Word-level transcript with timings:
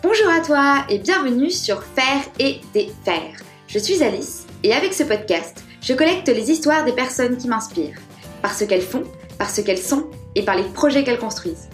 Bonjour 0.00 0.28
à 0.28 0.38
toi 0.38 0.84
et 0.88 0.98
bienvenue 0.98 1.50
sur 1.50 1.82
Faire 1.82 2.22
et 2.38 2.60
défaire. 2.72 3.34
Je 3.66 3.80
suis 3.80 4.00
Alice 4.00 4.46
et 4.62 4.72
avec 4.72 4.94
ce 4.94 5.02
podcast, 5.02 5.64
je 5.82 5.92
collecte 5.92 6.28
les 6.28 6.52
histoires 6.52 6.84
des 6.84 6.92
personnes 6.92 7.36
qui 7.36 7.48
m'inspirent, 7.48 7.98
par 8.40 8.54
ce 8.54 8.62
qu'elles 8.62 8.80
font, 8.80 9.02
par 9.38 9.50
ce 9.50 9.60
qu'elles 9.60 9.76
sont 9.76 10.06
et 10.36 10.42
par 10.42 10.54
les 10.54 10.62
projets 10.62 11.02
qu'elles 11.02 11.18
construisent. 11.18 11.68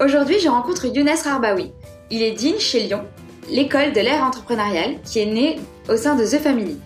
Aujourd'hui, 0.00 0.40
je 0.40 0.48
rencontre 0.48 0.86
Younes 0.86 1.08
Rarbaoui. 1.22 1.70
Il 2.10 2.20
est 2.20 2.32
Dean 2.32 2.58
chez 2.58 2.80
Lyon, 2.80 3.04
l'école 3.48 3.92
de 3.92 4.00
l'ère 4.00 4.24
entrepreneuriale 4.24 5.00
qui 5.04 5.20
est 5.20 5.26
née 5.26 5.60
au 5.88 5.96
sein 5.96 6.16
de 6.16 6.24
The 6.24 6.42
Family. 6.42 6.80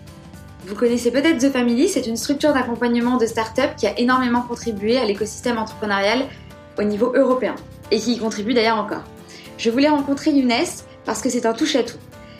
Vous 0.67 0.75
connaissez 0.75 1.09
peut-être 1.09 1.39
The 1.39 1.51
Family, 1.51 1.89
c'est 1.89 2.05
une 2.05 2.17
structure 2.17 2.53
d'accompagnement 2.53 3.17
de 3.17 3.25
start-up 3.25 3.71
qui 3.75 3.87
a 3.87 3.97
énormément 3.97 4.43
contribué 4.43 4.99
à 4.99 5.05
l'écosystème 5.05 5.57
entrepreneurial 5.57 6.27
au 6.77 6.83
niveau 6.83 7.13
européen 7.15 7.55
et 7.89 7.99
qui 7.99 8.13
y 8.13 8.19
contribue 8.19 8.53
d'ailleurs 8.53 8.77
encore. 8.77 9.03
Je 9.59 9.69
voulais 9.69 9.89
rencontrer 9.89 10.31
Younes 10.31 10.53
parce 11.03 11.21
que 11.21 11.29
c'est 11.29 11.45
un 11.45 11.51
touche-à-tout. 11.51 11.97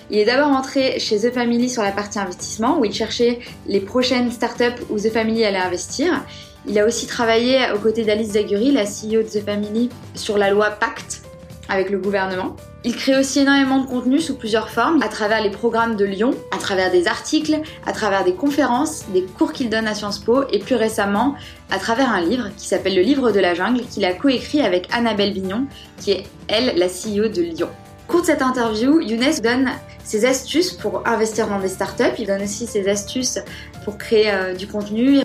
Il 0.10 0.18
est 0.18 0.26
d'abord 0.26 0.48
entré 0.48 1.00
chez 1.00 1.20
The 1.20 1.34
Family 1.34 1.70
sur 1.70 1.84
la 1.84 1.92
partie 1.92 2.18
investissement 2.18 2.80
où 2.80 2.86
il 2.86 2.94
cherchait 2.94 3.40
les 3.68 3.82
prochaines 3.82 4.32
startups 4.32 4.82
où 4.90 4.98
The 4.98 5.12
Family 5.12 5.44
allait 5.44 5.58
investir. 5.58 6.24
Il 6.66 6.80
a 6.80 6.86
aussi 6.86 7.08
travaillé 7.08 7.60
aux 7.76 7.80
côtés 7.80 8.06
d'Alice 8.06 8.32
Zaguri, 8.32 8.72
la 8.72 8.86
CEO 8.86 9.22
de 9.22 9.28
The 9.28 9.46
Family, 9.46 9.90
sur 10.16 10.38
la 10.38 10.50
loi 10.50 10.70
Pacte 10.70 11.24
avec 11.70 11.90
le 11.90 11.98
gouvernement. 11.98 12.56
Il 12.84 12.96
crée 12.96 13.18
aussi 13.18 13.40
énormément 13.40 13.80
de 13.80 13.88
contenu 13.88 14.20
sous 14.20 14.36
plusieurs 14.36 14.70
formes, 14.70 15.02
à 15.02 15.08
travers 15.08 15.42
les 15.42 15.52
programmes 15.52 15.96
de 15.96 16.06
Lyon, 16.06 16.32
à 16.52 16.58
travers 16.58 16.92
des 16.92 17.08
articles, 17.08 17.60
à 17.86 17.92
travers 17.92 18.24
des 18.24 18.34
conférences, 18.34 19.06
des 19.14 19.24
cours 19.24 19.54
qu'il 19.54 19.70
donne 19.70 19.88
à 19.88 19.94
Sciences 19.94 20.20
Po 20.20 20.44
et 20.52 20.60
plus 20.60 20.76
récemment 20.76 21.36
à 21.70 21.78
travers 21.78 22.10
un 22.10 22.22
livre 22.22 22.50
qui 22.58 22.68
s'appelle 22.68 22.96
Le 22.96 23.02
Livre 23.02 23.32
de 23.32 23.40
la 23.40 23.54
Jungle 23.54 23.82
qu'il 23.82 24.06
a 24.06 24.14
coécrit 24.14 24.62
avec 24.62 24.88
Annabelle 24.94 25.34
Vignon, 25.34 25.66
qui 25.98 26.12
est 26.12 26.24
elle 26.48 26.78
la 26.78 26.88
CEO 26.88 27.28
de 27.28 27.42
Lyon. 27.42 27.70
Au 28.08 28.12
cours 28.12 28.22
de 28.22 28.26
cette 28.26 28.42
interview, 28.42 29.00
Younes 29.02 29.40
donne 29.44 29.70
ses 30.04 30.26
astuces 30.26 30.72
pour 30.72 31.08
investir 31.08 31.48
dans 31.48 31.60
des 31.60 31.68
startups. 31.68 32.16
Il 32.18 32.26
donne 32.26 32.42
aussi 32.42 32.66
ses 32.66 32.90
astuces 32.90 33.38
pour 33.84 33.98
créer 33.98 34.32
euh, 34.32 34.54
du 34.54 34.68
contenu. 34.68 35.20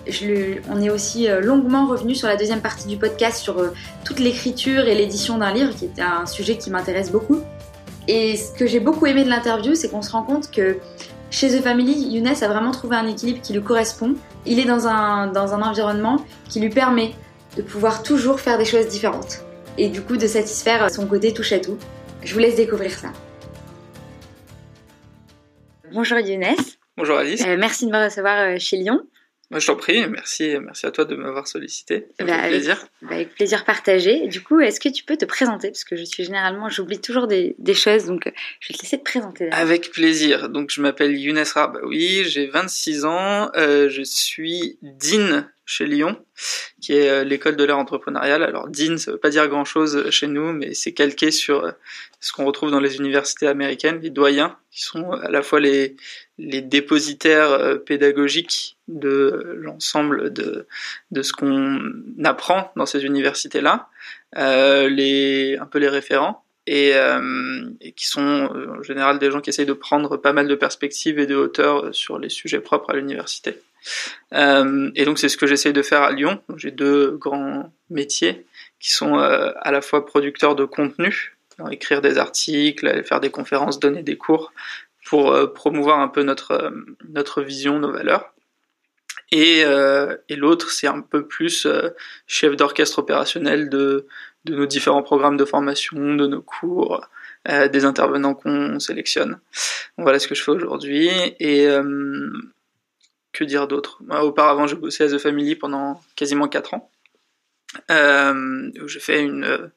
on 0.71 0.81
est 0.81 0.91
aussi 0.91 1.29
euh, 1.29 1.41
longuement 1.41 1.87
revenu 1.87 2.15
sur 2.15 2.29
la 2.29 2.37
deuxième 2.37 2.61
partie 2.61 2.89
du 2.89 2.97
podcast 2.97 3.39
sur 3.39 3.59
euh, 3.59 3.73
toute 4.05 4.19
l'écriture 4.19 4.87
et 4.87 4.95
l'édition 4.95 5.39
d'un 5.39 5.53
livre, 5.53 5.75
qui 5.75 5.87
est 5.87 6.01
un 6.01 6.27
sujet 6.27 6.57
qui 6.57 6.71
m'intéresse 6.71 7.11
beaucoup. 7.11 7.41
Et 8.07 8.37
ce 8.37 8.53
que 8.53 8.67
j'ai 8.67 8.81
beaucoup 8.81 9.07
aimé 9.07 9.25
de 9.25 9.31
l'interview, 9.31 9.75
c'est 9.75 9.89
qu'on 9.89 10.03
se 10.03 10.13
rend 10.13 10.23
compte 10.23 10.51
que 10.51 10.79
chez 11.31 11.49
The 11.49 11.63
Family, 11.63 12.15
Younes 12.15 12.29
a 12.29 12.49
vraiment 12.49 12.71
trouvé 12.71 12.97
un 12.97 13.07
équilibre 13.07 13.41
qui 13.43 13.53
lui 13.53 13.63
correspond. 13.63 14.15
Il 14.47 14.59
est 14.61 14.67
dans 14.67 14.87
un, 14.87 15.29
dans 15.29 15.55
un 15.55 15.63
environnement 15.63 16.25
qui 16.49 16.61
lui 16.61 16.69
permet 16.69 17.13
de 17.57 17.63
pouvoir 17.63 18.03
toujours 18.03 18.41
faire 18.41 18.59
des 18.59 18.65
choses 18.65 18.87
différentes. 18.89 19.45
Et 19.79 19.89
du 19.89 20.03
coup 20.03 20.17
de 20.17 20.27
satisfaire 20.27 20.89
son 20.91 21.07
côté 21.07 21.33
touche 21.33 21.53
à 21.53 21.59
tout. 21.59 21.77
Je 22.23 22.33
vous 22.33 22.41
laisse 22.41 22.57
découvrir 22.57 22.93
ça. 22.93 23.09
Bonjour 25.93 26.19
Younes. 26.19 26.55
Bonjour 26.97 27.17
Alice. 27.17 27.43
Euh, 27.45 27.57
merci 27.59 27.87
de 27.87 27.91
me 27.91 28.05
recevoir 28.05 28.39
euh, 28.39 28.59
chez 28.59 28.77
Lyon. 28.77 29.01
Moi, 29.51 29.61
je 29.61 29.67
t'en 29.67 29.77
prie, 29.77 30.07
merci, 30.09 30.57
merci 30.61 30.87
à 30.87 30.91
toi 30.91 31.05
de 31.05 31.15
m'avoir 31.17 31.47
sollicité. 31.47 32.07
Bah, 32.19 32.49
plaisir. 32.49 32.87
Bah, 33.03 33.17
avec, 33.17 33.35
plaisir 33.35 33.65
partagé. 33.65 34.27
Du 34.27 34.43
coup, 34.43 34.61
est-ce 34.61 34.81
que 34.81 34.89
tu 34.89 35.05
peux 35.05 35.17
te 35.17 35.25
présenter? 35.25 35.69
Parce 35.69 35.85
que 35.85 35.97
je 35.97 36.05
suis 36.05 36.25
généralement, 36.25 36.69
j'oublie 36.71 37.01
toujours 37.01 37.27
des, 37.27 37.55
choses, 37.75 38.07
donc 38.07 38.33
je 38.61 38.69
vais 38.69 38.79
te 38.79 38.83
laisser 38.83 38.99
te 38.99 39.05
présenter. 39.05 39.51
Avec 39.53 39.91
plaisir. 39.91 40.49
Donc, 40.49 40.71
je 40.71 40.81
m'appelle 40.81 41.17
Younes 41.17 41.45
Rabaoui, 41.55 42.25
j'ai 42.25 42.47
26 42.47 43.05
ans, 43.05 43.51
euh, 43.57 43.89
je 43.89 44.03
suis 44.03 44.79
DIN 44.83 45.47
chez 45.67 45.87
Lyon, 45.87 46.23
qui 46.81 46.93
est 46.93 47.09
euh, 47.09 47.25
l'école 47.25 47.57
de 47.57 47.65
l'ère 47.65 47.79
entrepreneuriale. 47.79 48.43
Alors 48.43 48.69
DIN, 48.69 48.99
ça 48.99 49.13
veut 49.13 49.19
pas 49.19 49.31
dire 49.31 49.49
grand-chose 49.49 50.11
chez 50.11 50.27
nous, 50.27 50.53
mais 50.53 50.75
c'est 50.75 50.93
calqué 50.93 51.31
sur 51.31 51.65
euh, 51.65 51.73
ce 52.21 52.33
qu'on 52.33 52.45
retrouve 52.45 52.71
dans 52.71 52.81
les 52.81 52.97
universités 52.97 53.47
américaines, 53.47 54.01
les 54.01 54.11
doyens, 54.11 54.59
qui 54.71 54.83
sont 54.83 55.13
à 55.13 55.31
la 55.31 55.43
fois 55.43 55.61
les, 55.61 55.97
les 56.39 56.63
dépositaires 56.63 57.51
euh, 57.51 57.77
pédagogiques 57.77 58.77
de 58.89 59.57
l'ensemble 59.57 60.33
de, 60.33 60.67
de 61.11 61.23
ce 61.23 61.33
qu'on 61.33 61.81
apprend 62.25 62.73
dans 62.77 62.87
ces 62.87 63.05
universités-là, 63.05 63.89
euh, 64.37 65.57
un 65.61 65.67
peu 65.67 65.79
les 65.79 65.89
référents, 65.89 66.45
et, 66.67 66.93
et, 67.83 67.93
qui 67.93 68.07
sont 68.07 68.49
en 68.79 68.83
général 68.83 69.19
des 69.19 69.31
gens 69.31 69.43
qui 69.43 69.51
essayent 69.51 69.67
de 69.67 69.75
prendre 69.75 70.17
pas 70.17 70.33
mal 70.33 70.49
de 70.49 70.55
perspectives 70.55 71.19
et 71.19 71.27
de 71.27 71.35
hauteur 71.35 71.95
sur 71.95 72.19
les 72.19 72.31
sujets 72.31 72.61
propres 72.61 72.89
à 72.89 72.97
l'université. 72.97 73.61
Euh, 74.33 74.91
et 74.95 75.05
donc 75.05 75.19
c'est 75.19 75.29
ce 75.29 75.37
que 75.37 75.47
j'essaye 75.47 75.73
de 75.73 75.83
faire 75.83 76.03
à 76.03 76.13
Lyon. 76.13 76.41
J'ai 76.57 76.71
deux 76.71 77.13
grands 77.13 77.73
métiers 77.91 78.47
qui 78.81 78.93
sont 78.93 79.19
euh, 79.19 79.51
à 79.61 79.71
la 79.71 79.81
fois 79.81 80.07
producteurs 80.07 80.57
de 80.57 80.65
contenu, 80.65 81.37
écrire 81.71 82.01
des 82.01 82.19
articles, 82.19 83.05
faire 83.05 83.21
des 83.21 83.31
conférences, 83.31 83.79
donner 83.79 84.03
des 84.03 84.17
cours 84.17 84.53
pour 85.05 85.33
euh, 85.33 85.47
promouvoir 85.47 86.01
un 86.01 86.09
peu 86.09 86.23
notre 86.23 86.73
notre 87.09 87.43
vision, 87.43 87.79
nos 87.79 87.93
valeurs. 87.93 88.35
Et, 89.33 89.63
et 90.29 90.37
l'autre, 90.37 90.71
c'est 90.71 90.87
un 90.87 91.01
peu 91.01 91.27
plus 91.27 91.67
chef 92.29 92.55
d'orchestre 92.55 93.01
opérationnel 93.01 93.69
de, 93.69 94.07
de 94.45 94.55
nos 94.55 94.67
différents 94.67 95.03
programmes 95.03 95.37
de 95.37 95.45
formation, 95.45 96.15
de 96.15 96.29
nos 96.29 96.43
cours, 96.43 97.05
des 97.49 97.85
intervenants 97.85 98.35
qu'on 98.35 98.79
sélectionne. 98.79 99.41
voilà 99.99 100.21
ce 100.21 100.29
que 100.29 100.37
je 100.37 100.43
fais 100.45 100.53
aujourd'hui. 100.53 101.09
Et, 101.41 101.67
que 103.35 103.45
dire 103.45 103.67
d'autre? 103.67 104.01
Auparavant, 104.23 104.67
je 104.67 104.77
bossais 104.77 105.05
à 105.05 105.09
The 105.09 105.19
Family 105.19 105.57
pendant 105.57 106.01
quasiment 106.17 106.49
4 106.49 106.75
ans. 106.75 106.91
Euh, 107.91 108.71
j'ai 108.87 109.01
fait 109.01 109.23
une, 109.23 109.71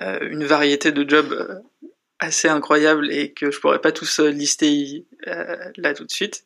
euh, 0.00 0.18
une 0.28 0.44
variété 0.44 0.92
de 0.92 1.08
jobs 1.08 1.32
euh, 1.32 1.58
assez 2.24 2.48
incroyables 2.48 3.10
et 3.12 3.32
que 3.32 3.50
je 3.50 3.60
pourrais 3.60 3.80
pas 3.80 3.92
tous 3.92 4.20
lister 4.20 5.04
là 5.76 5.94
tout 5.94 6.04
de 6.04 6.10
suite. 6.10 6.44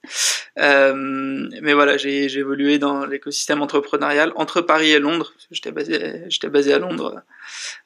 mais 0.56 1.72
voilà, 1.72 1.96
j'ai 1.96 2.24
évolué 2.24 2.78
dans 2.78 3.06
l'écosystème 3.06 3.62
entrepreneurial 3.62 4.32
entre 4.36 4.60
Paris 4.60 4.90
et 4.90 4.98
Londres. 4.98 5.32
J'étais 5.50 5.72
basé, 5.72 6.22
j'étais 6.28 6.48
basé 6.48 6.72
à 6.72 6.78
Londres 6.78 7.22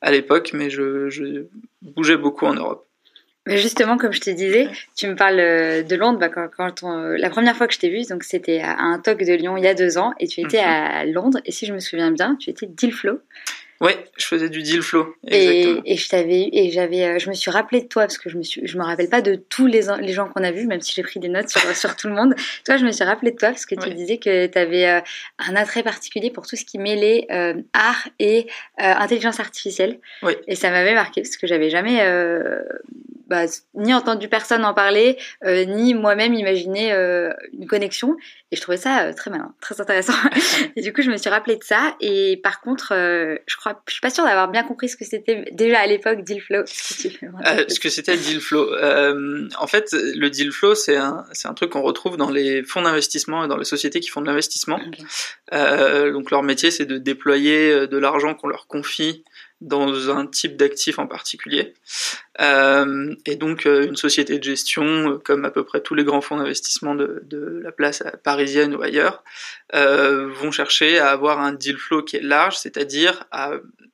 à 0.01 0.11
l'époque, 0.11 0.51
mais 0.53 0.71
je, 0.71 1.09
je 1.09 1.47
bougeais 1.83 2.17
beaucoup 2.17 2.47
en 2.47 2.55
Europe. 2.55 2.87
Mais 3.47 3.59
justement, 3.59 3.97
comme 3.97 4.13
je 4.13 4.21
te 4.21 4.31
disais, 4.31 4.69
tu 4.97 5.09
me 5.09 5.17
parles 5.17 5.41
euh, 5.41 5.83
de 5.83 5.97
Londres. 5.97 6.19
Bah, 6.21 6.29
quand, 6.29 6.49
quand 6.57 6.85
euh, 6.85 7.17
la 7.19 7.29
première 7.29 7.57
fois 7.57 7.67
que 7.67 7.75
je 7.75 7.81
t'ai 7.81 7.91
vu, 7.91 8.03
donc 8.09 8.23
c'était 8.23 8.61
à 8.61 8.79
un 8.79 9.01
talk 9.01 9.19
de 9.19 9.33
Lyon 9.33 9.57
il 9.57 9.65
y 9.65 9.67
a 9.67 9.75
deux 9.75 9.99
ans, 9.99 10.15
et 10.21 10.29
tu 10.29 10.41
étais 10.41 10.63
mhm. 10.63 10.69
à 10.69 11.05
Londres. 11.07 11.39
Et 11.45 11.51
si 11.51 11.67
je 11.67 11.73
me 11.73 11.81
souviens 11.81 12.13
bien, 12.13 12.37
tu 12.37 12.51
étais 12.51 12.67
deal 12.67 12.93
flow. 12.93 13.19
Ouais, 13.81 14.05
je 14.17 14.27
faisais 14.27 14.49
du 14.49 14.63
deal 14.63 14.83
flow. 14.83 15.15
Et, 15.27 15.77
et, 15.85 15.97
je 15.97 16.09
t'avais 16.09 16.49
et 16.53 16.71
j'avais, 16.71 17.05
euh, 17.05 17.19
je 17.19 17.29
me 17.29 17.35
suis 17.35 17.51
rappelé 17.51 17.81
de 17.81 17.89
toi 17.89 18.03
parce 18.03 18.19
que 18.19 18.31
je 18.31 18.39
me 18.39 18.43
suis, 18.43 18.65
je 18.65 18.79
me 18.79 18.85
rappelle 18.85 19.09
pas 19.09 19.23
de 19.23 19.35
tous 19.35 19.67
les, 19.67 19.83
les 20.01 20.13
gens 20.13 20.29
qu'on 20.29 20.45
a 20.45 20.53
vus, 20.53 20.67
même 20.67 20.81
si 20.81 20.93
j'ai 20.93 21.03
pris 21.03 21.19
des 21.19 21.29
notes 21.29 21.49
sur, 21.49 21.61
sur 21.77 21.97
tout 21.97 22.09
le 22.09 22.15
monde. 22.15 22.35
Toi, 22.65 22.77
je 22.77 22.85
me 22.85 22.93
suis 22.93 23.05
rappelé 23.05 23.33
de 23.33 23.37
toi 23.37 23.49
parce 23.49 23.67
que 23.67 23.75
tu 23.75 23.93
disais 23.95 24.19
que 24.19 24.47
tu 24.47 24.59
avais 24.59 24.87
un 24.87 25.57
attrait 25.57 25.83
particulier 25.83 26.31
pour 26.31 26.47
tout 26.47 26.57
ce 26.57 26.65
qui 26.65 26.79
mêlait 26.79 27.27
art 27.73 28.09
et 28.19 28.47
intelligence 28.79 29.41
artificielle. 29.41 29.99
Oui. 30.23 30.35
Et 30.47 30.55
ça 30.55 30.71
m'avait 30.71 30.95
marqué 30.95 31.23
parce 31.23 31.37
que 31.37 31.47
j'avais 31.47 31.71
jamais 31.71 32.01
bah, 33.33 33.47
ni 33.73 33.95
entendu 33.95 34.29
personne 34.29 34.63
en 34.63 34.75
parler, 34.75 35.17
euh, 35.47 35.65
ni 35.65 35.95
moi-même 35.95 36.35
imaginer 36.35 36.93
euh, 36.93 37.33
une 37.55 37.67
connexion. 37.67 38.15
Et 38.51 38.57
je 38.57 38.61
trouvais 38.61 38.77
ça 38.77 39.05
euh, 39.05 39.15
très 39.15 39.31
malin, 39.31 39.55
très 39.63 39.81
intéressant. 39.81 40.13
et 40.77 40.83
du 40.83 40.93
coup, 40.93 41.01
je 41.01 41.11
me 41.11 41.17
suis 41.17 41.31
rappelé 41.31 41.57
de 41.57 41.65
ça. 41.65 41.97
Et 42.01 42.39
par 42.43 42.61
contre, 42.61 42.89
je 42.93 43.57
crois, 43.57 43.83
je 43.89 43.93
suis 43.95 44.03
pas 44.03 44.11
sûre 44.11 44.25
d'avoir 44.25 44.49
bien 44.49 44.65
compris 44.65 44.91
ce 44.91 44.99
que 44.99 45.07
c'était 45.07 45.47
déjà 45.53 45.79
à 45.79 45.87
l'époque 45.87 46.25
deal 46.25 46.43
flow. 46.43 46.65
ce 46.67 47.81
que 47.81 47.89
c'était 47.89 48.17
le 48.17 48.21
deal 48.21 48.41
flow. 48.43 48.69
en 49.59 49.67
fait, 49.67 49.93
le 49.93 50.29
deal 50.29 50.53
flow, 50.53 50.75
c'est 50.75 50.97
un, 50.97 51.25
c'est 51.33 51.49
un 51.49 51.55
truc 51.55 51.71
qu'on 51.71 51.81
retrouve 51.81 52.19
dans 52.19 52.29
les 52.29 52.63
fonds 52.63 52.83
d'investissement 52.83 53.47
et 53.47 53.49
dans 53.49 53.57
les 53.57 53.65
sociétés 53.65 54.01
qui 54.01 54.11
font 54.11 54.21
de 54.21 54.27
l'investissement. 54.27 54.79
donc 55.51 56.31
leur 56.31 56.43
métier, 56.43 56.71
c'est 56.71 56.85
de 56.85 56.99
déployer 56.99 57.87
de 57.87 57.97
l'argent 57.97 58.35
qu'on 58.35 58.49
leur 58.49 58.67
confie 58.67 59.25
dans 59.63 60.11
un 60.11 60.27
type 60.27 60.57
d'actif 60.57 60.99
en 60.99 61.07
particulier. 61.07 61.75
Euh, 62.41 63.15
et 63.27 63.37
donc 63.37 63.67
euh, 63.67 63.87
une 63.87 63.97
société 63.97 64.39
de 64.39 64.45
gestion, 64.45 64.85
euh, 64.85 65.19
comme 65.19 65.45
à 65.45 65.51
peu 65.51 65.65
près 65.65 65.81
tous 65.81 65.95
les 65.95 66.05
grands 66.05 66.21
fonds 66.21 66.37
d'investissement 66.37 66.95
de, 66.95 67.23
de, 67.27 67.61
la 67.63 67.71
place 67.71 68.03
parisienne 68.25 68.75
ou 68.75 68.83
ailleurs, 68.83 69.23
euh, 69.75 70.29
vont 70.29 70.51
chercher 70.51 70.99
à 70.99 71.11
avoir 71.11 71.41
un 71.41 71.53
deal 71.53 71.77
flow 71.77 72.03
qui 72.03 72.17
est 72.17 72.23
large, 72.23 72.59
c'est-à-dire 72.59 73.25
à 73.31 73.53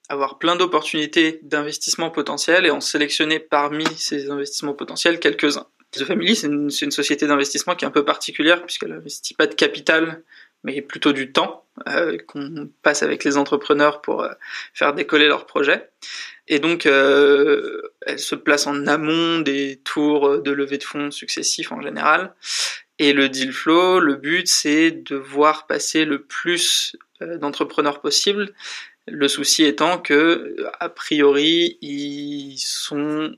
avoir 0.09 0.39
plein 0.39 0.57
d'opportunités 0.57 1.41
d'investissement 1.43 2.11
potentiels 2.11 2.65
et 2.65 2.71
en 2.71 2.81
sélectionner 2.81 3.39
parmi 3.39 3.85
ces 3.99 4.31
investissements 4.31 4.75
potentiels 4.75 5.21
quelques-uns. 5.21 5.67
The 5.93 6.05
Family, 6.05 6.37
c'est 6.37 6.47
une, 6.47 6.71
une, 6.83 6.91
société 6.91 7.27
d'investissement 7.27 7.75
qui 7.75 7.85
est 7.85 7.89
un 7.89 7.93
peu 7.93 8.05
particulière 8.05 8.65
puisqu'elle 8.65 8.91
n'investit 8.91 9.35
pas 9.35 9.47
de 9.47 9.55
capital 9.55 10.23
mais 10.65 10.83
plutôt 10.83 11.13
du 11.13 11.33
temps 11.33 11.65
euh, 11.87 12.19
qu'on 12.27 12.71
passe 12.83 13.03
avec 13.03 13.25
les 13.25 13.37
entrepreneurs 13.37 14.01
pour 14.01 14.23
euh, 14.23 14.33
faire 14.75 14.95
décoller 14.95 15.29
leurs 15.29 15.47
projets. 15.47 15.91
Et 16.49 16.59
donc, 16.59 16.87
euh, 16.87 17.83
elle 18.07 18.19
se 18.19 18.35
place 18.35 18.67
en 18.67 18.87
amont 18.87 19.39
des 19.41 19.81
tours 19.85 20.43
de 20.43 20.51
levée 20.51 20.79
de 20.79 20.85
fonds 20.85 21.11
successifs 21.11 21.73
en 21.73 21.81
général. 21.81 22.35
Et 22.99 23.13
le 23.13 23.29
deal 23.29 23.53
flow, 23.53 24.01
le 24.01 24.17
but, 24.17 24.49
c'est 24.49 24.91
de 24.91 25.15
voir 25.15 25.67
passer 25.67 26.05
le 26.05 26.23
plus 26.23 26.97
d'entrepreneurs 27.21 28.01
possible. 28.01 28.53
Le 29.07 29.29
souci 29.29 29.65
étant 29.65 29.99
que, 29.99 30.57
a 30.81 30.89
priori, 30.89 31.79
ils 31.81 32.59
sont 32.59 33.37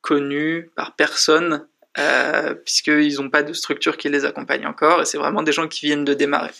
connus 0.00 0.70
par 0.74 0.94
personne 0.96 1.66
euh, 1.98 2.54
puisqu'ils 2.54 3.16
n'ont 3.16 3.28
pas 3.28 3.42
de 3.42 3.52
structure 3.52 3.96
qui 3.96 4.08
les 4.08 4.24
accompagne 4.24 4.66
encore, 4.66 5.02
et 5.02 5.04
c'est 5.04 5.18
vraiment 5.18 5.42
des 5.42 5.52
gens 5.52 5.68
qui 5.68 5.86
viennent 5.86 6.04
de 6.04 6.14
démarrer. 6.14 6.52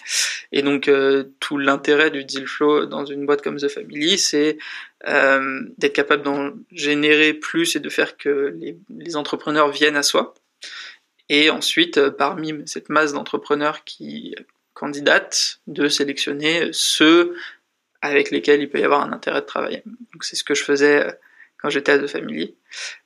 Et 0.53 0.63
donc 0.63 0.89
euh, 0.89 1.25
tout 1.41 1.57
l'intérêt 1.57 2.11
du 2.11 2.25
deal 2.25 2.47
flow 2.47 2.87
dans 2.87 3.07
une 3.07 3.25
boîte 3.25 3.43
comme 3.43 3.57
The 3.57 3.69
Family, 3.69 4.19
c'est 4.19 4.59
euh, 5.09 5.63
d'être 5.79 5.95
capable 5.95 6.23
d'en 6.23 6.53
générer 6.71 7.33
plus 7.33 7.77
et 7.77 7.81
de 7.81 7.89
faire 7.89 8.17
que 8.17 8.55
les, 8.59 8.77
les 8.91 9.17
entrepreneurs 9.17 9.71
viennent 9.71 9.97
à 9.97 10.03
soi. 10.03 10.35
Et 11.29 11.49
ensuite, 11.49 11.97
euh, 11.97 12.11
parmi 12.11 12.53
cette 12.67 12.91
masse 12.91 13.15
d'entrepreneurs 13.15 13.85
qui 13.85 14.35
candidatent, 14.75 15.61
de 15.67 15.89
sélectionner 15.89 16.69
ceux 16.73 17.35
avec 18.03 18.31
lesquels 18.31 18.61
il 18.61 18.69
peut 18.69 18.81
y 18.81 18.85
avoir 18.85 19.03
un 19.03 19.13
intérêt 19.13 19.41
de 19.41 19.47
travailler. 19.47 19.83
Donc 19.87 20.25
c'est 20.25 20.37
ce 20.37 20.45
que 20.45 20.55
je 20.55 20.65
faisais 20.65 21.07
quand 21.63 21.71
j'étais 21.71 21.93
à 21.93 21.99
The 21.99 22.09
Family. 22.09 22.57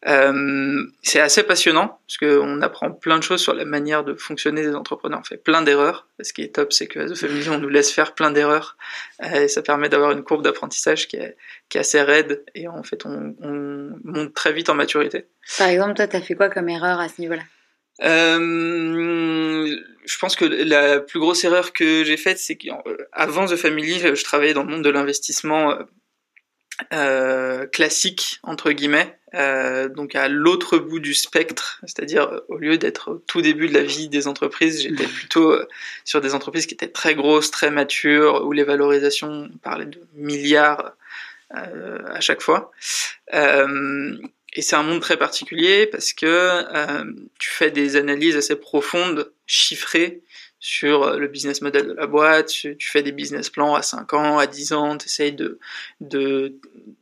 Euh, 0.08 0.82
c'est 1.02 1.20
assez 1.20 1.42
passionnant 1.42 2.00
parce 2.06 2.16
qu'on 2.16 2.62
apprend 2.62 2.90
plein 2.90 3.18
de 3.18 3.22
choses 3.22 3.42
sur 3.42 3.52
la 3.52 3.66
manière 3.66 4.02
de 4.02 4.14
fonctionner 4.14 4.62
des 4.62 4.74
entrepreneurs. 4.74 5.20
On 5.20 5.24
fait 5.24 5.36
plein 5.36 5.60
d'erreurs. 5.60 6.08
Ce 6.22 6.32
qui 6.32 6.42
est 6.42 6.54
top, 6.54 6.72
c'est 6.72 6.86
que 6.86 7.00
à 7.00 7.06
The 7.06 7.14
Family, 7.14 7.48
on 7.50 7.58
nous 7.58 7.68
laisse 7.68 7.92
faire 7.92 8.14
plein 8.14 8.30
d'erreurs 8.30 8.78
euh, 9.22 9.42
et 9.42 9.48
ça 9.48 9.60
permet 9.60 9.90
d'avoir 9.90 10.12
une 10.12 10.22
courbe 10.22 10.42
d'apprentissage 10.42 11.06
qui 11.06 11.16
est, 11.16 11.36
qui 11.68 11.76
est 11.76 11.82
assez 11.82 12.00
raide 12.00 12.42
et 12.54 12.66
en 12.66 12.82
fait, 12.82 13.04
on, 13.04 13.36
on 13.40 13.90
monte 14.04 14.32
très 14.34 14.52
vite 14.52 14.70
en 14.70 14.74
maturité. 14.74 15.26
Par 15.58 15.68
exemple, 15.68 15.94
toi, 15.94 16.06
t'as 16.06 16.22
fait 16.22 16.34
quoi 16.34 16.48
comme 16.48 16.70
erreur 16.70 16.98
à 16.98 17.08
ce 17.08 17.20
niveau-là? 17.20 17.42
Euh, 18.02 19.76
je 20.04 20.18
pense 20.18 20.36
que 20.36 20.44
la 20.44 21.00
plus 21.00 21.18
grosse 21.18 21.44
erreur 21.44 21.72
que 21.72 22.04
j'ai 22.04 22.16
faite, 22.16 22.38
c'est 22.38 22.56
qu'avant 22.56 23.46
The 23.46 23.56
Family, 23.56 23.98
je 23.98 24.24
travaillais 24.24 24.54
dans 24.54 24.64
le 24.64 24.70
monde 24.70 24.84
de 24.84 24.90
l'investissement 24.90 25.78
euh, 26.92 27.46
euh, 27.56 27.66
classique 27.66 28.40
entre 28.42 28.72
guillemets, 28.72 29.18
euh, 29.34 29.88
donc 29.88 30.14
à 30.14 30.28
l'autre 30.28 30.78
bout 30.78 31.00
du 31.00 31.14
spectre, 31.14 31.80
c'est-à-dire 31.82 32.24
euh, 32.24 32.40
au 32.48 32.58
lieu 32.58 32.78
d'être 32.78 33.12
au 33.12 33.18
tout 33.26 33.42
début 33.42 33.68
de 33.68 33.74
la 33.74 33.82
vie 33.82 34.08
des 34.08 34.28
entreprises, 34.28 34.82
j'étais 34.82 35.06
plutôt 35.06 35.52
euh, 35.52 35.66
sur 36.04 36.20
des 36.20 36.34
entreprises 36.34 36.66
qui 36.66 36.74
étaient 36.74 36.88
très 36.88 37.14
grosses, 37.14 37.50
très 37.50 37.70
matures, 37.70 38.44
où 38.44 38.52
les 38.52 38.64
valorisations 38.64 39.48
parlaient 39.62 39.86
de 39.86 40.00
milliards 40.14 40.92
euh, 41.56 41.98
à 42.08 42.20
chaque 42.20 42.42
fois. 42.42 42.72
et 43.32 44.62
c'est 44.62 44.76
un 44.76 44.82
monde 44.82 45.00
très 45.00 45.16
particulier 45.18 45.86
parce 45.86 46.12
que 46.12 46.62
tu 47.38 47.50
fais 47.50 47.70
des 47.70 47.96
analyses 47.96 48.36
assez 48.36 48.56
profondes, 48.56 49.30
chiffrées, 49.46 50.22
sur 50.58 51.02
euh, 51.02 51.18
le 51.18 51.28
business 51.28 51.62
model 51.62 51.88
de 51.88 51.92
la 51.92 52.06
boîte, 52.06 52.48
tu, 52.48 52.76
fais 52.80 53.02
des 53.02 53.12
business 53.12 53.50
plans 53.50 53.74
à 53.74 53.82
5 53.82 54.12
ans, 54.14 54.38
à 54.38 54.46
10 54.46 54.72
ans, 54.72 54.98
tu 54.98 55.06
essayes 55.06 55.32
de, 55.32 55.58
de, 56.00 56.56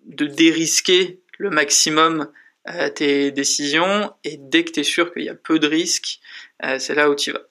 de 0.07 0.27
dérisquer 0.27 1.21
le 1.39 1.51
maximum 1.51 2.29
euh, 2.69 2.89
tes 2.89 3.31
décisions, 3.31 4.13
et 4.25 4.37
dès 4.39 4.65
que 4.65 4.73
tu 4.73 4.81
es 4.81 4.85
sûr 4.85 5.13
qu'il 5.13 5.25
y 5.25 5.29
a 5.29 5.35
peu 5.35 5.59
de 5.59 5.67
risques, 5.67 6.21
euh, 6.65 6.79
c'est 6.79 6.95
là 6.95 7.11
où 7.11 7.15
tu 7.15 7.33
vas. 7.33 7.43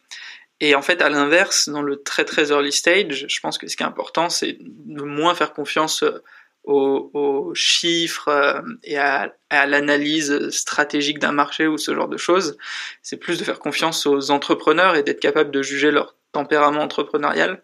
Et 0.60 0.76
en 0.76 0.82
fait, 0.82 1.02
à 1.02 1.10
l'inverse, 1.10 1.68
dans 1.70 1.82
le 1.82 2.02
très 2.02 2.26
très 2.26 2.52
early 2.52 2.72
stage, 2.72 3.26
je 3.28 3.40
pense 3.42 3.58
que 3.58 3.68
ce 3.68 3.76
qui 3.76 3.84
est 3.84 3.86
important, 3.86 4.30
c'est 4.30 4.58
de 4.60 5.04
moins 5.04 5.36
faire 5.36 5.54
confiance 5.54 6.04
aux, 6.64 7.52
chiffres 7.56 8.30
euh, 8.30 8.62
et 8.84 8.98
à, 8.98 9.34
l'analyse 9.52 10.50
stratégique 10.50 11.20
d'un 11.20 11.32
marché 11.32 11.68
ou 11.68 11.78
ce 11.78 11.94
genre 11.94 12.08
de 12.08 12.18
choses. 12.18 12.58
C'est 13.02 13.18
plus 13.18 13.38
de 13.38 13.44
faire 13.44 13.60
confiance 13.60 14.06
aux 14.06 14.32
entrepreneurs 14.32 14.96
et 14.96 15.04
d'être 15.04 15.20
capable 15.20 15.52
de 15.52 15.62
juger 15.62 15.92
leur 15.92 16.16
tempérament 16.32 16.82
entrepreneurial. 16.82 17.62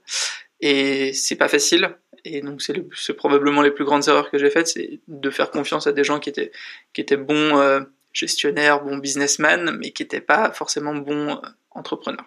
Et 0.62 1.14
c'est 1.14 1.36
pas 1.36 1.48
facile. 1.48 1.96
Et 2.26 2.42
donc 2.42 2.62
c'est, 2.62 2.86
c'est 2.96 3.14
probablement 3.14 3.62
les 3.62 3.72
plus 3.72 3.86
grandes 3.86 4.08
erreurs 4.08 4.30
que 4.30 4.38
j'ai 4.38 4.50
faites, 4.50 4.68
c'est 4.68 5.00
de 5.08 5.30
faire 5.30 5.52
confiance 5.52 5.88
à 5.88 5.94
des 5.94 6.04
gens 6.04 6.20
qui 6.20 6.30
étaient 6.30 6.52
qui 6.94 7.00
étaient 7.00 7.18
bons 7.18 7.58
euh, 7.58 7.80
gestionnaires, 8.12 8.84
bons 8.84 8.98
businessmen, 8.98 9.78
mais 9.80 9.92
qui 9.92 10.04
n'étaient 10.04 10.20
pas 10.20 10.52
forcément 10.52 10.94
bons 10.94 11.30
euh, 11.30 11.36
entrepreneurs. 11.72 12.26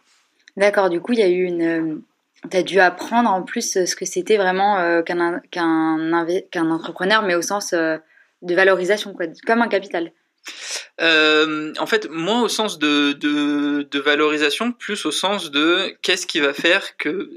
D'accord. 0.56 0.88
Du 0.88 1.00
coup, 1.00 1.12
il 1.12 1.18
y 1.18 1.22
a 1.22 1.28
eu 1.28 1.44
une 1.44 2.02
tu 2.50 2.56
as 2.56 2.62
dû 2.62 2.80
apprendre 2.80 3.30
en 3.30 3.42
plus 3.42 3.76
euh, 3.76 3.86
ce 3.86 3.96
que 3.96 4.04
c'était 4.04 4.36
vraiment 4.36 4.78
euh, 4.78 5.02
qu'un 5.02 6.70
entrepreneur, 6.70 7.22
mais 7.22 7.34
au 7.34 7.42
sens 7.42 7.72
euh, 7.72 7.98
de 8.42 8.54
valorisation, 8.54 9.14
quoi, 9.14 9.26
comme 9.46 9.62
un 9.62 9.68
capital. 9.68 10.12
En 10.98 11.86
fait, 11.86 12.08
moins 12.10 12.42
au 12.42 12.48
sens 12.48 12.78
de 12.78 13.98
valorisation, 13.98 14.72
plus 14.72 15.06
au 15.06 15.10
sens 15.10 15.50
de 15.50 15.96
qu'est-ce 16.02 16.26
qui 16.26 16.40
va 16.40 16.52
faire 16.52 16.96
que, 16.96 17.30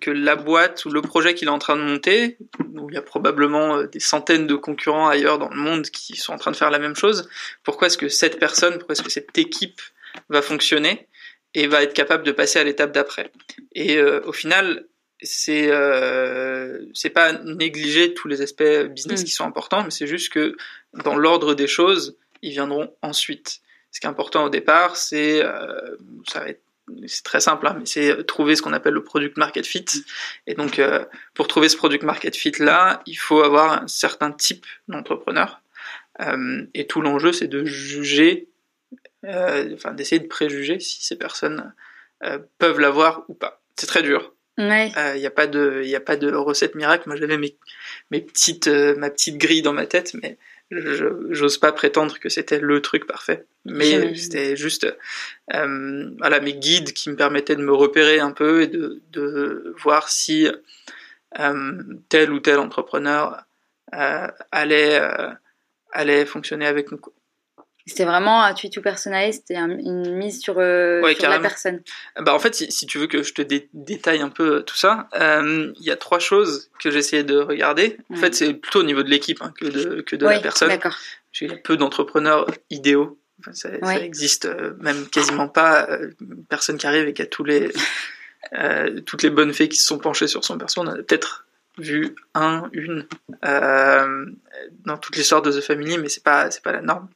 que 0.00 0.10
la 0.10 0.36
boîte 0.36 0.84
ou 0.84 0.90
le 0.90 1.00
projet 1.02 1.34
qu'il 1.34 1.48
est 1.48 1.50
en 1.50 1.58
train 1.58 1.76
de 1.76 1.82
monter, 1.82 2.38
où 2.74 2.90
il 2.90 2.94
y 2.94 2.98
a 2.98 3.02
probablement 3.02 3.82
des 3.84 4.00
centaines 4.00 4.46
de 4.46 4.54
concurrents 4.54 5.08
ailleurs 5.08 5.38
dans 5.38 5.48
le 5.48 5.56
monde 5.56 5.86
qui 5.86 6.16
sont 6.16 6.32
en 6.32 6.38
train 6.38 6.50
de 6.50 6.56
faire 6.56 6.70
la 6.70 6.78
même 6.78 6.96
chose, 6.96 7.28
pourquoi 7.62 7.86
est-ce 7.86 7.98
que 7.98 8.08
cette 8.08 8.38
personne, 8.38 8.78
pourquoi 8.78 8.94
est-ce 8.94 9.02
que 9.02 9.10
cette 9.10 9.36
équipe 9.38 9.80
va 10.28 10.42
fonctionner? 10.42 11.08
Et 11.56 11.66
va 11.66 11.82
être 11.82 11.94
capable 11.94 12.22
de 12.22 12.32
passer 12.32 12.58
à 12.58 12.64
l'étape 12.64 12.92
d'après. 12.92 13.32
Et 13.74 13.96
euh, 13.96 14.20
au 14.26 14.32
final, 14.32 14.86
c'est 15.22 15.70
euh, 15.70 16.84
c'est 16.92 17.10
pas 17.10 17.32
négliger 17.32 18.12
tous 18.12 18.28
les 18.28 18.42
aspects 18.42 18.62
business 18.90 19.22
mm. 19.22 19.24
qui 19.24 19.30
sont 19.30 19.44
importants, 19.44 19.82
mais 19.82 19.90
c'est 19.90 20.06
juste 20.06 20.30
que 20.32 20.54
dans 20.92 21.16
l'ordre 21.16 21.54
des 21.54 21.66
choses, 21.66 22.18
ils 22.42 22.50
viendront 22.50 22.94
ensuite. 23.00 23.60
Ce 23.90 24.00
qui 24.00 24.06
est 24.06 24.10
important 24.10 24.44
au 24.44 24.50
départ, 24.50 24.96
c'est 24.96 25.42
euh, 25.42 25.96
ça 26.28 26.40
va 26.40 26.48
être 26.50 26.60
c'est 27.06 27.24
très 27.24 27.40
simple, 27.40 27.66
hein, 27.66 27.74
mais 27.78 27.86
c'est 27.86 28.24
trouver 28.26 28.54
ce 28.54 28.62
qu'on 28.62 28.72
appelle 28.72 28.94
le 28.94 29.02
product 29.02 29.38
market 29.38 29.66
fit. 29.66 29.86
Et 30.46 30.54
donc, 30.54 30.78
euh, 30.78 31.04
pour 31.34 31.48
trouver 31.48 31.68
ce 31.68 31.76
product 31.76 32.04
market 32.04 32.36
fit 32.36 32.52
là, 32.60 33.02
il 33.06 33.16
faut 33.16 33.42
avoir 33.42 33.82
un 33.82 33.88
certain 33.88 34.30
type 34.30 34.66
d'entrepreneur. 34.86 35.62
Euh, 36.20 36.64
et 36.74 36.86
tout 36.86 37.00
l'enjeu, 37.00 37.32
c'est 37.32 37.48
de 37.48 37.64
juger 37.64 38.46
euh, 39.24 39.74
enfin 39.74 39.92
d'essayer 39.92 40.20
de 40.20 40.26
préjuger 40.26 40.78
si 40.80 41.04
ces 41.04 41.16
personnes 41.16 41.72
euh, 42.24 42.38
peuvent 42.58 42.80
l'avoir 42.80 43.24
ou 43.28 43.34
pas. 43.34 43.62
C'est 43.76 43.86
très 43.86 44.02
dur. 44.02 44.32
Il 44.58 45.20
n'y 45.20 45.26
a 45.26 45.30
pas 45.30 45.46
de, 45.46 45.82
il 45.84 45.94
a 45.94 46.00
pas 46.00 46.16
de 46.16 46.32
recette 46.32 46.74
miracle. 46.74 47.04
Moi, 47.08 47.16
j'avais 47.16 47.36
mes, 47.36 47.56
mes 48.10 48.20
petites, 48.20 48.68
euh, 48.68 48.94
ma 48.96 49.10
petite 49.10 49.36
grille 49.36 49.62
dans 49.62 49.74
ma 49.74 49.86
tête, 49.86 50.14
mais 50.14 50.38
j'ose 50.70 51.58
pas 51.58 51.72
prétendre 51.72 52.18
que 52.18 52.28
c'était 52.28 52.58
le 52.58 52.80
truc 52.80 53.06
parfait. 53.06 53.44
Mais 53.66 54.14
c'était 54.14 54.56
juste, 54.56 54.86
euh, 55.54 56.10
voilà, 56.18 56.40
mes 56.40 56.54
guides 56.54 56.92
qui 56.92 57.10
me 57.10 57.16
permettaient 57.16 57.56
de 57.56 57.62
me 57.62 57.72
repérer 57.74 58.18
un 58.18 58.32
peu 58.32 58.62
et 58.62 58.66
de, 58.66 59.02
de 59.12 59.74
voir 59.78 60.08
si 60.08 60.48
euh, 61.38 61.82
tel 62.08 62.32
ou 62.32 62.40
tel 62.40 62.58
entrepreneur 62.58 63.44
allait, 63.92 65.00
allait 65.92 66.26
fonctionner 66.26 66.66
avec 66.66 66.90
nous. 66.90 67.00
C'était 67.88 68.04
vraiment 68.04 68.42
un 68.42 68.52
tweet 68.52 68.72
tout 68.72 68.82
personnel, 68.82 69.32
c'était 69.32 69.54
une 69.54 70.16
mise 70.16 70.40
sur, 70.40 70.56
euh, 70.58 71.00
la 71.20 71.38
personne. 71.38 71.82
Bah 72.20 72.34
en 72.34 72.38
fait, 72.40 72.52
si, 72.54 72.86
tu 72.86 72.98
veux 72.98 73.06
que 73.06 73.22
je 73.22 73.32
te 73.32 73.42
détaille 73.42 74.22
un 74.22 74.28
peu 74.28 74.64
tout 74.64 74.76
ça, 74.76 75.08
euh, 75.14 75.72
il 75.78 75.86
y 75.86 75.92
a 75.92 75.96
trois 75.96 76.18
choses 76.18 76.68
que 76.80 76.90
j'ai 76.90 76.98
essayé 76.98 77.22
de 77.22 77.38
regarder. 77.38 77.96
En 78.12 78.16
fait, 78.16 78.34
c'est 78.34 78.54
plutôt 78.54 78.80
au 78.80 78.82
niveau 78.82 79.04
de 79.04 79.08
l'équipe 79.08 79.40
hein, 79.40 79.54
que 79.56 79.66
de, 79.66 80.00
que 80.00 80.16
de 80.16 80.26
la 80.26 80.40
personne. 80.40 80.68
D'accord. 80.68 80.96
A 81.42 81.54
peu 81.62 81.76
d'entrepreneurs 81.76 82.50
idéaux. 82.70 83.18
ça, 83.52 83.68
ça, 83.80 84.00
existe 84.00 84.46
euh, 84.46 84.72
même 84.80 85.06
quasiment 85.06 85.48
pas 85.48 85.86
une 86.20 86.44
personne 86.44 86.78
qui 86.78 86.88
arrive 86.88 87.06
et 87.06 87.12
qui 87.12 87.22
a 87.22 87.26
tous 87.26 87.44
les, 87.44 87.72
toutes 89.04 89.22
les 89.22 89.30
bonnes 89.30 89.52
fées 89.52 89.68
qui 89.68 89.78
se 89.78 89.86
sont 89.86 89.98
penchées 89.98 90.26
sur 90.26 90.44
son 90.44 90.58
perso. 90.58 90.80
On 90.80 90.88
a 90.88 90.96
peut-être 90.96 91.46
vu 91.78 92.16
un, 92.34 92.68
une 92.72 93.06
dans 93.42 94.98
toute 95.00 95.14
l'histoire 95.14 95.42
de 95.42 95.52
The 95.52 95.60
Family, 95.60 95.98
mais 95.98 96.08
c'est 96.08 96.24
pas 96.24 96.50
c'est 96.50 96.64
pas 96.64 96.72
la 96.72 96.80
norme. 96.80 97.08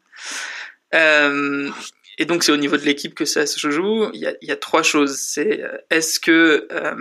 Euh, 0.94 1.70
et 2.18 2.24
donc 2.24 2.42
c'est 2.42 2.52
au 2.52 2.56
niveau 2.56 2.76
de 2.76 2.84
l'équipe 2.84 3.14
que 3.14 3.24
ça 3.24 3.46
se 3.46 3.70
joue. 3.70 4.10
Il 4.12 4.20
y 4.20 4.50
a, 4.50 4.56
trois 4.56 4.82
choses. 4.82 5.18
C'est 5.18 5.62
euh, 5.62 5.78
est-ce 5.90 6.20
que 6.20 6.68
euh, 6.70 6.94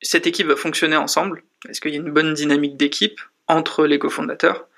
cette 0.00 0.26
équipe 0.26 0.46
va 0.46 0.56
fonctionner 0.56 0.96
ensemble? 0.96 1.42
Est-ce 1.68 1.80
qu'il 1.80 1.92
y 1.92 1.94
a 1.94 2.00
une 2.00 2.12
bonne 2.12 2.34
dynamique 2.34 2.76
d'équipe 2.76 3.20
entre 3.48 3.86
les 3.86 3.98
cofondateurs? 3.98 4.68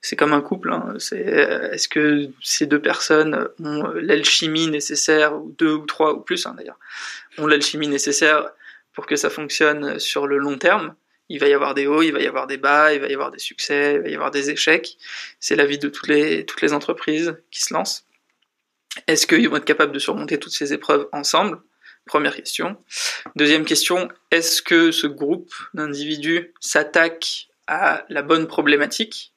C'est 0.00 0.16
comme 0.16 0.34
un 0.34 0.42
couple. 0.42 0.70
Hein. 0.70 0.94
C'est 0.98 1.22
est-ce 1.22 1.88
que 1.88 2.28
ces 2.42 2.66
deux 2.66 2.80
personnes 2.80 3.48
ont 3.58 3.84
l'alchimie 3.94 4.68
nécessaire, 4.68 5.34
ou 5.34 5.54
deux 5.58 5.72
ou 5.72 5.86
trois 5.86 6.12
ou 6.12 6.20
plus 6.20 6.46
hein, 6.46 6.54
d'ailleurs, 6.58 6.78
ont 7.38 7.46
l'alchimie 7.46 7.88
nécessaire 7.88 8.50
pour 8.92 9.06
que 9.06 9.16
ça 9.16 9.30
fonctionne 9.30 9.98
sur 9.98 10.26
le 10.26 10.36
long 10.36 10.58
terme? 10.58 10.94
Il 11.28 11.40
va 11.40 11.48
y 11.48 11.54
avoir 11.54 11.74
des 11.74 11.86
hauts, 11.86 12.02
il 12.02 12.12
va 12.12 12.20
y 12.20 12.26
avoir 12.26 12.46
des 12.46 12.58
bas, 12.58 12.92
il 12.92 13.00
va 13.00 13.08
y 13.08 13.14
avoir 13.14 13.30
des 13.30 13.38
succès, 13.38 13.94
il 13.96 14.02
va 14.02 14.08
y 14.08 14.14
avoir 14.14 14.30
des 14.30 14.50
échecs. 14.50 14.96
C'est 15.40 15.56
la 15.56 15.66
vie 15.66 15.78
de 15.78 15.88
toutes 15.88 16.08
les, 16.08 16.72
entreprises 16.72 17.36
qui 17.50 17.62
se 17.62 17.72
lancent. 17.72 18.06
Est-ce 19.06 19.26
qu'ils 19.26 19.48
vont 19.48 19.56
être 19.56 19.64
capables 19.64 19.92
de 19.92 19.98
surmonter 19.98 20.38
toutes 20.38 20.52
ces 20.52 20.72
épreuves 20.72 21.08
ensemble? 21.12 21.60
Première 22.06 22.36
question. 22.36 22.76
Deuxième 23.34 23.64
question, 23.64 24.08
est-ce 24.30 24.60
que 24.60 24.92
ce 24.92 25.06
groupe 25.06 25.52
d'individus 25.72 26.52
s'attaque 26.60 27.48
à 27.66 28.04
la 28.10 28.22
bonne 28.22 28.46
problématique? 28.46 29.32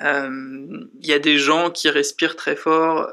Euh, 0.00 0.86
Il 1.00 1.06
y 1.06 1.12
a 1.12 1.18
des 1.18 1.38
gens 1.38 1.70
qui 1.70 1.90
respirent 1.90 2.36
très 2.36 2.54
fort 2.54 3.10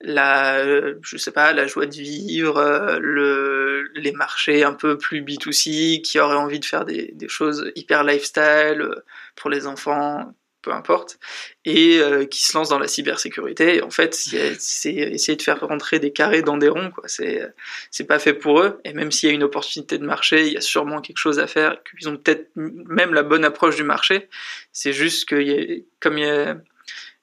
la, 0.00 0.64
je 1.02 1.16
sais 1.16 1.30
pas, 1.30 1.52
la 1.52 1.66
joie 1.66 1.86
de 1.86 1.94
vivre, 1.94 2.56
euh, 2.56 2.98
le, 3.00 3.90
les 3.94 4.12
marchés 4.12 4.64
un 4.64 4.72
peu 4.72 4.96
plus 4.96 5.22
B2C, 5.22 6.00
qui 6.02 6.18
auraient 6.18 6.36
envie 6.36 6.60
de 6.60 6.64
faire 6.64 6.84
des, 6.84 7.10
des 7.14 7.28
choses 7.28 7.70
hyper 7.76 8.04
lifestyle 8.04 8.80
euh, 8.80 9.04
pour 9.36 9.50
les 9.50 9.66
enfants, 9.66 10.34
peu 10.62 10.72
importe, 10.72 11.18
et 11.64 11.98
euh, 12.00 12.24
qui 12.24 12.42
se 12.42 12.56
lance 12.56 12.70
dans 12.70 12.78
la 12.78 12.88
cybersécurité. 12.88 13.82
En 13.82 13.90
fait, 13.90 14.14
c'est 14.14 14.92
essayer 14.92 15.36
de 15.36 15.42
faire 15.42 15.60
rentrer 15.60 15.98
des 15.98 16.12
carrés 16.12 16.42
dans 16.42 16.56
des 16.56 16.68
ronds, 16.68 16.90
quoi. 16.90 17.04
C'est 17.06 17.46
c'est 17.90 18.04
pas 18.04 18.18
fait 18.18 18.34
pour 18.34 18.60
eux. 18.60 18.80
Et 18.84 18.92
même 18.94 19.10
s'il 19.10 19.28
y 19.28 19.32
a 19.32 19.34
une 19.34 19.42
opportunité 19.42 19.98
de 19.98 20.04
marché, 20.04 20.46
il 20.46 20.52
y 20.54 20.56
a 20.56 20.62
sûrement 20.62 21.00
quelque 21.00 21.18
chose 21.18 21.38
à 21.38 21.46
faire. 21.46 21.78
Qu'ils 21.84 22.08
ont 22.08 22.16
peut-être 22.16 22.50
même 22.56 23.14
la 23.14 23.22
bonne 23.22 23.44
approche 23.44 23.76
du 23.76 23.84
marché. 23.84 24.28
C'est 24.72 24.92
juste 24.92 25.28
que 25.28 25.36
y 25.36 25.52
a, 25.52 25.82
comme 26.00 26.18
il 26.18 26.24
y 26.24 26.28
a 26.28 26.56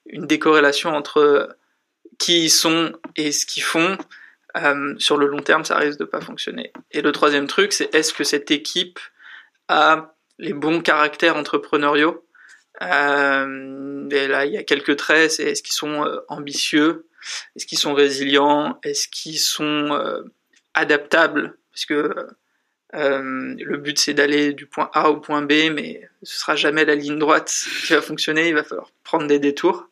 une 0.06 0.26
décorrélation 0.26 0.90
entre 0.90 1.56
qui 2.18 2.44
ils 2.44 2.50
sont 2.50 2.92
et 3.16 3.32
ce 3.32 3.46
qu'ils 3.46 3.62
font. 3.62 3.96
Euh, 4.56 4.94
sur 4.98 5.16
le 5.16 5.26
long 5.26 5.40
terme, 5.40 5.64
ça 5.64 5.76
risque 5.76 5.98
de 5.98 6.04
pas 6.04 6.20
fonctionner. 6.20 6.72
Et 6.90 7.02
le 7.02 7.12
troisième 7.12 7.46
truc, 7.46 7.72
c'est 7.72 7.94
est-ce 7.94 8.12
que 8.12 8.24
cette 8.24 8.50
équipe 8.50 8.98
a 9.68 10.14
les 10.38 10.52
bons 10.52 10.80
caractères 10.80 11.36
entrepreneuriaux? 11.36 12.24
Euh, 12.82 14.08
et 14.10 14.26
là, 14.26 14.46
il 14.46 14.52
y 14.52 14.56
a 14.56 14.62
quelques 14.62 14.96
traits, 14.96 15.32
c'est 15.32 15.44
est-ce 15.44 15.62
qu'ils 15.62 15.74
sont 15.74 16.04
euh, 16.04 16.20
ambitieux, 16.28 17.06
est-ce 17.56 17.66
qu'ils 17.66 17.78
sont 17.78 17.94
résilients, 17.94 18.78
est-ce 18.82 19.08
qu'ils 19.08 19.38
sont 19.38 19.92
euh, 19.92 20.22
adaptables, 20.74 21.56
parce 21.72 21.86
que 21.86 22.28
euh, 22.94 23.54
le 23.58 23.76
but 23.76 23.98
c'est 23.98 24.14
d'aller 24.14 24.54
du 24.54 24.66
point 24.66 24.90
A 24.94 25.10
au 25.10 25.18
point 25.18 25.42
B, 25.42 25.70
mais 25.72 26.08
ce 26.22 26.38
sera 26.38 26.56
jamais 26.56 26.84
la 26.84 26.94
ligne 26.94 27.18
droite 27.18 27.52
qui 27.84 27.92
va 27.92 28.00
fonctionner, 28.00 28.48
il 28.48 28.54
va 28.54 28.64
falloir 28.64 28.90
prendre 29.04 29.26
des 29.26 29.38
détours. 29.38 29.88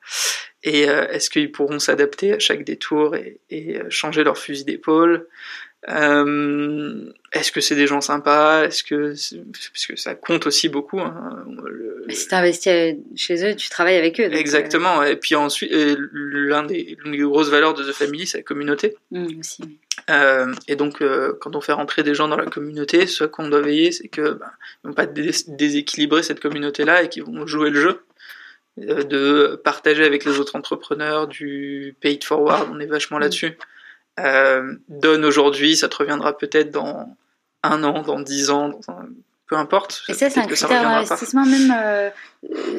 Et 0.66 0.80
est-ce 0.82 1.30
qu'ils 1.30 1.52
pourront 1.52 1.78
s'adapter 1.78 2.34
à 2.34 2.38
chaque 2.40 2.64
détour 2.64 3.14
et, 3.14 3.38
et 3.50 3.78
changer 3.88 4.24
leur 4.24 4.36
fusil 4.36 4.64
d'épaule? 4.64 5.26
Euh, 5.88 7.12
est-ce 7.32 7.52
que 7.52 7.60
c'est 7.60 7.76
des 7.76 7.86
gens 7.86 8.00
sympas? 8.00 8.64
Est-ce 8.64 8.82
que 8.82 9.14
parce 9.52 9.86
que 9.86 9.96
ça 9.96 10.14
compte 10.14 10.46
aussi 10.46 10.68
beaucoup. 10.68 11.00
Hein, 11.00 11.44
Si 12.08 12.26
tu 12.26 12.34
investis 12.34 12.96
chez 13.14 13.48
eux, 13.48 13.54
tu 13.54 13.68
travailles 13.68 13.96
avec 13.96 14.18
eux. 14.18 14.24
Euh, 14.24 14.32
Exactement. 14.32 15.04
Et 15.04 15.16
puis 15.16 15.36
ensuite, 15.36 15.70
des, 15.70 15.96
l'une 15.96 16.66
des 17.12 17.18
grosses 17.18 17.50
valeurs 17.50 17.74
de 17.74 17.84
The 17.84 17.92
Family, 17.92 18.26
c'est 18.26 18.38
la 18.38 18.42
communauté. 18.42 18.96
Mmh, 19.12 19.26
aussi. 19.38 19.62
Euh, 20.10 20.52
et 20.66 20.74
donc, 20.74 21.02
euh, 21.02 21.34
quand 21.40 21.54
on 21.54 21.60
fait 21.60 21.72
rentrer 21.72 22.02
des 22.02 22.14
gens 22.14 22.26
dans 22.26 22.36
la 22.36 22.46
communauté, 22.46 23.06
ce 23.06 23.24
qu'on 23.24 23.48
doit 23.48 23.62
veiller, 23.62 23.92
c'est 23.92 24.08
que 24.08 24.32
ben, 24.32 24.50
ils 24.84 24.88
vont 24.88 24.94
pas 24.94 25.06
déséquilibrer 25.06 26.22
cette 26.24 26.40
communauté-là 26.40 27.04
et 27.04 27.08
qu'ils 27.08 27.24
vont 27.24 27.46
jouer 27.46 27.70
le 27.70 27.80
jeu 27.80 28.00
de 28.76 29.60
partager 29.64 30.04
avec 30.04 30.24
les 30.24 30.38
autres 30.38 30.56
entrepreneurs 30.56 31.28
du 31.28 31.96
paid 32.00 32.22
forward. 32.22 32.68
On 32.72 32.80
est 32.80 32.86
vachement 32.86 33.18
mmh. 33.18 33.22
là-dessus 33.22 33.58
euh, 34.18 34.74
donne 34.88 35.24
aujourd'hui, 35.24 35.76
ça 35.76 35.88
te 35.88 35.96
reviendra 35.96 36.36
peut-être 36.36 36.70
dans 36.70 37.16
un 37.62 37.84
an, 37.84 38.02
dans 38.02 38.20
dix 38.20 38.50
ans, 38.50 38.68
dans 38.68 38.92
un... 38.92 39.08
peu 39.46 39.56
importe. 39.56 40.02
Et 40.08 40.14
ça, 40.14 40.30
c'est 40.30 40.40
un 40.40 40.46
critère 40.46 40.82
d'investissement 40.82 41.44
même. 41.44 41.74
Euh, 41.76 42.10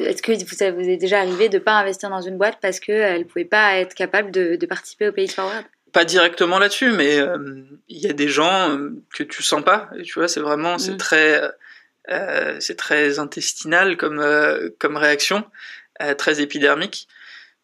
est-ce 0.00 0.22
que 0.22 0.32
vous, 0.32 0.76
vous 0.76 0.88
est 0.88 0.96
déjà 0.96 1.20
arrivé 1.20 1.48
de 1.48 1.58
ne 1.58 1.62
pas 1.62 1.74
investir 1.74 2.10
dans 2.10 2.20
une 2.20 2.38
boîte 2.38 2.58
parce 2.60 2.80
qu'elle 2.80 3.20
ne 3.20 3.24
pouvait 3.24 3.44
pas 3.44 3.76
être 3.76 3.94
capable 3.94 4.30
de, 4.30 4.56
de 4.56 4.66
participer 4.66 5.08
au 5.08 5.12
Pays 5.12 5.28
Forward? 5.28 5.64
Pas 5.92 6.04
directement 6.04 6.58
là-dessus, 6.58 6.90
mais 6.90 7.18
euh, 7.18 7.62
il 7.88 7.98
y 7.98 8.08
a 8.08 8.12
des 8.12 8.28
gens 8.28 8.70
euh, 8.70 8.90
que 9.14 9.22
tu 9.22 9.42
sens 9.42 9.62
pas. 9.62 9.88
Et 9.98 10.02
tu 10.02 10.18
vois, 10.18 10.28
c'est 10.28 10.40
vraiment, 10.40 10.78
c'est 10.78 10.92
mm. 10.92 10.98
très, 10.98 11.42
euh, 12.10 12.56
c'est 12.60 12.76
très 12.76 13.18
intestinal 13.18 13.96
comme 13.96 14.22
comme 14.78 14.96
réaction, 14.96 15.44
très 16.16 16.40
épidermique 16.40 17.08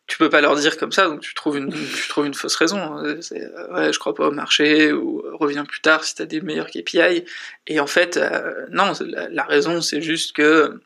tu 0.06 0.18
peux 0.18 0.28
pas 0.28 0.40
leur 0.40 0.54
dire 0.56 0.76
comme 0.76 0.92
ça, 0.92 1.06
donc 1.06 1.20
tu 1.20 1.34
trouves 1.34 1.56
une, 1.56 1.72
tu 1.72 2.08
trouves 2.08 2.26
une 2.26 2.34
fausse 2.34 2.56
raison. 2.56 3.02
C'est, 3.20 3.42
euh, 3.42 3.72
ouais, 3.72 3.92
je 3.92 3.98
crois 3.98 4.14
pas 4.14 4.28
au 4.28 4.30
marché, 4.30 4.92
ou 4.92 5.20
euh, 5.20 5.34
reviens 5.36 5.64
plus 5.64 5.80
tard 5.80 6.04
si 6.04 6.14
t'as 6.14 6.26
des 6.26 6.40
meilleurs 6.40 6.68
KPI. 6.68 7.24
Et 7.66 7.80
en 7.80 7.86
fait, 7.86 8.16
euh, 8.16 8.66
non, 8.70 8.92
la, 9.00 9.44
raison, 9.44 9.80
c'est 9.80 10.02
juste 10.02 10.34
que 10.34 10.80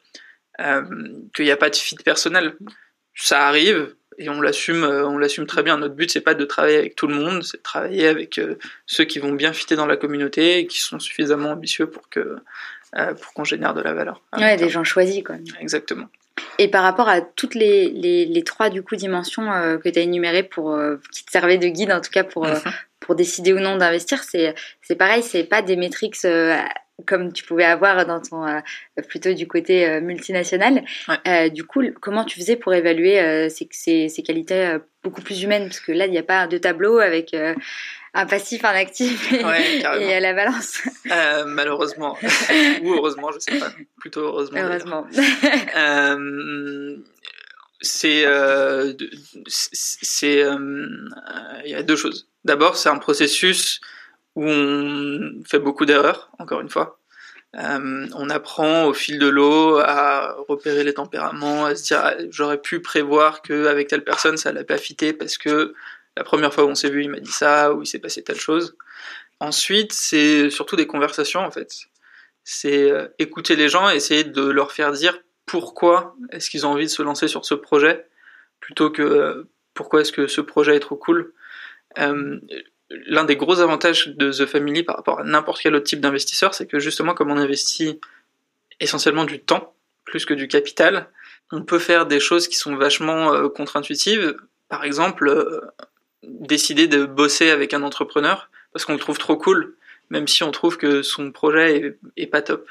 euh, 0.61 0.83
qu'il 1.35 1.45
n'y 1.45 1.51
a 1.51 1.57
pas 1.57 1.71
de 1.71 1.77
fit 1.77 1.97
personnel. 1.97 2.55
Ça 3.15 3.49
arrive 3.49 3.95
et 4.19 4.29
on 4.29 4.41
l'assume, 4.41 4.85
on 4.85 5.19
l'assume 5.19 5.47
très 5.47 5.65
bien. 5.65 5.79
Notre 5.79 5.95
but, 5.95 6.11
c'est 6.11 6.21
pas 6.21 6.35
de 6.35 6.45
travailler 6.45 6.79
avec 6.79 6.95
tout 6.95 7.09
le 7.09 7.15
monde, 7.15 7.43
c'est 7.43 7.59
de 7.59 7.63
travailler 7.63 8.07
avec 8.07 8.41
ceux 8.87 9.05
qui 9.05 9.19
vont 9.19 9.33
bien 9.33 9.53
fitter 9.53 9.75
dans 9.75 9.87
la 9.87 9.97
communauté 9.97 10.59
et 10.59 10.67
qui 10.67 10.81
sont 10.81 11.01
suffisamment 11.01 11.51
ambitieux 11.51 11.89
pour 11.89 12.09
que 12.09 12.37
pour 13.21 13.33
qu'on 13.35 13.45
génère 13.45 13.75
de 13.75 13.83
la 13.83 13.93
valeur. 13.93 14.23
Ouais, 14.37 14.57
des 14.57 14.71
gens 14.71 14.83
choisis, 14.83 15.23
quoi. 15.23 15.37
Exactement. 15.61 16.09
Et 16.59 16.69
par 16.69 16.83
rapport 16.83 17.09
à 17.09 17.21
toutes 17.21 17.55
les, 17.55 17.89
les, 17.91 18.27
les 18.27 18.43
trois 18.43 18.69
du 18.69 18.83
coup 18.83 18.97
dimensions 18.97 19.53
euh, 19.53 19.79
que 19.79 19.89
tu 19.89 19.99
as 19.99 20.03
énumérées 20.03 20.43
pour 20.43 20.73
euh, 20.73 20.97
qui 21.13 21.25
te 21.25 21.31
servaient 21.31 21.59
de 21.59 21.69
guide 21.69 21.93
en 21.93 22.01
tout 22.01 22.11
cas 22.11 22.25
pour 22.25 22.47
euh, 22.47 22.55
mhm. 22.55 22.73
pour 23.01 23.15
décider 23.15 23.53
ou 23.53 23.61
non 23.61 23.77
d'investir, 23.77 24.25
c'est 24.25 24.55
c'est 24.83 24.97
pareil, 24.97 25.23
c'est 25.23 25.45
pas 25.45 25.63
des 25.63 25.77
métriques 25.77 26.17
comme 27.07 27.33
tu 27.33 27.45
pouvais 27.45 27.65
avoir 27.65 28.07
dans 28.07 28.21
ton 28.21 28.45
plutôt 29.09 29.33
du 29.33 29.47
côté 29.47 30.01
multinational. 30.01 30.85
du 31.53 31.65
coup, 31.65 31.83
comment 32.01 32.25
tu 32.25 32.39
faisais 32.39 32.57
pour 32.57 32.75
évaluer 32.75 33.49
ces, 33.51 33.69
ces, 33.71 34.09
ces, 34.09 34.23
qualités 34.23 34.77
beaucoup 35.03 35.23
plus 35.23 35.43
humaines? 35.43 35.65
Parce 35.65 35.81
que 35.81 35.93
là 35.93 36.07
il 36.07 36.11
n'y 36.11 36.19
a 36.19 36.23
pas 36.23 36.47
de 36.47 36.59
tableau 36.59 36.99
avec 36.99 37.35
un 38.15 38.27
passif, 38.27 38.65
un 38.65 38.75
actif 38.75 39.33
et, 39.33 39.45
à 39.85 40.21
la 40.21 40.35
balance. 40.35 40.83
Euh, 41.11 41.45
malheureusement. 41.47 42.17
Ou 42.83 42.95
heureusement, 42.95 43.31
je 43.33 43.39
sais 43.39 43.59
pas. 43.59 43.71
Plutôt 44.01 44.23
heureusement. 44.23 44.59
Heureusement. 44.59 45.07
euh, 45.77 46.97
c'est 47.81 48.25
euh, 48.27 48.93
c'est 49.47 50.43
euh, 50.43 50.87
il 51.65 51.71
y 51.71 51.75
a 51.75 51.83
deux 51.83 51.97
choses. 51.97 52.29
D'abord, 52.45 52.77
c'est 52.77 52.89
un 52.89 52.99
processus 52.99 53.81
on 54.45 55.43
fait 55.45 55.59
beaucoup 55.59 55.87
d'erreurs, 55.87 56.31
encore 56.39 56.61
une 56.61 56.69
fois. 56.69 56.99
Euh, 57.57 58.07
on 58.15 58.29
apprend 58.29 58.85
au 58.85 58.95
fil 58.95 59.19
de 59.19 59.27
l'eau 59.27 59.79
à 59.79 60.37
repérer 60.49 60.85
les 60.85 60.95
tempéraments, 60.95 61.65
à 61.65 61.75
se 61.75 61.85
dire 61.85 62.01
ah, 62.03 62.15
j'aurais 62.31 62.61
pu 62.61 62.81
prévoir 62.81 63.41
qu'avec 63.41 63.89
telle 63.89 64.05
personne 64.05 64.37
ça 64.37 64.51
allait 64.51 64.65
pas 64.65 64.77
fitter 64.77 65.15
parce 65.15 65.39
que 65.39 65.75
la 66.19 66.25
première 66.25 66.53
fois 66.53 66.65
où 66.65 66.69
on 66.69 66.75
s'est 66.75 66.91
vu, 66.91 67.05
il 67.05 67.11
m'a 67.11 67.21
dit 67.21 67.31
ça, 67.31 67.73
ou 67.73 67.83
il 67.83 67.87
s'est 67.87 68.01
passé 68.01 68.23
telle 68.25 68.41
chose. 68.41 68.77
Ensuite, 69.41 69.93
c'est 69.93 70.51
surtout 70.51 70.75
des 70.75 70.89
conversations, 70.89 71.41
en 71.41 71.51
fait. 71.53 71.73
C'est 72.43 72.91
euh, 72.91 73.07
écouter 73.21 73.55
les 73.55 73.69
gens, 73.69 73.89
essayer 73.89 74.25
de 74.25 74.43
leur 74.43 74.73
faire 74.73 74.91
dire 74.91 75.21
pourquoi 75.47 76.17
est-ce 76.33 76.51
qu'ils 76.51 76.67
ont 76.67 76.71
envie 76.71 76.87
de 76.87 76.91
se 76.91 77.03
lancer 77.03 77.29
sur 77.29 77.45
ce 77.45 77.55
projet, 77.55 78.09
plutôt 78.59 78.91
que 78.91 79.03
euh, 79.03 79.49
pourquoi 79.75 80.01
est-ce 80.01 80.11
que 80.11 80.27
ce 80.27 80.41
projet 80.41 80.75
est 80.75 80.81
trop 80.81 80.97
cool. 80.97 81.33
L'un 82.91 83.25
des 83.25 83.37
gros 83.37 83.61
avantages 83.61 84.09
de 84.09 84.33
The 84.33 84.47
Family 84.47 84.83
par 84.83 84.97
rapport 84.97 85.21
à 85.21 85.25
n'importe 85.25 85.61
quel 85.63 85.75
autre 85.75 85.87
type 85.87 86.01
d'investisseur, 86.01 86.55
c'est 86.55 86.67
que 86.67 86.79
justement, 86.79 87.15
comme 87.15 87.31
on 87.31 87.37
investit 87.37 88.01
essentiellement 88.81 89.25
du 89.25 89.41
temps, 89.41 89.75
plus 90.05 90.25
que 90.25 90.35
du 90.35 90.49
capital, 90.49 91.09
on 91.53 91.63
peut 91.63 91.79
faire 91.79 92.07
des 92.07 92.21
choses 92.21 92.49
qui 92.49 92.57
sont 92.57 92.77
vachement 92.77 93.49
contre-intuitives. 93.51 94.37
Par 94.69 94.85
exemple, 94.85 95.63
décider 96.23 96.87
de 96.87 97.05
bosser 97.05 97.51
avec 97.51 97.75
un 97.75 97.83
entrepreneur 97.83 98.51
parce 98.73 98.85
qu'on 98.85 98.93
le 98.93 98.99
trouve 98.99 99.19
trop 99.19 99.37
cool, 99.37 99.77
même 100.11 100.29
si 100.29 100.43
on 100.43 100.51
trouve 100.51 100.77
que 100.77 101.03
son 101.03 101.33
projet 101.33 101.97
est, 102.17 102.27
pas 102.27 102.43
top. 102.43 102.69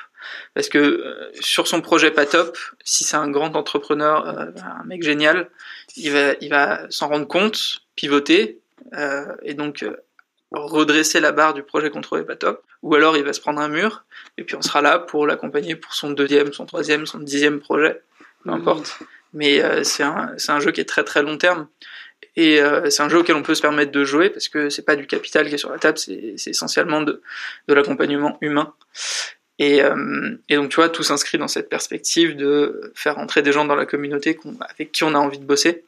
Parce 0.54 0.70
que 0.70 0.78
euh, 0.78 1.32
sur 1.40 1.68
son 1.68 1.82
projet 1.82 2.12
pas 2.12 2.26
top, 2.26 2.58
si 2.84 3.04
c'est 3.04 3.18
un 3.18 3.30
grand 3.30 3.56
entrepreneur, 3.56 4.28
euh, 4.28 4.46
un 4.80 4.84
mec 4.86 5.04
génial, 5.04 5.50
il 5.96 6.12
va, 6.12 6.34
il 6.42 6.50
va 6.50 6.90
s'en 6.90 7.08
rendre 7.08 7.28
compte, 7.28 7.84
pivoter, 7.96 8.60
euh, 8.94 9.36
et 9.44 9.54
donc 9.54 9.86
redresser 10.52 11.20
la 11.20 11.32
barre 11.32 11.54
du 11.54 11.64
projet 11.64 11.90
qu'on 11.90 12.02
trouvait 12.02 12.24
pas 12.24 12.36
top. 12.36 12.64
Ou 12.84 12.96
alors 12.96 13.18
il 13.18 13.24
va 13.24 13.34
se 13.34 13.42
prendre 13.42 13.60
un 13.60 13.68
mur, 13.68 14.06
et 14.38 14.44
puis 14.44 14.56
on 14.56 14.62
sera 14.62 14.82
là 14.82 15.00
pour 15.00 15.28
l'accompagner 15.28 15.76
pour 15.76 15.94
son 15.94 16.12
deuxième, 16.12 16.54
son 16.54 16.66
troisième, 16.66 17.06
son 17.06 17.20
dixième 17.20 17.60
projet, 17.60 18.02
peu 18.44 18.52
importe. 18.52 19.00
Mais 19.34 19.84
c'est 19.84 20.04
un, 20.04 20.36
un 20.48 20.60
jeu 20.60 20.72
qui 20.72 20.80
est 20.80 20.86
très 20.86 21.04
très 21.04 21.22
long 21.22 21.38
terme. 21.38 21.68
Et 22.36 22.62
euh, 22.62 22.90
c'est 22.90 23.02
un 23.02 23.10
jeu 23.10 23.20
auquel 23.20 23.36
on 23.36 23.44
peut 23.44 23.56
se 23.56 23.62
permettre 23.62 23.92
de 23.92 24.04
jouer 24.04 24.30
parce 24.30 24.48
que 24.48 24.70
c'est 24.70 24.84
pas 24.84 24.96
du 24.96 25.08
capital 25.08 25.48
qui 25.48 25.56
est 25.56 25.58
sur 25.58 25.72
la 25.72 25.80
table, 25.80 25.98
c'est 25.98 26.36
essentiellement 26.46 27.02
de, 27.02 27.22
de 27.68 27.74
l'accompagnement 27.74 28.38
humain. 28.42 28.74
Et, 29.60 29.82
euh, 29.82 30.38
et, 30.50 30.56
donc 30.56 30.70
tu 30.70 30.76
vois, 30.76 30.90
tout 30.90 31.02
s'inscrit 31.02 31.40
dans 31.40 31.48
cette 31.48 31.68
perspective 31.68 32.36
de 32.36 32.92
faire 32.94 33.18
entrer 33.18 33.42
des 33.42 33.52
gens 33.52 33.66
dans 33.66 33.76
la 33.76 33.88
communauté 33.88 34.40
avec 34.60 34.92
qui 34.92 35.04
on 35.04 35.16
a 35.16 35.18
envie 35.18 35.40
de 35.40 35.46
bosser. 35.46 35.84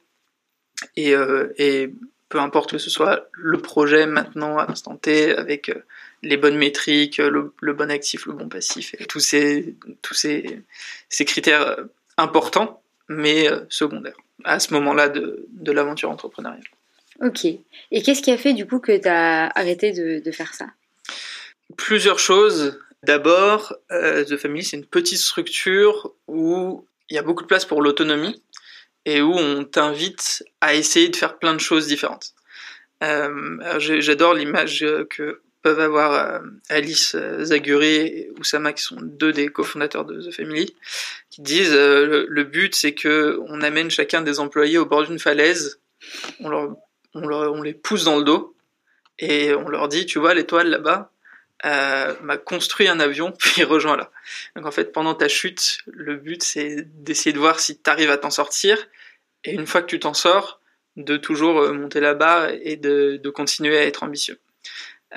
Et, 0.96 1.14
euh, 1.14 1.54
et, 1.58 1.94
peu 2.30 2.40
importe 2.40 2.72
que 2.72 2.78
ce 2.78 2.90
soit 2.90 3.28
le 3.34 3.58
projet 3.58 4.06
maintenant 4.06 4.58
à 4.58 4.68
l'instant 4.68 4.96
T, 4.96 5.36
avec 5.36 5.72
les 6.24 6.38
bonnes 6.38 6.58
métriques, 6.58 7.18
le, 7.18 7.54
le, 7.60 7.74
bon 7.74 7.90
actif, 7.92 8.26
le 8.26 8.34
bon 8.34 8.48
passif, 8.48 8.96
et 9.00 9.06
tous 9.06 9.20
ces, 9.20 9.76
tous 10.02 10.14
ces, 10.14 10.62
ces 11.10 11.26
critères 11.26 11.78
importants, 12.18 12.82
mais 13.08 13.48
secondaires 13.70 14.18
à 14.44 14.60
ce 14.60 14.74
moment-là 14.74 15.10
de, 15.10 15.46
de 15.50 15.72
l'aventure 15.72 16.10
entrepreneuriale. 16.10 16.64
Ok. 17.22 17.46
Et 17.46 18.02
qu'est-ce 18.02 18.22
qui 18.22 18.32
a 18.32 18.38
fait 18.38 18.54
du 18.54 18.66
coup 18.66 18.80
que 18.80 18.98
tu 18.98 19.08
as 19.08 19.48
arrêté 19.56 19.92
de, 19.92 20.20
de, 20.24 20.32
faire 20.32 20.54
ça? 20.54 20.68
Plusieurs 21.78 22.20
choses. 22.20 22.80
D'abord, 23.04 23.74
euh, 23.92 24.26
The 24.26 24.38
Family, 24.38 24.64
c'est 24.64 24.78
une 24.78 24.86
petite 24.86 25.20
structure 25.20 26.14
où 26.28 26.86
il 27.10 27.16
y 27.16 27.18
a 27.18 27.22
beaucoup 27.22 27.44
de 27.44 27.48
place 27.48 27.66
pour 27.66 27.82
l'autonomie 27.82 28.42
et 29.06 29.22
où 29.22 29.34
on 29.34 29.64
t'invite 29.64 30.44
à 30.62 30.76
essayer 30.76 31.10
de 31.10 31.16
faire 31.16 31.38
plein 31.38 31.54
de 31.54 31.60
choses 31.60 31.88
différentes. 31.88 32.34
Euh, 33.04 33.80
J'adore 33.80 34.34
l'image 34.34 34.86
que 35.10 35.42
peuvent 35.62 35.80
avoir 35.80 36.42
Alice 36.70 37.18
Zaguri 37.42 37.96
et 37.96 38.32
Oussama, 38.40 38.72
qui 38.72 38.84
sont 38.84 38.98
deux 39.02 39.34
des 39.34 39.50
cofondateurs 39.50 40.06
de 40.06 40.22
The 40.22 40.34
Family, 40.34 40.74
qui 41.30 41.42
disent 41.42 41.74
le, 41.74 42.44
but 42.44 42.76
c'est 42.76 42.94
que 42.94 43.40
on 43.48 43.62
amène 43.62 43.92
chacun 43.92 44.22
des 44.22 44.40
employés 44.40 44.78
au 44.78 44.86
bord 44.86 45.06
d'une 45.06 45.20
falaise, 45.20 45.82
on 46.42 47.62
les 47.62 47.74
pousse 47.74 48.06
dans 48.06 48.18
le 48.18 48.24
dos 48.24 48.56
et 49.20 49.54
on 49.54 49.68
leur 49.68 49.90
dit, 49.90 50.06
tu 50.06 50.20
vois 50.20 50.34
l'étoile 50.34 50.70
là-bas, 50.70 51.12
euh, 51.66 52.16
m'a 52.22 52.38
construit 52.38 52.88
un 52.88 53.00
avion 53.00 53.32
puis 53.40 53.64
rejoint 53.64 53.98
là. 53.98 54.12
Donc 54.56 54.66
en 54.66 54.72
fait 54.72 54.92
pendant 54.92 55.16
ta 55.16 55.28
chute, 55.28 55.80
le 55.88 56.16
but 56.16 56.44
c'est 56.44 56.88
d'essayer 57.04 57.34
de 57.34 57.40
voir 57.40 57.60
si 57.60 57.80
tu 57.80 57.90
arrives 57.90 58.12
à 58.12 58.18
t'en 58.18 58.32
sortir 58.32 58.78
et 59.44 59.54
une 59.54 59.68
fois 59.68 59.82
que 59.82 59.88
tu 59.88 60.00
t'en 60.00 60.14
sors, 60.14 60.60
de 60.98 61.18
toujours 61.18 61.60
euh, 61.60 61.74
monter 61.74 62.00
la 62.00 62.14
barre 62.14 62.50
et 62.62 62.76
de, 62.76 63.20
de 63.22 63.30
continuer 63.30 63.78
à 63.78 63.86
être 63.86 64.04
ambitieux. 64.04 64.40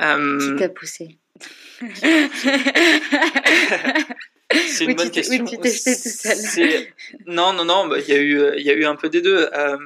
Euh... 0.00 0.38
Qui 0.38 0.56
t'a 0.56 0.68
poussé 0.68 1.18
C'est 4.68 4.84
une 4.84 4.94
bonne 4.94 5.10
question. 5.10 5.44
Oui, 5.44 5.50
tu 5.50 5.56
tout 5.56 5.68
seul. 5.68 6.86
Non, 7.26 7.52
non, 7.52 7.64
non, 7.64 7.86
bah, 7.86 7.98
il 7.98 8.08
y, 8.08 8.12
a 8.12 8.20
eu, 8.20 8.60
y 8.60 8.70
a 8.70 8.74
eu 8.74 8.84
un 8.84 8.96
peu 8.96 9.08
des 9.08 9.22
deux. 9.22 9.48
Euh, 9.52 9.76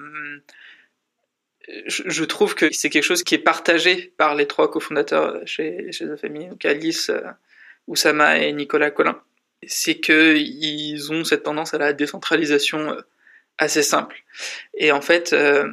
je 1.69 2.25
trouve 2.25 2.55
que 2.55 2.73
c'est 2.73 2.91
quelque 2.91 3.05
chose 3.05 3.25
qui 3.25 3.35
est 3.35 3.39
partagé 3.39 4.13
par 4.17 4.35
les 4.35 4.47
trois 4.47 4.71
cofondateurs 4.71 5.41
chez, 5.47 5.91
chez 5.93 6.07
The 6.07 6.17
Family, 6.17 6.47
donc 6.47 6.65
Alice, 6.65 7.11
euh, 7.11 7.21
Oussama 7.89 8.39
et 8.39 8.53
Nicolas 8.53 8.91
Collin. 8.91 9.21
C'est 9.67 9.99
qu'ils 9.99 11.13
ont 11.13 11.25
cette 11.25 11.43
tendance 11.45 11.75
à 11.75 11.79
la 11.79 11.93
décentralisation 11.93 12.93
euh, 12.93 13.01
assez 13.59 13.83
simple. 13.83 14.25
Et 14.75 14.93
en 14.93 15.01
fait, 15.01 15.33
euh, 15.33 15.69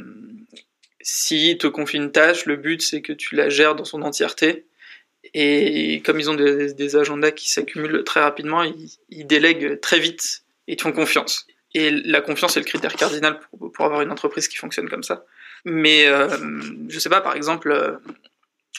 s'ils 1.02 1.58
te 1.58 1.68
confient 1.68 1.98
une 1.98 2.12
tâche, 2.12 2.46
le 2.46 2.56
but 2.56 2.82
c'est 2.82 3.02
que 3.02 3.14
tu 3.14 3.36
la 3.36 3.50
gères 3.50 3.76
dans 3.76 3.86
son 3.86 4.02
entièreté. 4.02 4.66
Et 5.36 6.02
comme 6.06 6.20
ils 6.20 6.30
ont 6.30 6.36
des, 6.36 6.96
agendas 6.96 7.32
qui 7.32 7.50
s'accumulent 7.52 8.04
très 8.04 8.20
rapidement, 8.20 8.64
ils, 8.64 8.90
ils, 9.10 9.26
délèguent 9.26 9.80
très 9.80 10.00
vite 10.00 10.44
et 10.68 10.76
te 10.76 10.84
font 10.84 10.92
confiance. 10.92 11.48
Et 11.74 11.90
la 11.90 12.22
confiance 12.22 12.56
est 12.56 12.60
le 12.60 12.66
critère 12.66 12.94
cardinal 12.94 13.40
pour, 13.40 13.72
pour 13.72 13.86
avoir 13.86 14.02
une 14.02 14.12
entreprise 14.12 14.48
qui 14.48 14.58
fonctionne 14.58 14.90
comme 14.90 15.02
ça. 15.02 15.26
Mais 15.66 16.08
euh, 16.08 16.28
je 16.90 17.00
sais 17.00 17.10
pas, 17.10 17.22
par 17.22 17.36
exemple, 17.36 17.72
euh, 17.72 17.98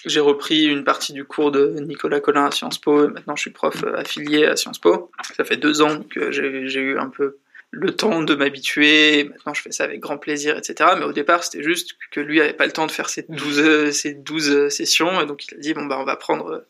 j'ai 0.05 0.21
repris 0.21 0.65
une 0.65 0.85
partie 0.85 1.13
du 1.13 1.25
cours 1.25 1.51
de 1.51 1.81
Nicolas 1.81 2.21
Collin 2.21 2.47
à 2.47 2.51
Sciences 2.51 2.79
Po. 2.79 3.05
Et 3.05 3.09
maintenant, 3.09 3.37
je 3.37 3.43
suis 3.43 3.51
prof 3.51 3.83
euh, 3.85 3.97
affilié 3.97 4.47
à 4.47 4.57
Sciences 4.57 4.79
Po. 4.79 5.11
Ça 5.37 5.45
fait 5.45 5.57
deux 5.57 5.83
ans 5.83 6.03
que 6.03 6.31
j'ai 6.31 6.81
eu 6.81 6.99
un 6.99 7.09
peu 7.09 7.39
le 7.71 7.97
temps 7.97 8.23
de 8.23 8.35
m'habituer. 8.35 9.25
Maintenant, 9.25 9.55
je 9.55 9.63
fais 9.63 9.73
ça 9.73 9.85
avec 9.85 10.01
grand 10.01 10.19
plaisir, 10.19 10.59
etc. 10.59 10.91
Mais 10.99 11.05
au 11.05 11.13
départ, 11.13 11.43
c'était 11.43 11.63
juste 11.63 11.97
que 12.11 12.21
lui 12.21 12.41
avait 12.41 12.53
pas 12.53 12.67
le 12.67 12.73
temps 12.73 12.87
de 12.87 12.93
faire 12.93 13.09
ses 13.09 13.25
12, 13.29 13.91
ses 13.91 14.15
12 14.15 14.69
sessions. 14.69 15.21
Et 15.21 15.27
donc, 15.27 15.47
il 15.47 15.55
a 15.55 15.59
dit, 15.59 15.75
bon, 15.75 15.87
bah, 15.87 15.99
on 15.99 16.05
va 16.05 16.17
prendre 16.17 16.65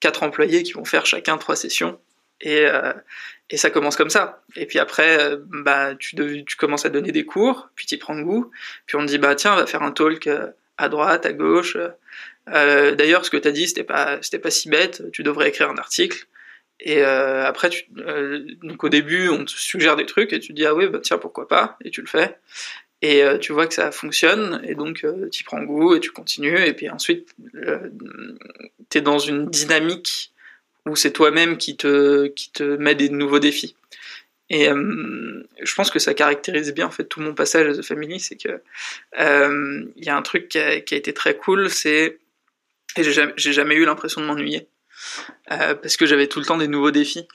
quatre 0.00 0.22
employés 0.22 0.62
qui 0.62 0.74
vont 0.74 0.84
faire 0.84 1.06
chacun 1.06 1.38
trois 1.38 1.56
sessions. 1.56 1.98
Et, 2.44 2.66
euh, 2.66 2.92
et 3.50 3.56
ça 3.56 3.70
commence 3.70 3.96
comme 3.96 4.10
ça. 4.10 4.42
Et 4.54 4.66
puis 4.66 4.78
après, 4.78 5.18
euh, 5.18 5.38
bah, 5.40 5.94
tu, 5.96 6.44
commences 6.58 6.84
à 6.84 6.90
donner 6.90 7.10
des 7.10 7.24
cours, 7.24 7.70
puis 7.74 7.86
tu 7.86 7.96
prends 7.96 8.18
goût, 8.20 8.50
puis 8.86 8.96
on 8.96 9.00
te 9.00 9.06
dit, 9.06 9.18
bah 9.18 9.34
tiens, 9.34 9.54
on 9.54 9.56
va 9.56 9.66
faire 9.66 9.82
un 9.82 9.92
talk 9.92 10.26
euh, 10.26 10.48
à 10.76 10.88
droite, 10.88 11.26
à 11.26 11.32
gauche. 11.32 11.76
D'ailleurs, 12.46 13.24
ce 13.24 13.30
que 13.30 13.38
tu 13.38 13.48
as 13.48 13.52
dit, 13.52 13.66
c'était 13.66 13.84
pas, 13.84 14.18
pas 14.42 14.50
si 14.50 14.68
bête, 14.68 15.10
tu 15.12 15.22
devrais 15.22 15.48
écrire 15.48 15.70
un 15.70 15.78
article. 15.78 16.26
Et 16.80 17.02
après, 17.02 17.70
donc 18.62 18.84
au 18.84 18.88
début, 18.90 19.28
on 19.28 19.44
te 19.44 19.52
suggère 19.52 19.96
des 19.96 20.04
trucs 20.04 20.32
et 20.34 20.40
tu 20.40 20.52
dis, 20.52 20.66
ah 20.66 20.74
oui, 20.74 20.88
bah 20.88 20.98
tiens, 21.02 21.16
pourquoi 21.16 21.48
pas, 21.48 21.78
et 21.82 21.90
tu 21.90 22.02
le 22.02 22.06
fais. 22.06 22.36
Et 23.00 23.22
tu 23.40 23.52
vois 23.52 23.66
que 23.66 23.72
ça 23.72 23.92
fonctionne, 23.92 24.60
et 24.64 24.74
donc 24.74 25.06
tu 25.30 25.44
prends 25.44 25.62
goût 25.62 25.94
et 25.94 26.00
tu 26.00 26.10
continues, 26.10 26.66
et 26.66 26.74
puis 26.74 26.90
ensuite, 26.90 27.34
tu 28.90 28.98
es 28.98 29.00
dans 29.00 29.20
une 29.20 29.48
dynamique 29.48 30.33
où 30.86 30.96
c'est 30.96 31.12
toi-même 31.12 31.56
qui 31.56 31.76
te, 31.76 32.26
qui 32.28 32.50
te 32.50 32.62
met 32.62 32.94
des 32.94 33.08
nouveaux 33.08 33.38
défis. 33.38 33.76
Et 34.50 34.68
euh, 34.68 35.42
je 35.62 35.74
pense 35.74 35.90
que 35.90 35.98
ça 35.98 36.12
caractérise 36.12 36.72
bien 36.74 36.86
en 36.86 36.90
fait 36.90 37.04
tout 37.04 37.20
mon 37.20 37.34
passage 37.34 37.66
à 37.66 37.80
The 37.80 37.84
Family, 37.84 38.20
c'est 38.20 38.36
que 38.36 38.60
euh, 39.18 39.84
il 39.96 40.04
y 40.04 40.10
a 40.10 40.16
un 40.16 40.22
truc 40.22 40.48
qui 40.48 40.58
a, 40.58 40.80
qui 40.80 40.94
a 40.94 40.98
été 40.98 41.14
très 41.14 41.36
cool, 41.36 41.70
c'est 41.70 42.18
et 42.96 43.02
j'ai 43.02 43.12
jamais, 43.12 43.32
jamais, 43.36 43.74
eu 43.74 43.84
l'impression 43.84 44.20
de 44.20 44.26
m'ennuyer 44.26 44.68
euh, 45.50 45.74
parce 45.74 45.96
que 45.96 46.06
j'avais 46.06 46.28
tout 46.28 46.40
le 46.40 46.44
temps 46.44 46.58
des 46.58 46.68
nouveaux 46.68 46.90
défis 46.90 47.26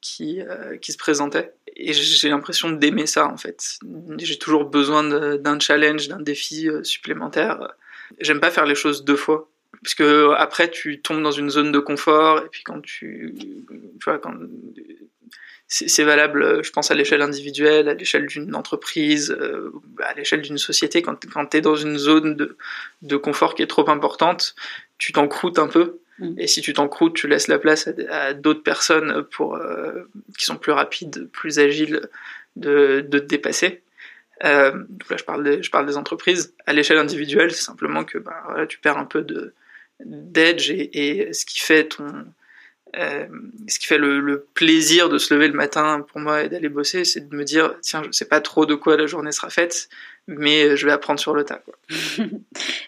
qui 0.00 0.42
euh, 0.42 0.76
qui 0.78 0.90
se 0.90 0.98
présentaient 0.98 1.52
et 1.76 1.92
j'ai 1.92 2.28
l'impression 2.28 2.70
d'aimer 2.70 3.06
ça 3.06 3.28
en 3.28 3.36
fait. 3.36 3.78
J'ai 4.18 4.36
toujours 4.36 4.64
besoin 4.64 5.04
d'un 5.38 5.60
challenge, 5.60 6.08
d'un 6.08 6.20
défi 6.20 6.68
supplémentaire. 6.82 7.72
J'aime 8.18 8.40
pas 8.40 8.50
faire 8.50 8.66
les 8.66 8.74
choses 8.74 9.04
deux 9.04 9.16
fois 9.16 9.48
parce 9.82 9.94
que 9.94 10.32
après 10.36 10.70
tu 10.70 11.00
tombes 11.00 11.22
dans 11.22 11.30
une 11.30 11.50
zone 11.50 11.72
de 11.72 11.78
confort 11.78 12.38
et 12.38 12.48
puis 12.50 12.62
quand 12.64 12.80
tu, 12.80 13.34
tu 13.38 14.04
vois 14.04 14.18
quand 14.18 14.34
c'est 15.66 16.04
valable 16.04 16.64
je 16.64 16.70
pense 16.70 16.90
à 16.90 16.94
l'échelle 16.94 17.20
individuelle 17.20 17.88
à 17.88 17.94
l'échelle 17.94 18.26
d'une 18.26 18.54
entreprise 18.54 19.30
euh, 19.30 19.72
à 20.02 20.14
l'échelle 20.14 20.40
d'une 20.40 20.58
société 20.58 21.02
quand, 21.02 21.26
quand 21.30 21.46
tu 21.46 21.58
es 21.58 21.60
dans 21.60 21.76
une 21.76 21.98
zone 21.98 22.36
de, 22.36 22.56
de 23.02 23.16
confort 23.16 23.54
qui 23.54 23.62
est 23.62 23.66
trop 23.66 23.88
importante 23.90 24.54
tu 24.96 25.12
t'encroutes 25.12 25.58
un 25.58 25.68
peu 25.68 26.00
mm. 26.18 26.38
et 26.38 26.46
si 26.46 26.62
tu 26.62 26.72
t'encroutes 26.72 27.14
tu 27.14 27.28
laisses 27.28 27.48
la 27.48 27.58
place 27.58 27.88
à, 28.08 28.32
d'autres 28.32 28.62
personnes 28.62 29.24
pour 29.30 29.56
euh, 29.56 30.08
qui 30.38 30.46
sont 30.46 30.56
plus 30.56 30.72
rapides 30.72 31.28
plus 31.30 31.58
agiles 31.58 32.08
de, 32.56 33.04
de 33.06 33.18
te 33.18 33.26
dépasser 33.26 33.82
euh, 34.44 34.72
donc 34.72 35.10
là, 35.10 35.16
je 35.16 35.24
parle, 35.24 35.42
des, 35.42 35.62
je 35.62 35.70
parle 35.70 35.86
des 35.86 35.96
entreprises. 35.96 36.54
À 36.66 36.72
l'échelle 36.72 36.98
individuelle, 36.98 37.52
c'est 37.52 37.64
simplement 37.64 38.04
que 38.04 38.18
bah, 38.18 38.42
voilà, 38.46 38.66
tu 38.66 38.78
perds 38.78 38.98
un 38.98 39.04
peu 39.04 39.22
de, 39.22 39.52
d'edge 40.04 40.70
et, 40.70 41.32
ce 41.32 41.44
qui 41.44 41.60
fait 41.60 41.88
ton 41.88 42.24
euh, 42.96 43.26
ce 43.68 43.78
qui 43.78 43.86
fait 43.86 43.98
le, 43.98 44.46
plaisir 44.54 45.10
de 45.10 45.18
se 45.18 45.34
lever 45.34 45.48
le 45.48 45.54
matin 45.54 46.04
pour 46.08 46.20
moi 46.20 46.44
et 46.44 46.48
d'aller 46.48 46.70
bosser, 46.70 47.04
c'est 47.04 47.28
de 47.28 47.36
me 47.36 47.44
dire 47.44 47.74
tiens, 47.82 48.02
je 48.06 48.12
sais 48.12 48.24
pas 48.24 48.40
trop 48.40 48.64
de 48.64 48.74
quoi 48.74 48.96
la 48.96 49.06
journée 49.06 49.30
sera 49.30 49.50
faite, 49.50 49.90
mais 50.26 50.74
je 50.76 50.86
vais 50.86 50.92
apprendre 50.92 51.20
sur 51.20 51.34
le 51.34 51.44
tas. 51.44 51.62
Quoi. 51.64 51.74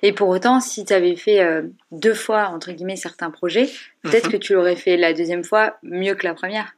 et 0.03 0.13
pour 0.13 0.29
autant, 0.29 0.61
si 0.61 0.87
tu 0.87 0.93
avais 0.95 1.17
fait 1.17 1.41
euh, 1.41 1.63
deux 1.93 2.15
fois 2.15 2.47
entre 2.47 2.73
guillemets 2.73 2.97
certains 2.97 3.31
projets, 3.31 3.69
peut-être 4.03 4.27
mhm. 4.27 4.33
que 4.33 4.37
tu 4.39 4.55
l'aurais 4.55 4.77
fait 4.77 4.97
la 4.97 5.13
deuxième 5.13 5.45
fois 5.45 5.79
mieux 5.83 6.15
que 6.15 6.27
la 6.27 6.35
première 6.35 6.75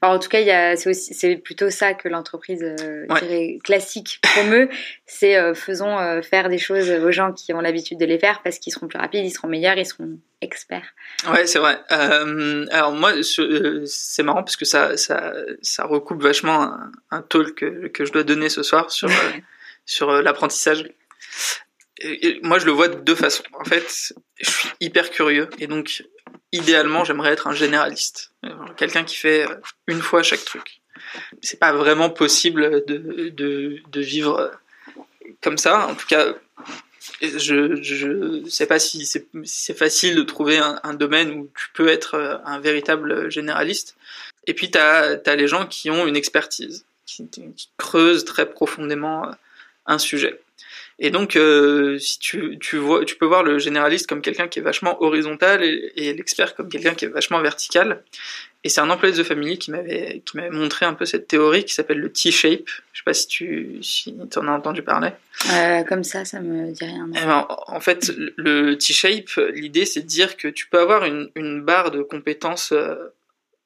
en 0.00 0.18
tout 0.18 0.28
cas, 0.28 0.76
c'est 0.76 1.36
plutôt 1.36 1.70
ça 1.70 1.94
que 1.94 2.08
l'entreprise 2.08 2.62
euh, 2.62 3.06
classique 3.64 4.20
promeut. 4.22 4.68
c'est 5.06 5.36
euh, 5.36 5.54
faisons 5.54 5.98
euh, 5.98 6.22
faire 6.22 6.48
des 6.48 6.58
choses 6.58 6.88
aux 6.88 7.10
gens 7.10 7.32
qui 7.32 7.52
ont 7.52 7.60
l'habitude 7.60 7.98
de 7.98 8.06
les 8.06 8.18
faire 8.18 8.40
parce 8.42 8.58
qu'ils 8.58 8.72
seront 8.72 8.86
plus 8.86 8.98
rapides, 8.98 9.24
ils 9.24 9.32
seront 9.32 9.48
meilleurs, 9.48 9.76
ils 9.76 9.86
seront 9.86 10.18
experts. 10.40 10.94
Ouais, 11.32 11.46
c'est 11.46 11.58
vrai. 11.58 11.78
alors 11.90 12.92
moi, 12.92 13.12
c'est 13.22 14.22
marrant 14.22 14.44
parce 14.44 14.56
que 14.56 14.64
ça, 14.64 14.96
ça, 14.96 15.32
ça 15.62 15.84
recoupe 15.84 16.22
vachement 16.22 16.62
un, 16.62 16.92
un 17.10 17.22
talk 17.22 17.56
que, 17.56 17.88
que, 17.88 18.04
je 18.04 18.12
dois 18.12 18.22
donner 18.22 18.48
ce 18.48 18.62
soir 18.62 18.92
sur, 18.92 19.10
sur 19.84 20.12
l'apprentissage. 20.22 20.84
Moi, 22.44 22.60
je 22.60 22.66
le 22.66 22.70
vois 22.70 22.86
de 22.86 23.00
deux 23.00 23.16
façons. 23.16 23.42
En 23.58 23.64
fait, 23.64 24.12
je 24.40 24.48
suis 24.48 24.68
hyper 24.78 25.10
curieux 25.10 25.50
et 25.58 25.66
donc 25.66 26.04
idéalement, 26.52 27.04
j'aimerais 27.04 27.32
être 27.32 27.46
un 27.46 27.54
généraliste, 27.54 28.32
quelqu'un 28.76 29.04
qui 29.04 29.16
fait 29.16 29.48
euh, 29.48 29.54
une 29.86 30.00
fois 30.00 30.22
chaque 30.22 30.44
truc. 30.44 30.80
C'est 31.42 31.58
pas 31.58 31.72
vraiment 31.72 32.10
possible 32.10 32.84
de, 32.86 33.30
de, 33.30 33.80
de 33.90 34.00
vivre 34.00 34.50
comme 35.42 35.58
ça. 35.58 35.86
En 35.86 35.94
tout 35.94 36.06
cas, 36.06 36.34
je 37.20 37.82
je 37.82 38.48
sais 38.48 38.66
pas 38.66 38.78
si 38.78 39.06
c'est 39.06 39.26
si 39.44 39.74
facile 39.74 40.14
de 40.16 40.22
trouver 40.22 40.58
un, 40.58 40.80
un, 40.82 40.94
domaine 40.94 41.30
où 41.32 41.50
tu 41.56 41.68
peux 41.74 41.88
être 41.88 42.14
euh, 42.14 42.36
un 42.44 42.60
véritable 42.60 43.30
généraliste. 43.30 43.96
Et 44.46 44.54
puis 44.54 44.70
tu 44.70 44.78
as, 44.78 45.20
les 45.36 45.48
gens 45.48 45.66
qui 45.66 45.90
ont 45.90 46.06
une 46.06 46.16
expertise, 46.16 46.84
qui, 47.06 47.28
qui 47.28 47.68
creusent 47.76 48.24
très 48.24 48.46
profondément 48.46 49.30
un 49.86 49.98
sujet. 49.98 50.40
Et 51.00 51.10
donc, 51.10 51.36
euh, 51.36 51.98
si 51.98 52.18
tu, 52.18 52.58
tu, 52.58 52.76
vois, 52.76 53.04
tu 53.04 53.16
peux 53.16 53.26
voir 53.26 53.44
le 53.44 53.58
généraliste 53.58 54.08
comme 54.08 54.20
quelqu'un 54.20 54.48
qui 54.48 54.58
est 54.58 54.62
vachement 54.62 55.00
horizontal 55.02 55.62
et, 55.62 55.92
et 55.94 56.12
l'expert 56.12 56.56
comme 56.56 56.68
quelqu'un 56.68 56.94
qui 56.94 57.04
est 57.04 57.08
vachement 57.08 57.40
vertical. 57.40 58.02
Et 58.64 58.68
c'est 58.68 58.80
un 58.80 58.90
employé 58.90 59.14
de 59.14 59.22
The 59.22 59.26
Family 59.26 59.56
qui 59.58 59.70
m'avait 59.70 60.20
qui 60.26 60.36
m'avait 60.36 60.50
montré 60.50 60.84
un 60.84 60.94
peu 60.94 61.04
cette 61.04 61.28
théorie 61.28 61.64
qui 61.64 61.74
s'appelle 61.74 62.00
le 62.00 62.10
T-shape. 62.10 62.68
Je 62.92 62.98
sais 62.98 63.04
pas 63.04 63.14
si 63.14 63.28
tu 63.28 63.78
si 63.82 64.16
en 64.36 64.48
as 64.48 64.50
entendu 64.50 64.82
parler. 64.82 65.10
Euh, 65.52 65.84
comme 65.84 66.02
ça, 66.02 66.24
ça 66.24 66.40
me 66.40 66.72
dit 66.72 66.84
rien. 66.84 67.08
Eh 67.10 67.24
ben, 67.24 67.46
en 67.48 67.80
fait, 67.80 68.10
le 68.36 68.74
T-shape, 68.74 69.30
l'idée 69.54 69.86
c'est 69.86 70.02
de 70.02 70.06
dire 70.06 70.36
que 70.36 70.48
tu 70.48 70.66
peux 70.68 70.80
avoir 70.80 71.04
une, 71.04 71.30
une 71.36 71.62
barre 71.62 71.92
de 71.92 72.02
compétences 72.02 72.72
euh, 72.72 72.96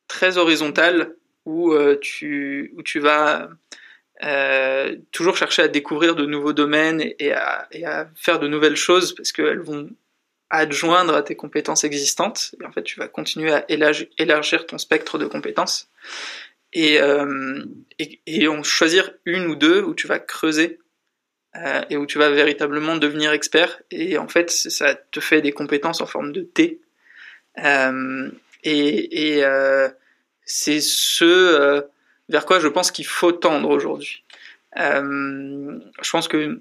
très 0.08 0.36
horizontale 0.36 1.14
où 1.46 1.72
euh, 1.72 1.98
tu 1.98 2.74
où 2.76 2.82
tu 2.82 3.00
vas 3.00 3.48
euh, 4.24 4.96
toujours 5.10 5.36
chercher 5.36 5.62
à 5.62 5.68
découvrir 5.68 6.14
de 6.14 6.24
nouveaux 6.26 6.52
domaines 6.52 7.02
et 7.18 7.32
à, 7.32 7.66
et 7.72 7.84
à 7.84 8.08
faire 8.14 8.38
de 8.38 8.46
nouvelles 8.46 8.76
choses 8.76 9.14
parce 9.14 9.32
qu'elles 9.32 9.60
vont 9.60 9.90
adjoindre 10.48 11.14
à 11.14 11.22
tes 11.22 11.34
compétences 11.34 11.84
existantes. 11.84 12.54
Et 12.60 12.64
en 12.64 12.72
fait, 12.72 12.82
tu 12.82 13.00
vas 13.00 13.08
continuer 13.08 13.52
à 13.52 13.64
élargir, 13.68 14.66
ton 14.66 14.78
spectre 14.78 15.18
de 15.18 15.26
compétences. 15.26 15.88
Et, 16.72 17.00
euh, 17.00 17.64
et, 17.98 18.20
et, 18.26 18.48
en 18.48 18.62
choisir 18.62 19.10
une 19.24 19.46
ou 19.46 19.56
deux 19.56 19.82
où 19.82 19.94
tu 19.94 20.06
vas 20.06 20.18
creuser 20.18 20.78
et 21.90 21.98
où 21.98 22.06
tu 22.06 22.16
vas 22.16 22.30
véritablement 22.30 22.96
devenir 22.96 23.32
expert. 23.32 23.82
Et 23.90 24.16
en 24.16 24.26
fait, 24.26 24.50
ça 24.50 24.94
te 24.94 25.20
fait 25.20 25.42
des 25.42 25.52
compétences 25.52 26.00
en 26.00 26.06
forme 26.06 26.32
de 26.32 26.40
T. 26.40 26.80
et, 27.58 29.38
et 29.38 29.44
c'est 30.46 30.80
ce 30.80 31.84
vers 32.32 32.46
quoi 32.46 32.58
je 32.58 32.68
pense 32.68 32.90
qu'il 32.90 33.06
faut 33.06 33.30
tendre 33.30 33.68
aujourd'hui. 33.68 34.24
je 34.74 36.10
pense 36.10 36.26
que 36.28 36.60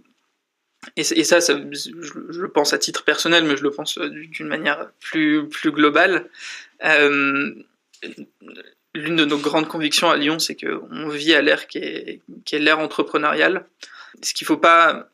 et, 0.96 1.24
ça, 1.24 1.40
je, 1.40 2.40
le 2.40 2.48
pense 2.50 2.74
à 2.74 2.80
titre 2.80 3.04
personnel, 3.04 3.44
mais 3.44 3.56
je 3.56 3.64
le 3.64 3.70
pense 3.70 4.00
d'une 4.00 4.48
manière 4.48 4.90
plus, 5.00 5.48
plus 5.48 5.72
globale. 5.72 6.28
Euh, 6.84 7.54
L'une 8.94 9.16
de 9.16 9.24
nos 9.24 9.38
grandes 9.38 9.70
convictions 9.70 10.10
à 10.10 10.18
Lyon, 10.18 10.40
c'est 10.40 10.56
qu'on 10.56 11.08
vit 11.08 11.34
à 11.34 11.42
l'ère 11.42 11.68
qui 11.68 11.78
est, 11.78 12.22
qui 12.44 12.56
est 12.56 12.60
l'ère 12.60 12.80
entrepreneuriale. 12.80 13.66
Ce 14.22 14.34
qu'il 14.34 14.44
ne 14.44 14.48
faut 14.48 14.58
pas 14.58 15.11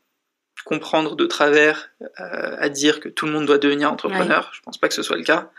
comprendre 0.63 1.15
de 1.15 1.25
travers 1.25 1.89
euh, 2.01 2.55
à 2.59 2.69
dire 2.69 2.99
que 2.99 3.09
tout 3.09 3.25
le 3.25 3.31
monde 3.31 3.45
doit 3.45 3.57
devenir 3.57 3.91
entrepreneur. 3.91 4.49
Je 4.51 4.57
Je 4.57 4.61
pense 4.63 4.77
pas 4.77 4.87
que 4.87 4.93
ce 4.93 5.03
soit 5.03 5.17
le 5.17 5.23
cas. 5.23 5.49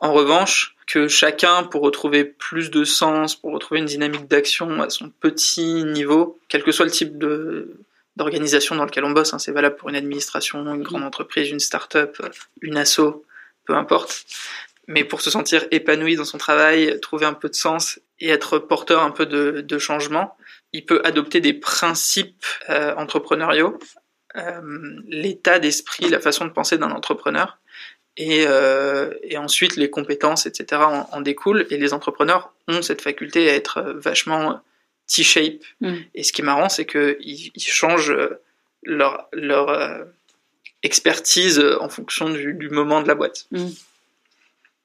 En 0.00 0.12
revanche, 0.12 0.76
que 0.86 1.08
chacun, 1.08 1.62
pour 1.64 1.82
retrouver 1.82 2.24
plus 2.24 2.70
de 2.70 2.84
sens, 2.84 3.36
pour 3.36 3.52
retrouver 3.52 3.80
une 3.80 3.86
dynamique 3.86 4.26
d'action 4.28 4.82
à 4.82 4.90
son 4.90 5.10
petit 5.10 5.84
niveau, 5.84 6.38
quel 6.48 6.62
que 6.62 6.72
soit 6.72 6.84
le 6.84 6.90
type 6.90 7.18
de 7.18 7.76
d'organisation 8.16 8.74
dans 8.74 8.84
lequel 8.84 9.04
on 9.04 9.12
bosse, 9.12 9.32
hein, 9.32 9.38
c'est 9.38 9.52
valable 9.52 9.76
pour 9.76 9.88
une 9.88 9.96
administration, 9.96 10.58
une 10.74 10.82
grande 10.82 11.04
entreprise, 11.04 11.48
une 11.48 11.60
start-up, 11.60 12.20
une 12.60 12.76
asso, 12.76 13.24
peu 13.64 13.74
importe, 13.74 14.26
mais 14.88 15.04
pour 15.04 15.20
se 15.20 15.30
sentir 15.30 15.64
épanoui 15.70 16.16
dans 16.16 16.24
son 16.24 16.36
travail, 16.36 16.98
trouver 17.00 17.24
un 17.24 17.32
peu 17.32 17.48
de 17.48 17.54
sens 17.54 18.00
et 18.18 18.28
être 18.28 18.58
porteur 18.58 19.02
un 19.02 19.12
peu 19.12 19.24
de, 19.24 19.60
de 19.60 19.78
changement, 19.78 20.36
il 20.72 20.84
peut 20.84 21.00
adopter 21.04 21.40
des 21.40 21.52
principes 21.52 22.44
euh, 22.68 22.94
entrepreneuriaux, 22.96 23.78
l'état 25.08 25.58
d'esprit, 25.58 26.08
la 26.08 26.20
façon 26.20 26.44
de 26.44 26.50
penser 26.50 26.78
d'un 26.78 26.90
entrepreneur, 26.90 27.58
et, 28.16 28.44
euh, 28.46 29.14
et, 29.22 29.38
ensuite 29.38 29.76
les 29.76 29.88
compétences, 29.88 30.46
etc. 30.46 30.82
En, 30.82 31.08
en, 31.10 31.20
découlent. 31.20 31.66
Et 31.70 31.78
les 31.78 31.94
entrepreneurs 31.94 32.52
ont 32.68 32.82
cette 32.82 33.00
faculté 33.00 33.48
à 33.48 33.54
être 33.54 33.82
vachement 33.96 34.60
T-shape. 35.06 35.62
Mm. 35.80 35.94
Et 36.14 36.22
ce 36.22 36.32
qui 36.32 36.42
est 36.42 36.44
marrant, 36.44 36.68
c'est 36.68 36.84
qu'ils 36.86 37.16
ils 37.54 37.62
changent 37.62 38.14
leur, 38.82 39.28
leur 39.32 40.06
expertise 40.82 41.64
en 41.80 41.88
fonction 41.88 42.28
du, 42.28 42.52
du, 42.54 42.68
moment 42.68 43.00
de 43.00 43.08
la 43.08 43.14
boîte. 43.14 43.46
Mm. 43.52 43.68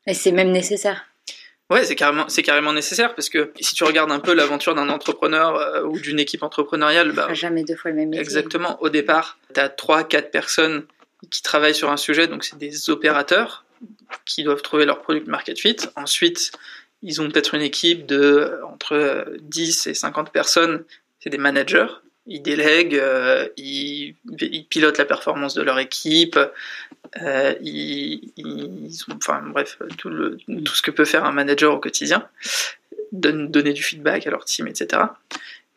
Et 0.07 0.13
c'est 0.13 0.31
même 0.31 0.51
nécessaire. 0.51 1.05
Ouais, 1.71 1.83
c'est 1.83 1.95
carrément, 1.95 2.29
c'est 2.29 2.43
carrément 2.43 2.73
nécessaire 2.73 3.15
parce 3.15 3.29
que 3.29 3.51
si 3.59 3.73
tu 3.73 3.83
regardes 3.83 4.11
un 4.11 4.19
peu 4.19 4.33
l'aventure 4.33 4.75
d'un 4.75 4.89
entrepreneur 4.89 5.55
euh, 5.55 5.83
ou 5.83 5.99
d'une 5.99 6.19
équipe 6.19 6.43
entrepreneuriale, 6.43 7.11
bah, 7.11 7.33
jamais 7.33 7.63
deux 7.63 7.75
fois 7.75 7.89
le 7.89 7.97
même 7.97 8.09
métier. 8.09 8.21
Exactement. 8.21 8.81
Au 8.81 8.89
départ, 8.89 9.39
tu 9.53 9.59
as 9.59 9.69
trois, 9.69 10.03
quatre 10.03 10.29
personnes 10.29 10.85
qui 11.31 11.41
travaillent 11.41 11.73
sur 11.73 11.89
un 11.89 11.97
sujet, 11.97 12.27
donc 12.27 12.43
c'est 12.43 12.57
des 12.57 12.91
opérateurs 12.91 13.65
qui 14.25 14.43
doivent 14.43 14.61
trouver 14.61 14.85
leur 14.85 15.01
product 15.01 15.27
market 15.27 15.59
fit. 15.59 15.77
Ensuite, 15.95 16.51
ils 17.01 17.19
ont 17.19 17.29
peut-être 17.29 17.55
une 17.55 17.63
équipe 17.63 18.05
de 18.05 18.21
euh, 18.21 18.65
entre 18.67 19.25
10 19.41 19.87
et 19.87 19.93
50 19.95 20.31
personnes, 20.31 20.83
c'est 21.19 21.31
des 21.31 21.39
managers 21.39 21.87
ils 22.27 22.41
délèguent, 22.41 22.95
euh, 22.95 23.47
ils, 23.57 24.15
ils, 24.39 24.65
pilotent 24.65 24.97
la 24.97 25.05
performance 25.05 25.53
de 25.53 25.61
leur 25.61 25.79
équipe, 25.79 26.39
euh, 27.21 27.53
ils, 27.61 28.31
ils 28.37 28.97
enfin 29.15 29.41
bref, 29.45 29.77
tout, 29.97 30.09
le, 30.09 30.37
tout 30.63 30.75
ce 30.75 30.81
que 30.81 30.91
peut 30.91 31.05
faire 31.05 31.25
un 31.25 31.31
manager 31.31 31.73
au 31.73 31.79
quotidien, 31.79 32.27
donner 33.11 33.73
du 33.73 33.83
feedback 33.83 34.27
à 34.27 34.31
leur 34.31 34.45
team, 34.45 34.67
etc. 34.67 35.03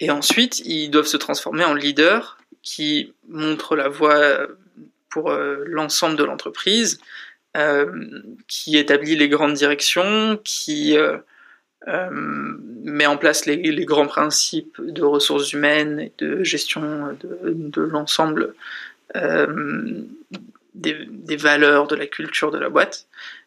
Et 0.00 0.10
ensuite, 0.10 0.60
ils 0.60 0.90
doivent 0.90 1.06
se 1.06 1.16
transformer 1.16 1.64
en 1.64 1.74
leader 1.74 2.38
qui 2.62 3.12
montre 3.28 3.76
la 3.76 3.88
voie 3.88 4.46
pour 5.08 5.30
euh, 5.30 5.64
l'ensemble 5.66 6.16
de 6.16 6.24
l'entreprise, 6.24 7.00
euh, 7.56 7.90
qui 8.46 8.76
établit 8.76 9.16
les 9.16 9.28
grandes 9.28 9.54
directions, 9.54 10.38
qui 10.44 10.96
euh, 10.96 11.18
met 11.86 13.06
en 13.06 13.16
place 13.16 13.46
les, 13.46 13.56
les, 13.56 13.84
grands 13.84 14.06
principes 14.06 14.80
de 14.80 15.02
ressources 15.02 15.52
humaines 15.52 16.00
et 16.00 16.12
de 16.18 16.42
gestion 16.42 17.16
de, 17.20 17.52
de 17.54 17.82
l'ensemble 17.82 18.54
euh, 19.16 20.02
des, 20.74 21.06
des, 21.08 21.36
valeurs, 21.36 21.86
de 21.86 21.96
la 21.96 22.06
culture 22.06 22.50
de 22.50 22.58
la 22.58 22.68
boîte. 22.68 23.06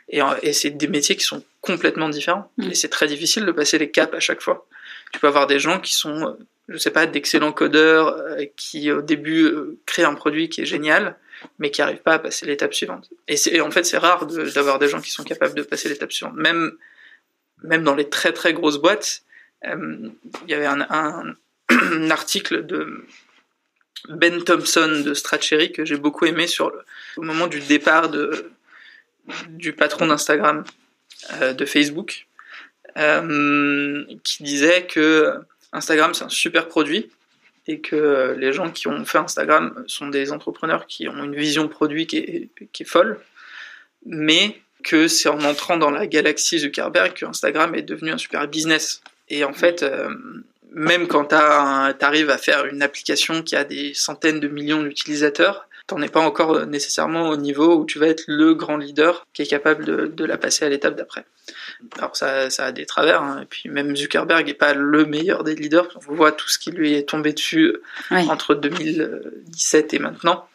Et, 0.09 0.21
et 0.41 0.53
c'est 0.53 0.71
des 0.71 0.87
métiers 0.87 1.15
qui 1.15 1.23
sont 1.23 1.43
complètement 1.61 2.09
différents. 2.09 2.51
Mmh. 2.57 2.71
Et 2.71 2.73
c'est 2.73 2.89
très 2.89 3.07
difficile 3.07 3.45
de 3.45 3.51
passer 3.51 3.77
les 3.77 3.91
caps 3.91 4.13
à 4.13 4.19
chaque 4.19 4.41
fois. 4.41 4.67
Tu 5.13 5.19
peux 5.19 5.27
avoir 5.27 5.47
des 5.47 5.59
gens 5.59 5.79
qui 5.79 5.93
sont, 5.93 6.37
je 6.67 6.77
sais 6.77 6.91
pas, 6.91 7.05
d'excellents 7.05 7.53
codeurs, 7.53 8.17
euh, 8.17 8.45
qui 8.55 8.91
au 8.91 9.01
début 9.01 9.43
euh, 9.45 9.77
créent 9.85 10.03
un 10.03 10.15
produit 10.15 10.49
qui 10.49 10.61
est 10.61 10.65
génial, 10.65 11.15
mais 11.59 11.71
qui 11.71 11.81
n'arrivent 11.81 12.01
pas 12.01 12.15
à 12.15 12.19
passer 12.19 12.45
l'étape 12.45 12.73
suivante. 12.73 13.09
Et, 13.27 13.35
et, 13.51 13.61
en 13.61 13.71
fait, 13.71 13.83
c'est 13.83 13.97
rare 13.97 14.25
d'avoir 14.25 14.79
des 14.79 14.87
gens 14.87 15.01
qui 15.01 15.11
sont 15.11 15.23
capables 15.23 15.55
de 15.55 15.63
passer 15.63 15.89
l'étape 15.89 16.11
suivante. 16.11 16.35
Même 16.35 16.73
même 17.63 17.83
dans 17.83 17.95
les 17.95 18.09
très 18.09 18.33
très 18.33 18.53
grosses 18.53 18.77
boîtes, 18.77 19.23
euh, 19.65 20.09
il 20.45 20.51
y 20.51 20.53
avait 20.53 20.65
un, 20.65 21.35
article 22.09 22.65
de 22.65 23.05
Ben 24.09 24.43
Thompson 24.43 25.03
de 25.05 25.13
Stratechery 25.13 25.71
que 25.71 25.85
j'ai 25.85 25.97
beaucoup 25.97 26.25
aimé 26.25 26.47
sur 26.47 26.69
le 26.69 26.83
au 27.17 27.21
moment 27.21 27.47
du 27.47 27.59
départ 27.59 28.09
de, 28.09 28.51
du 29.49 29.73
patron 29.73 30.07
d'Instagram, 30.07 30.63
euh, 31.33 31.53
de 31.53 31.65
Facebook, 31.65 32.27
euh, 32.97 34.03
qui 34.23 34.43
disait 34.43 34.85
que 34.85 35.33
Instagram 35.71 36.13
c'est 36.13 36.23
un 36.23 36.29
super 36.29 36.67
produit 36.67 37.09
et 37.67 37.79
que 37.79 38.35
les 38.37 38.53
gens 38.53 38.71
qui 38.71 38.87
ont 38.87 39.05
fait 39.05 39.19
Instagram 39.19 39.83
sont 39.87 40.07
des 40.07 40.31
entrepreneurs 40.31 40.87
qui 40.87 41.07
ont 41.07 41.23
une 41.23 41.35
vision 41.35 41.67
produit 41.67 42.07
qui 42.07 42.17
est, 42.17 42.49
qui 42.71 42.83
est 42.83 42.85
folle, 42.85 43.19
mais 44.05 44.59
que 44.83 45.07
c'est 45.07 45.29
en 45.29 45.43
entrant 45.43 45.77
dans 45.77 45.91
la 45.91 46.07
galaxie 46.07 46.59
Zuckerberg 46.59 47.13
que 47.13 47.25
Instagram 47.25 47.75
est 47.75 47.81
devenu 47.81 48.11
un 48.11 48.17
super 48.17 48.47
business. 48.47 49.01
Et 49.29 49.43
en 49.43 49.53
fait, 49.53 49.83
euh, 49.83 50.09
même 50.71 51.07
quand 51.07 51.25
tu 51.25 51.35
arrives 51.35 52.29
à 52.29 52.37
faire 52.37 52.65
une 52.65 52.81
application 52.81 53.43
qui 53.43 53.55
a 53.55 53.63
des 53.63 53.93
centaines 53.93 54.39
de 54.39 54.47
millions 54.47 54.83
d'utilisateurs, 54.83 55.67
t'en 55.87 56.01
es 56.01 56.07
pas 56.07 56.21
encore 56.21 56.65
nécessairement 56.67 57.29
au 57.29 57.37
niveau 57.37 57.75
où 57.75 57.85
tu 57.85 57.99
vas 57.99 58.07
être 58.07 58.23
le 58.27 58.53
grand 58.53 58.77
leader 58.77 59.27
qui 59.33 59.41
est 59.41 59.47
capable 59.47 59.83
de, 59.85 60.05
de 60.07 60.25
la 60.25 60.37
passer 60.37 60.65
à 60.65 60.69
l'étape 60.69 60.95
d'après. 60.95 61.25
Alors 61.97 62.15
ça, 62.15 62.49
ça, 62.49 62.65
a 62.65 62.71
des 62.71 62.85
travers, 62.85 63.21
hein. 63.21 63.41
et 63.41 63.45
puis 63.45 63.69
même 63.69 63.95
Zuckerberg 63.95 64.47
est 64.47 64.53
pas 64.53 64.73
le 64.73 65.05
meilleur 65.05 65.43
des 65.43 65.55
leaders. 65.55 65.87
On 66.07 66.13
voit 66.13 66.31
tout 66.31 66.49
ce 66.49 66.59
qui 66.59 66.71
lui 66.71 66.93
est 66.93 67.09
tombé 67.09 67.33
dessus 67.33 67.75
oui. 68.11 68.27
entre 68.29 68.55
2017 68.55 69.93
et 69.93 69.99
maintenant 69.99 70.47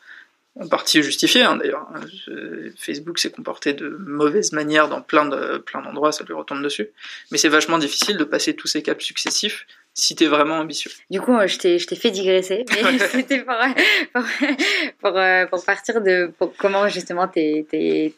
en 0.59 0.69
partie 0.69 1.03
justifié 1.03 1.43
hein, 1.43 1.57
d'ailleurs. 1.57 1.87
Facebook 2.79 3.19
s'est 3.19 3.31
comporté 3.31 3.75
de 3.75 3.89
mauvaise 3.89 4.53
manière 4.53 4.89
dans 4.89 5.03
plein 5.03 5.27
de 5.27 5.59
plein 5.59 5.83
d'endroits, 5.83 6.13
ça 6.13 6.25
lui 6.25 6.35
retombe 6.35 6.63
dessus. 6.63 6.89
Mais 7.31 7.39
c'est 7.39 7.49
vachement 7.49 7.79
difficile 7.79 8.17
de 8.17 8.25
passer 8.25 8.55
tous 8.55 8.67
ces 8.67 8.83
caps 8.83 9.05
successifs 9.05 9.67
si 9.95 10.15
t'es 10.15 10.27
vraiment 10.27 10.59
ambitieux. 10.59 10.91
Du 11.11 11.21
coup, 11.21 11.37
je 11.47 11.57
t'ai 11.59 11.79
je 11.79 11.87
t'ai 11.87 11.97
fait 11.97 12.11
digresser, 12.11 12.65
mais 12.71 12.99
c'était 13.11 13.41
pour 13.41 13.55
pour, 14.13 14.23
pour, 15.01 15.19
euh, 15.19 15.47
pour 15.47 15.65
partir 15.65 16.01
de 16.03 16.33
pour 16.39 16.55
comment 16.57 16.89
justement 16.89 17.29
t'es 17.29 17.67
t'es 17.71 18.13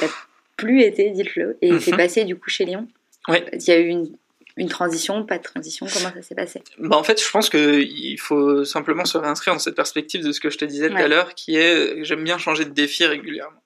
t'as 0.00 0.08
plus 0.56 0.82
été, 0.82 1.10
dites-le, 1.10 1.56
et 1.62 1.70
t'es 1.70 1.74
mm 1.74 1.78
-hmm. 1.78 1.96
passé 1.96 2.24
du 2.24 2.36
coup 2.36 2.50
chez 2.50 2.64
Lyon. 2.64 2.86
Oui. 3.28 3.38
Il 3.52 3.68
y 3.68 3.70
a 3.70 3.78
eu 3.78 3.88
une 3.88 4.08
une 4.56 4.68
transition, 4.68 5.24
pas 5.24 5.38
de 5.38 5.42
transition 5.42 5.86
Comment 5.92 6.12
ça 6.14 6.22
s'est 6.22 6.34
passé? 6.34 6.62
Bah 6.78 6.96
En 6.96 7.02
fait, 7.04 7.22
je 7.22 7.30
pense 7.30 7.48
qu'il 7.48 8.20
faut 8.20 8.64
simplement 8.64 9.04
se 9.04 9.16
réinscrire 9.18 9.54
dans 9.54 9.58
cette 9.60 9.76
perspective 9.76 10.24
de 10.24 10.32
ce 10.32 10.40
que 10.40 10.50
je 10.50 10.58
te 10.58 10.64
disais 10.64 10.88
tout 10.88 10.94
Ouais. 10.96 11.02
à 11.02 11.08
l'heure, 11.08 11.34
qui 11.34 11.56
est 11.56 12.04
j'aime 12.04 12.24
bien 12.24 12.38
changer 12.38 12.64
de 12.64 12.70
défi 12.70 13.04
régulièrement. 13.06 13.62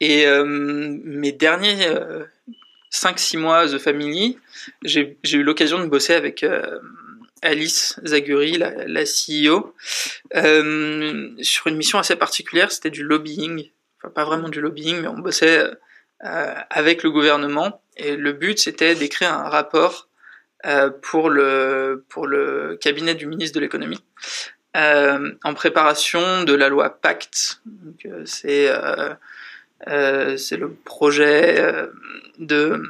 Et 0.00 0.26
euh, 0.26 0.44
mes 0.46 1.32
derniers 1.32 1.86
euh, 1.86 2.24
5-6 2.92 3.38
mois 3.38 3.66
The 3.68 3.78
Family, 3.78 4.38
j'ai 4.82 5.18
j'ai 5.22 5.38
eu 5.38 5.42
l'occasion 5.42 5.78
de 5.78 5.86
bosser 5.86 6.14
avec 6.14 6.42
euh, 6.42 6.78
Alice 7.42 7.98
Zaguri, 8.04 8.52
la, 8.58 8.86
la 8.86 9.04
CEO, 9.04 9.74
euh, 10.34 11.30
sur 11.42 11.66
une 11.66 11.76
mission 11.76 11.98
assez 11.98 12.16
particulière, 12.16 12.72
c'était 12.72 12.90
du 12.90 13.02
lobbying. 13.02 13.70
Enfin, 13.98 14.10
pas 14.12 14.24
vraiment 14.24 14.48
du 14.48 14.60
lobbying, 14.60 15.00
mais 15.00 15.08
on 15.08 15.18
bossait 15.18 15.58
euh, 16.24 16.54
avec 16.70 17.02
le 17.02 17.10
gouvernement. 17.10 17.80
Et 17.96 18.16
le 18.16 18.32
but, 18.32 18.58
c'était 18.58 18.94
d'écrire 18.94 19.32
un 19.32 19.48
rapport 19.48 20.08
euh, 20.64 20.90
pour, 20.90 21.30
le, 21.30 22.04
pour 22.08 22.26
le 22.26 22.76
cabinet 22.80 23.14
du 23.14 23.26
ministre 23.26 23.54
de 23.54 23.60
l'économie. 23.60 24.02
Euh, 24.76 25.32
en 25.44 25.54
préparation 25.54 26.44
de 26.44 26.52
la 26.54 26.68
loi 26.68 26.90
Pacte. 26.90 27.62
Euh, 28.04 28.22
c'est 28.24 28.68
c'est 30.38 30.56
le 30.56 30.72
projet 30.72 31.88
de 32.38 32.82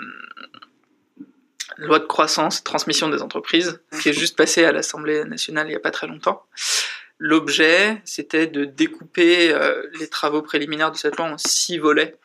loi 1.76 1.98
de 1.98 2.06
croissance, 2.06 2.64
transmission 2.64 3.08
des 3.08 3.20
entreprises, 3.20 3.80
qui 4.00 4.08
est 4.08 4.12
juste 4.12 4.36
passé 4.36 4.64
à 4.64 4.72
l'Assemblée 4.72 5.24
nationale 5.24 5.66
il 5.66 5.70
n'y 5.70 5.76
a 5.76 5.80
pas 5.80 5.90
très 5.90 6.06
longtemps. 6.06 6.46
L'objet, 7.18 8.00
c'était 8.04 8.46
de 8.46 8.64
découper 8.64 9.54
les 9.98 10.08
travaux 10.08 10.42
préliminaires 10.42 10.92
de 10.92 10.96
cette 10.96 11.16
loi 11.16 11.26
en 11.26 11.38
six 11.38 11.78
volets, 11.78 12.16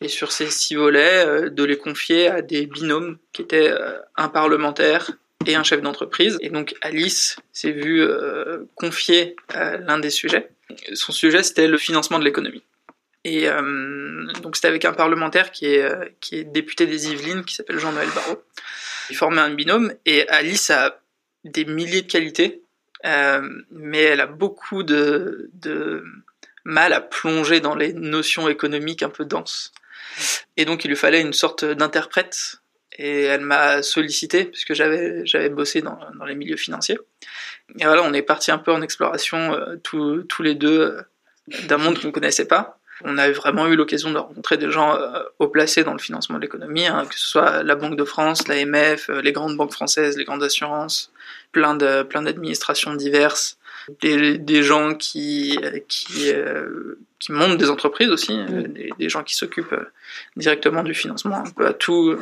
et 0.00 0.08
sur 0.08 0.32
ces 0.32 0.48
six 0.48 0.74
volets, 0.74 1.26
euh, 1.26 1.50
de 1.50 1.64
les 1.64 1.76
confier 1.76 2.28
à 2.28 2.42
des 2.42 2.66
binômes 2.66 3.18
qui 3.32 3.42
étaient 3.42 3.70
euh, 3.70 3.98
un 4.16 4.28
parlementaire 4.28 5.10
et 5.46 5.54
un 5.54 5.62
chef 5.62 5.82
d'entreprise. 5.82 6.38
Et 6.40 6.50
donc 6.50 6.74
Alice 6.80 7.36
s'est 7.52 7.72
vue 7.72 8.02
euh, 8.02 8.64
confier 8.74 9.36
l'un 9.54 9.98
des 9.98 10.10
sujets. 10.10 10.48
Son 10.94 11.12
sujet, 11.12 11.42
c'était 11.42 11.68
le 11.68 11.76
financement 11.76 12.18
de 12.18 12.24
l'économie. 12.24 12.62
Et 13.26 13.46
donc 14.42 14.56
c'était 14.56 14.68
avec 14.68 14.84
un 14.84 14.92
parlementaire 14.92 15.50
qui 15.50 15.66
est, 15.66 15.86
qui 16.20 16.36
est 16.36 16.44
député 16.44 16.86
des 16.86 17.10
Yvelines, 17.10 17.44
qui 17.44 17.54
s'appelle 17.54 17.78
Jean-Noël 17.78 18.08
Barrot. 18.14 18.42
Ils 19.08 19.16
formaient 19.16 19.40
un 19.40 19.50
binôme, 19.50 19.94
et 20.04 20.28
Alice 20.28 20.68
a 20.70 21.00
des 21.44 21.64
milliers 21.64 22.02
de 22.02 22.10
qualités, 22.10 22.62
mais 23.02 24.02
elle 24.02 24.20
a 24.20 24.26
beaucoup 24.26 24.82
de, 24.82 25.50
de 25.54 26.04
mal 26.64 26.92
à 26.92 27.00
plonger 27.00 27.60
dans 27.60 27.74
les 27.74 27.92
notions 27.92 28.48
économiques 28.48 29.02
un 29.02 29.10
peu 29.10 29.24
denses. 29.24 29.72
Et 30.56 30.64
donc 30.64 30.84
il 30.84 30.88
lui 30.88 30.96
fallait 30.96 31.20
une 31.20 31.32
sorte 31.32 31.64
d'interprète 31.64 32.60
et 32.96 33.22
elle 33.22 33.40
m'a 33.40 33.82
sollicité 33.82 34.44
puisque 34.44 34.74
j'avais 34.74 35.26
j'avais 35.26 35.48
bossé 35.48 35.82
dans, 35.82 35.98
dans, 36.18 36.24
les 36.24 36.34
milieux 36.34 36.56
financiers. 36.56 36.98
Et 37.78 37.84
voilà, 37.84 38.02
on 38.02 38.12
est 38.12 38.22
parti 38.22 38.50
un 38.50 38.58
peu 38.58 38.72
en 38.72 38.82
exploration 38.82 39.54
euh, 39.54 39.76
tous, 39.82 40.22
tous 40.24 40.42
les 40.42 40.54
deux 40.54 40.80
euh, 40.80 41.02
d'un 41.66 41.78
monde 41.78 41.98
qu'on 42.00 42.12
connaissait 42.12 42.46
pas. 42.46 42.78
On 43.02 43.18
a 43.18 43.28
vraiment 43.32 43.66
eu 43.66 43.74
l'occasion 43.74 44.12
de 44.12 44.18
rencontrer 44.18 44.56
des 44.56 44.70
gens 44.70 44.94
euh, 44.94 45.22
haut 45.40 45.48
placés 45.48 45.82
dans 45.82 45.92
le 45.92 45.98
financement 45.98 46.36
de 46.36 46.42
l'économie, 46.42 46.86
hein, 46.86 47.04
que 47.06 47.18
ce 47.18 47.26
soit 47.26 47.64
la 47.64 47.74
Banque 47.74 47.96
de 47.96 48.04
France, 48.04 48.46
l'AMF, 48.46 49.08
les 49.08 49.32
grandes 49.32 49.56
banques 49.56 49.72
françaises, 49.72 50.16
les 50.16 50.24
grandes 50.24 50.44
assurances, 50.44 51.10
plein 51.50 51.74
de 51.74 52.04
plein 52.04 52.22
d'administrations 52.22 52.94
diverses, 52.94 53.58
des, 54.00 54.38
des 54.38 54.62
gens 54.62 54.94
qui 54.94 55.58
qui 55.88 56.32
qui 57.18 57.32
montent 57.32 57.58
des 57.58 57.70
entreprises 57.70 58.10
aussi, 58.10 58.38
des, 58.46 58.90
des 58.98 59.08
gens 59.08 59.22
qui 59.22 59.34
s'occupent 59.34 59.76
directement 60.36 60.82
du 60.82 60.94
financement, 60.94 61.36
un 61.36 61.50
peu 61.50 61.66
à 61.66 61.72
tout 61.72 62.18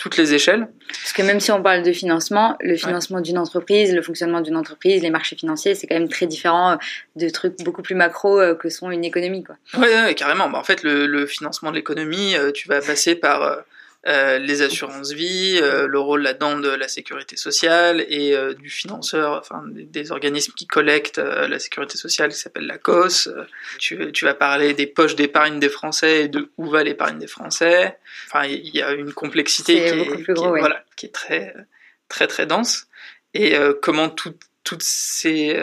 toutes 0.00 0.16
les 0.16 0.32
échelles. 0.32 0.66
Parce 0.88 1.12
que 1.12 1.20
même 1.20 1.40
si 1.40 1.52
on 1.52 1.62
parle 1.62 1.82
de 1.82 1.92
financement, 1.92 2.56
le 2.60 2.74
financement 2.74 3.20
d'une 3.20 3.36
entreprise, 3.36 3.94
le 3.94 4.00
fonctionnement 4.00 4.40
d'une 4.40 4.56
entreprise, 4.56 5.02
les 5.02 5.10
marchés 5.10 5.36
financiers, 5.36 5.74
c'est 5.74 5.86
quand 5.86 5.94
même 5.94 6.08
très 6.08 6.26
différent 6.26 6.72
euh, 6.72 6.76
de 7.16 7.28
trucs 7.28 7.58
beaucoup 7.62 7.82
plus 7.82 7.94
macro 7.94 8.40
euh, 8.40 8.54
que 8.54 8.70
sont 8.70 8.90
une 8.90 9.04
économie. 9.04 9.44
Quoi. 9.44 9.56
Ouais, 9.78 10.14
carrément. 10.14 10.48
Bah, 10.48 10.58
en 10.58 10.64
fait, 10.64 10.82
le, 10.82 11.06
le 11.06 11.26
financement 11.26 11.70
de 11.70 11.76
l'économie, 11.76 12.34
euh, 12.34 12.50
tu 12.50 12.66
vas 12.66 12.80
passer 12.80 13.14
par 13.14 13.62
euh, 14.06 14.38
les 14.38 14.62
assurances 14.62 15.12
vie, 15.12 15.58
euh, 15.60 15.86
le 15.86 15.98
rôle 15.98 16.22
là-dedans 16.22 16.58
de 16.58 16.70
la 16.70 16.88
sécurité 16.88 17.36
sociale 17.36 18.02
et 18.08 18.34
euh, 18.34 18.54
du 18.54 18.70
financeur, 18.70 19.32
enfin 19.32 19.62
des, 19.66 20.10
organismes 20.10 20.54
qui 20.54 20.66
collectent 20.66 21.18
la 21.18 21.58
sécurité 21.58 21.98
sociale 21.98 22.30
qui 22.30 22.38
s'appelle 22.38 22.66
la 22.66 22.78
COS. 22.78 23.28
Tu, 23.78 24.10
tu, 24.12 24.24
vas 24.24 24.32
parler 24.32 24.72
des 24.72 24.86
poches 24.86 25.16
d'épargne 25.16 25.60
des 25.60 25.68
Français 25.68 26.22
et 26.22 26.28
de 26.28 26.50
où 26.56 26.70
va 26.70 26.82
l'épargne 26.82 27.18
des 27.18 27.26
Français. 27.26 27.98
Enfin, 28.26 28.46
il 28.46 28.74
y 28.74 28.80
a 28.80 28.92
une 28.92 29.12
complexité 29.12 29.74
qui 29.74 30.30
est, 30.30 30.32
voilà, 30.32 30.82
qui 30.96 31.06
est 31.06 31.14
très 31.14 31.54
très 32.08 32.26
très 32.26 32.46
dense 32.46 32.86
et 33.34 33.54
comment 33.82 34.08
toutes 34.08 34.82
ces 34.82 35.62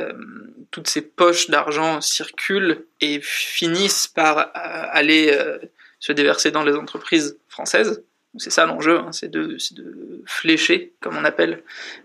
toutes 0.69 0.87
ces 0.87 1.01
poches 1.01 1.49
d'argent 1.49 2.01
circulent 2.01 2.85
et 3.01 3.19
finissent 3.19 4.07
par 4.07 4.51
aller 4.53 5.35
se 5.99 6.11
déverser 6.11 6.51
dans 6.51 6.63
les 6.63 6.75
entreprises 6.75 7.37
françaises 7.49 8.03
c'est 8.37 8.49
ça 8.49 8.65
l'enjeu, 8.65 8.99
hein, 8.99 9.11
c'est 9.11 9.29
de, 9.29 9.57
flécher, 10.25 10.93
comme 11.01 11.17
on 11.17 11.25
appelle, 11.25 11.63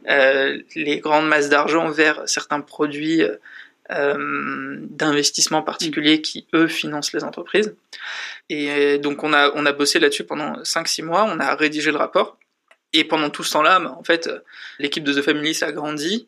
euh, 0.09 0.59
les 0.75 1.01
grandes 1.01 1.29
masses 1.29 1.49
d'argent 1.49 1.91
vers 1.91 2.23
certains 2.27 2.61
produits 2.61 3.23
euh, 3.91 4.77
d'investissement 4.81 5.63
particuliers 5.63 6.23
qui, 6.23 6.47
eux, 6.55 6.69
financent 6.69 7.13
les 7.13 7.25
entreprises. 7.25 7.75
Et 8.49 8.99
donc 8.99 9.23
on 9.25 9.33
a, 9.33 9.73
bossé 9.73 9.99
là-dessus 9.99 10.25
pendant 10.25 10.63
5-6 10.63 11.05
mois, 11.05 11.25
on 11.25 11.39
a 11.41 11.55
rédigé 11.55 11.91
le 11.91 11.99
rapport. 11.99 12.37
Et 12.95 13.05
pendant 13.05 13.31
tout 13.31 13.43
ce 13.43 13.53
temps-là, 13.53 13.81
bah, 13.81 13.97
en 13.99 14.05
fait, 14.05 14.29
l'équipe 14.79 15.03
de 15.03 15.15
The 15.15 15.23
Family 15.23 15.55
s'est 15.55 15.65
agrandie. 15.65 16.27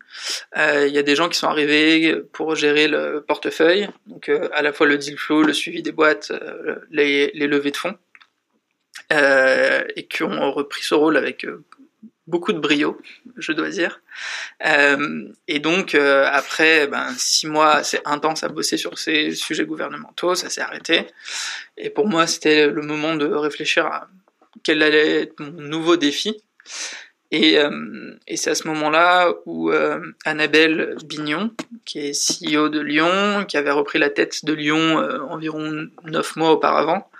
Euh, 0.56 0.86
il 0.88 0.94
y 0.94 0.98
a 0.98 1.02
des 1.02 1.14
gens 1.14 1.28
qui 1.28 1.38
sont 1.38 1.46
arrivés 1.46 2.16
pour 2.32 2.54
gérer 2.54 2.88
le 2.88 3.22
portefeuille, 3.26 3.88
donc 4.06 4.30
à 4.30 4.62
la 4.62 4.72
fois 4.72 4.86
le 4.86 4.96
deal 4.96 5.18
flow, 5.18 5.42
le 5.42 5.52
suivi 5.52 5.82
des 5.82 5.92
boîtes, 5.92 6.32
les 6.90 7.30
levées 7.34 7.70
de 7.70 7.76
fonds. 7.76 7.98
Euh, 9.12 9.84
et 9.96 10.06
qui 10.06 10.22
ont 10.22 10.50
repris 10.52 10.82
ce 10.82 10.94
rôle 10.94 11.18
avec 11.18 11.44
euh, 11.44 11.62
beaucoup 12.26 12.54
de 12.54 12.58
brio, 12.58 12.98
je 13.36 13.52
dois 13.52 13.68
dire. 13.68 14.00
Euh, 14.66 15.28
et 15.46 15.58
donc 15.58 15.94
après 15.94 16.86
ben, 16.86 17.12
six 17.18 17.46
mois, 17.46 17.82
c'est 17.82 18.00
intense 18.06 18.44
à 18.44 18.48
bosser 18.48 18.78
sur 18.78 18.98
ces 18.98 19.32
sujets 19.32 19.66
gouvernementaux, 19.66 20.34
ça 20.34 20.48
s'est 20.48 20.62
arrêté. 20.62 21.06
Et 21.76 21.90
pour 21.90 22.08
moi, 22.08 22.26
c'était 22.26 22.68
le 22.68 22.80
moment 22.80 23.14
de 23.14 23.26
réfléchir 23.26 23.86
à 23.86 24.08
quel 24.62 24.82
allait 24.82 25.22
être 25.22 25.40
mon 25.40 25.50
nouveau 25.50 25.96
défi. 25.96 26.42
Et, 27.30 27.58
et 28.28 28.36
c'est 28.36 28.50
à 28.50 28.54
ce 28.54 28.68
moment-là 28.68 29.32
où 29.44 29.70
Annabelle 30.24 30.96
Bignon, 31.04 31.50
qui 31.84 31.98
est 31.98 32.12
CEO 32.12 32.68
de 32.68 32.80
Lyon, 32.80 33.44
qui 33.46 33.56
avait 33.56 33.72
repris 33.72 33.98
la 33.98 34.08
tête 34.08 34.44
de 34.44 34.52
Lyon 34.52 34.98
environ 35.28 35.88
neuf 36.04 36.36
mois 36.36 36.52
auparavant, 36.52 37.10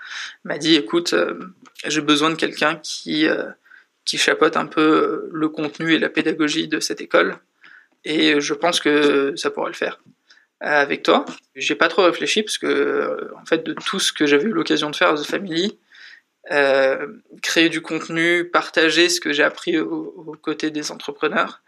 m'a 0.43 0.57
dit 0.57 0.75
écoute, 0.75 1.15
j'ai 1.83 2.01
besoin 2.01 2.29
de 2.29 2.35
quelqu'un 2.35 2.75
qui, 2.75 3.27
euh, 3.27 3.45
qui 4.05 4.17
chapeaute 4.17 4.57
un 4.57 4.65
peu 4.65 4.81
euh, 4.81 5.29
le 5.33 5.49
contenu 5.49 5.93
et 5.93 5.99
la 5.99 6.09
pédagogie 6.09 6.67
de 6.67 6.79
cette 6.79 7.01
école. 7.01 7.37
Et 8.03 8.39
je 8.39 8.53
pense 8.53 8.79
que 8.79 9.35
ça 9.35 9.49
pourrait 9.49 9.71
le 9.71 9.75
faire 9.75 9.99
avec 10.61 11.03
toi. 11.03 11.25
J'ai 11.55 11.75
pas 11.75 11.89
trop 11.89 12.03
réfléchi 12.03 12.43
parce 12.43 12.57
que, 12.57 12.67
euh, 12.67 13.31
en 13.41 13.45
fait, 13.45 13.63
de 13.63 13.73
tout 13.73 13.99
ce 13.99 14.13
que 14.13 14.25
j'avais 14.25 14.45
eu 14.45 14.51
l'occasion 14.51 14.89
de 14.89 14.95
faire 14.95 15.09
à 15.09 15.15
The 15.15 15.25
Family, 15.25 15.77
créer 17.41 17.69
du 17.69 17.81
contenu, 17.81 18.45
partager 18.45 19.09
ce 19.09 19.19
que 19.19 19.33
j'ai 19.33 19.41
appris 19.41 19.79
aux 19.79 20.37
côtés 20.43 20.69
des 20.69 20.91
entrepreneurs, 20.91 21.63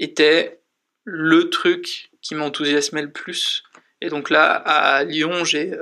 était 0.00 0.58
le 1.04 1.48
truc 1.48 2.10
qui 2.20 2.34
m'enthousiasmait 2.34 3.02
le 3.02 3.12
plus. 3.12 3.62
Et 4.00 4.08
donc 4.08 4.28
là, 4.28 4.50
à 4.50 5.04
Lyon, 5.04 5.44
j'ai 5.44 5.72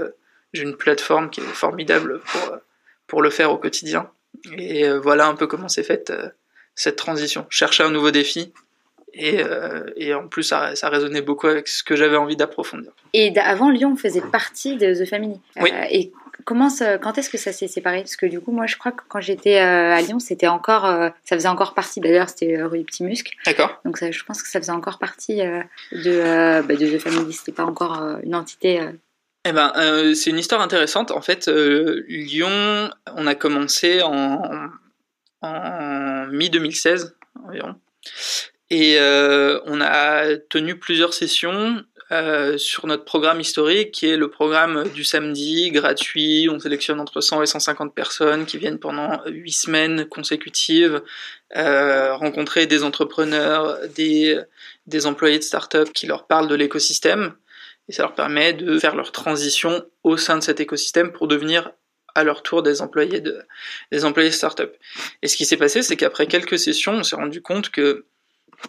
une 0.55 0.77
plateforme 0.77 1.31
qui 1.31 1.41
est 1.41 1.45
formidable 1.45 2.21
pour 2.21 2.59
pour 3.07 3.23
le 3.23 3.31
faire 3.31 3.53
au 3.53 3.59
quotidien. 3.59 4.11
Et 4.57 4.87
euh, 4.87 4.99
voilà 5.01 5.27
un 5.27 5.35
peu 5.35 5.47
comment 5.47 5.69
s'est 5.69 5.83
faite 5.83 6.11
euh, 6.11 6.29
cette 6.75 6.97
transition. 6.97 7.47
Chercher 7.51 7.83
un 7.83 7.91
nouveau 7.91 8.11
défi. 8.11 8.53
Et, 9.17 9.41
euh, 9.41 9.85
et 9.97 10.13
en 10.13 10.27
plus, 10.27 10.43
ça, 10.43 10.75
ça, 10.75 10.89
résonnait 10.89 11.23
beaucoup 11.23 11.47
avec 11.47 11.69
ce 11.69 11.85
que 11.85 11.95
j'avais 11.95 12.17
envie 12.17 12.35
d'approfondir. 12.35 12.91
Et 13.13 13.33
avant 13.39 13.71
Lyon 13.71 13.95
faisait 13.95 14.21
partie 14.21 14.77
de 14.77 14.93
The 14.93 15.09
Family. 15.09 15.41
Oui. 15.61 15.71
et 15.89 16.13
comment 16.45 16.69
quand 17.01 17.17
est-ce 17.17 17.31
que 17.31 17.39
ça 17.39 17.53
s'est 17.53 17.69
séparé? 17.69 17.99
Parce 17.99 18.17
que 18.17 18.27
du 18.27 18.41
coup, 18.41 18.51
moi, 18.51 18.67
je 18.67 18.77
crois 18.77 18.91
que 18.91 19.03
quand 19.09 19.21
j'étais 19.21 19.59
à 19.59 20.01
Lyon, 20.01 20.19
c'était 20.19 20.49
encore, 20.49 20.83
ça 20.83 21.37
faisait 21.37 21.47
encore 21.47 21.75
partie. 21.75 22.01
D'ailleurs, 22.01 22.29
c'était 22.29 22.61
rue 22.61 22.83
Petit 22.83 23.05
Musc. 23.05 23.37
D'accord. 23.47 23.81
Donc, 23.85 23.99
ça, 23.99 24.11
je 24.11 24.25
pense 24.25 24.43
que 24.43 24.49
ça 24.49 24.59
faisait 24.59 24.73
encore 24.73 24.99
partie 24.99 25.37
de, 25.37 26.61
bah, 26.63 26.75
de 26.75 26.97
The 26.97 26.99
Family. 26.99 27.33
C'était 27.33 27.53
pas 27.53 27.65
encore 27.65 28.19
une 28.25 28.35
entité 28.35 28.81
eh 29.47 29.53
ben, 29.53 29.73
euh, 29.77 30.15
c'est 30.15 30.31
une 30.31 30.39
histoire 30.39 30.61
intéressante. 30.61 31.11
En 31.11 31.21
fait, 31.21 31.49
euh, 31.49 32.05
Lyon, 32.09 32.91
on 33.15 33.27
a 33.27 33.35
commencé 33.35 34.03
en, 34.03 34.71
en 35.43 36.27
mi-2016 36.29 37.13
environ. 37.47 37.75
Et 38.71 38.99
euh, 38.99 39.61
on 39.67 39.81
a 39.81 40.37
tenu 40.49 40.79
plusieurs 40.79 41.13
sessions 41.13 41.85
euh, 42.11 42.59
sur 42.59 42.87
notre 42.87 43.05
programme 43.05 43.41
historique, 43.41 43.93
qui 43.93 44.07
est 44.07 44.17
le 44.17 44.31
programme 44.31 44.85
du 44.95 45.05
samedi, 45.05 45.71
gratuit. 45.71 46.49
On 46.51 46.59
sélectionne 46.59 47.01
entre 47.01 47.21
100 47.21 47.43
et 47.43 47.47
150 47.47 47.95
personnes 47.95 48.47
qui 48.47 48.59
viennent 48.59 48.79
pendant 48.79 49.23
8 49.27 49.53
semaines 49.53 50.07
consécutives 50.07 51.03
euh, 51.57 52.15
rencontrer 52.15 52.67
des 52.67 52.83
entrepreneurs, 52.83 53.79
des, 53.95 54.41
des 54.87 55.07
employés 55.07 55.39
de 55.39 55.45
start-up 55.45 55.91
qui 55.93 56.07
leur 56.07 56.27
parlent 56.27 56.49
de 56.49 56.55
l'écosystème 56.55 57.35
et 57.89 57.93
ça 57.93 58.03
leur 58.03 58.15
permet 58.15 58.53
de 58.53 58.79
faire 58.79 58.97
leur 58.97 59.13
transition 59.13 59.85
au 60.03 60.17
sein 60.17 60.39
de 60.39 60.43
cet 60.43 60.61
écosystème 60.61 61.13
pour 61.13 61.29
devenir 61.29 61.73
à 62.15 62.25
leur 62.25 62.43
tour 62.43 62.63
des 62.63 62.81
employés 62.81 63.21
de 63.21 63.43
des 63.91 64.05
employés 64.05 64.31
startup. 64.31 64.73
Et 65.23 65.29
ce 65.29 65.37
qui 65.37 65.45
s'est 65.45 65.57
passé, 65.57 65.83
c'est 65.83 65.97
qu'après 65.97 66.27
quelques 66.27 66.59
sessions, 66.59 66.93
on 66.93 67.03
s'est 67.03 67.17
rendu 67.17 67.43
compte 67.43 67.71
que 67.71 68.07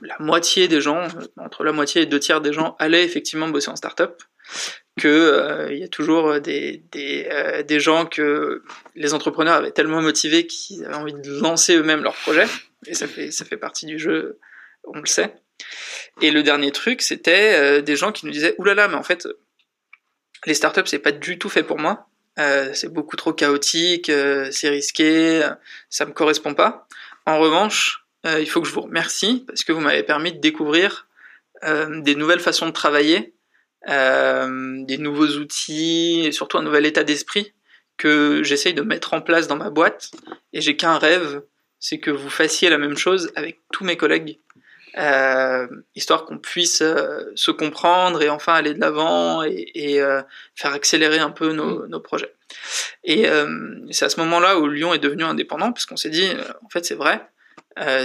la 0.02 0.18
moitié 0.20 0.68
des 0.68 0.82
gens, 0.82 1.08
entre 1.38 1.64
la 1.64 1.72
moitié 1.72 2.02
et 2.02 2.06
deux 2.06 2.20
tiers 2.20 2.42
des 2.42 2.54
gens, 2.54 2.76
allaient 2.80 3.06
effectivement 3.06 3.48
bosser 3.48 3.70
en 3.70 3.76
startup, 3.76 4.22
que 4.98 5.08
euh, 5.08 5.74
il 5.74 5.80
y 5.80 5.84
a 5.84 5.88
toujours 5.88 6.40
des 6.42 6.84
des, 6.92 7.28
euh, 7.32 7.64
des 7.64 7.80
gens 7.80 8.06
que 8.06 8.64
les 8.96 9.14
entrepreneurs 9.14 9.56
avaient 9.56 9.72
tellement 9.72 10.02
motivés 10.02 10.48
qu'ils 10.48 10.84
avaient 10.86 10.96
envie 10.96 11.14
de 11.14 11.40
lancer 11.40 11.76
eux-mêmes 11.76 12.04
leur 12.04 12.16
projet. 12.16 12.48
Et 12.88 12.94
ça 12.94 13.08
fait 13.08 13.32
ça 13.32 13.46
fait 13.46 13.58
partie 13.58 13.86
du 13.86 14.00
jeu, 14.00 14.40
on 14.86 15.00
le 15.00 15.06
sait. 15.06 15.36
Et 16.22 16.32
le 16.32 16.44
dernier 16.44 16.72
truc, 16.72 17.02
c'était 17.02 17.56
euh, 17.56 17.82
des 17.82 17.96
gens 17.96 18.12
qui 18.12 18.26
nous 18.26 18.32
disaient 18.32 18.56
oulala, 18.58 18.84
là 18.84 18.88
là, 18.88 18.94
mais 18.94 18.98
en 18.98 19.04
fait, 19.04 19.28
les 20.46 20.54
startups 20.54 20.86
c'est 20.86 21.00
pas 21.00 21.12
du 21.12 21.38
tout 21.38 21.50
fait 21.50 21.64
pour 21.64 21.80
moi. 21.80 22.08
Euh, 22.38 22.74
c'est 22.74 22.92
beaucoup 22.92 23.16
trop 23.16 23.34
chaotique, 23.34 24.10
euh, 24.10 24.50
c'est 24.52 24.70
risqué, 24.70 25.48
ça 25.90 26.06
me 26.06 26.12
correspond 26.12 26.54
pas. 26.54 26.88
En 27.26 27.40
revanche, 27.40 28.06
il 28.26 28.50
faut 28.50 28.60
que 28.60 28.68
je 28.68 28.74
vous 28.74 28.82
remercie 28.82 29.44
parce 29.48 29.64
que 29.64 29.72
vous 29.72 29.82
m'avez 29.82 30.02
permis 30.02 30.34
de 30.34 30.40
découvrir 30.40 31.08
des 31.64 32.16
nouvelles 32.16 32.40
façons 32.40 32.66
de 32.66 32.72
travailler, 32.72 33.36
des 33.88 34.98
nouveaux 34.98 35.28
outils, 35.38 36.24
et 36.26 36.32
surtout 36.32 36.58
un 36.58 36.64
nouvel 36.64 36.88
état 36.88 37.04
d'esprit 37.04 37.54
que 37.98 38.42
j'essaye 38.44 38.74
de 38.74 38.82
mettre 38.82 39.14
en 39.14 39.22
place 39.22 39.48
dans 39.48 39.56
ma 39.56 39.70
boîte. 39.70 40.10
Et 40.54 40.62
j'ai 40.62 40.76
qu'un 40.76 40.98
rêve, 40.98 41.44
c'est 41.80 42.00
que 42.00 42.10
vous 42.10 42.32
fassiez 42.32 42.70
la 42.70 42.80
même 42.80 42.98
chose 42.98 43.32
avec 43.36 43.60
tous 43.72 43.84
mes 43.84 43.96
collègues 43.96 44.40
histoire 45.96 46.26
qu'on 46.26 46.38
puisse 46.38 46.78
se 46.78 47.52
comprendre 47.52 48.22
et 48.22 48.30
enfin 48.30 48.54
aller 48.54 48.74
de 48.74 48.80
l'avant 48.80 49.44
et, 49.44 50.02
faire 50.56 50.74
accélérer 50.74 51.20
un 51.20 51.32
peu 51.32 51.54
nos, 51.54 51.88
nos 51.88 52.00
projets. 52.00 52.34
Et 53.04 53.26
c'est 53.92 54.06
à 54.06 54.10
ce 54.10 54.20
moment-là 54.22 54.60
où 54.60 54.68
Lyon 54.68 54.94
est 54.94 55.00
devenu 55.00 55.24
indépendant, 55.24 55.72
parce 55.72 55.86
qu'on 55.86 55.98
s'est 55.98 56.10
dit, 56.10 56.28
en 56.64 56.70
fait 56.70 56.86
c'est 56.86 56.96
vrai, 56.96 57.28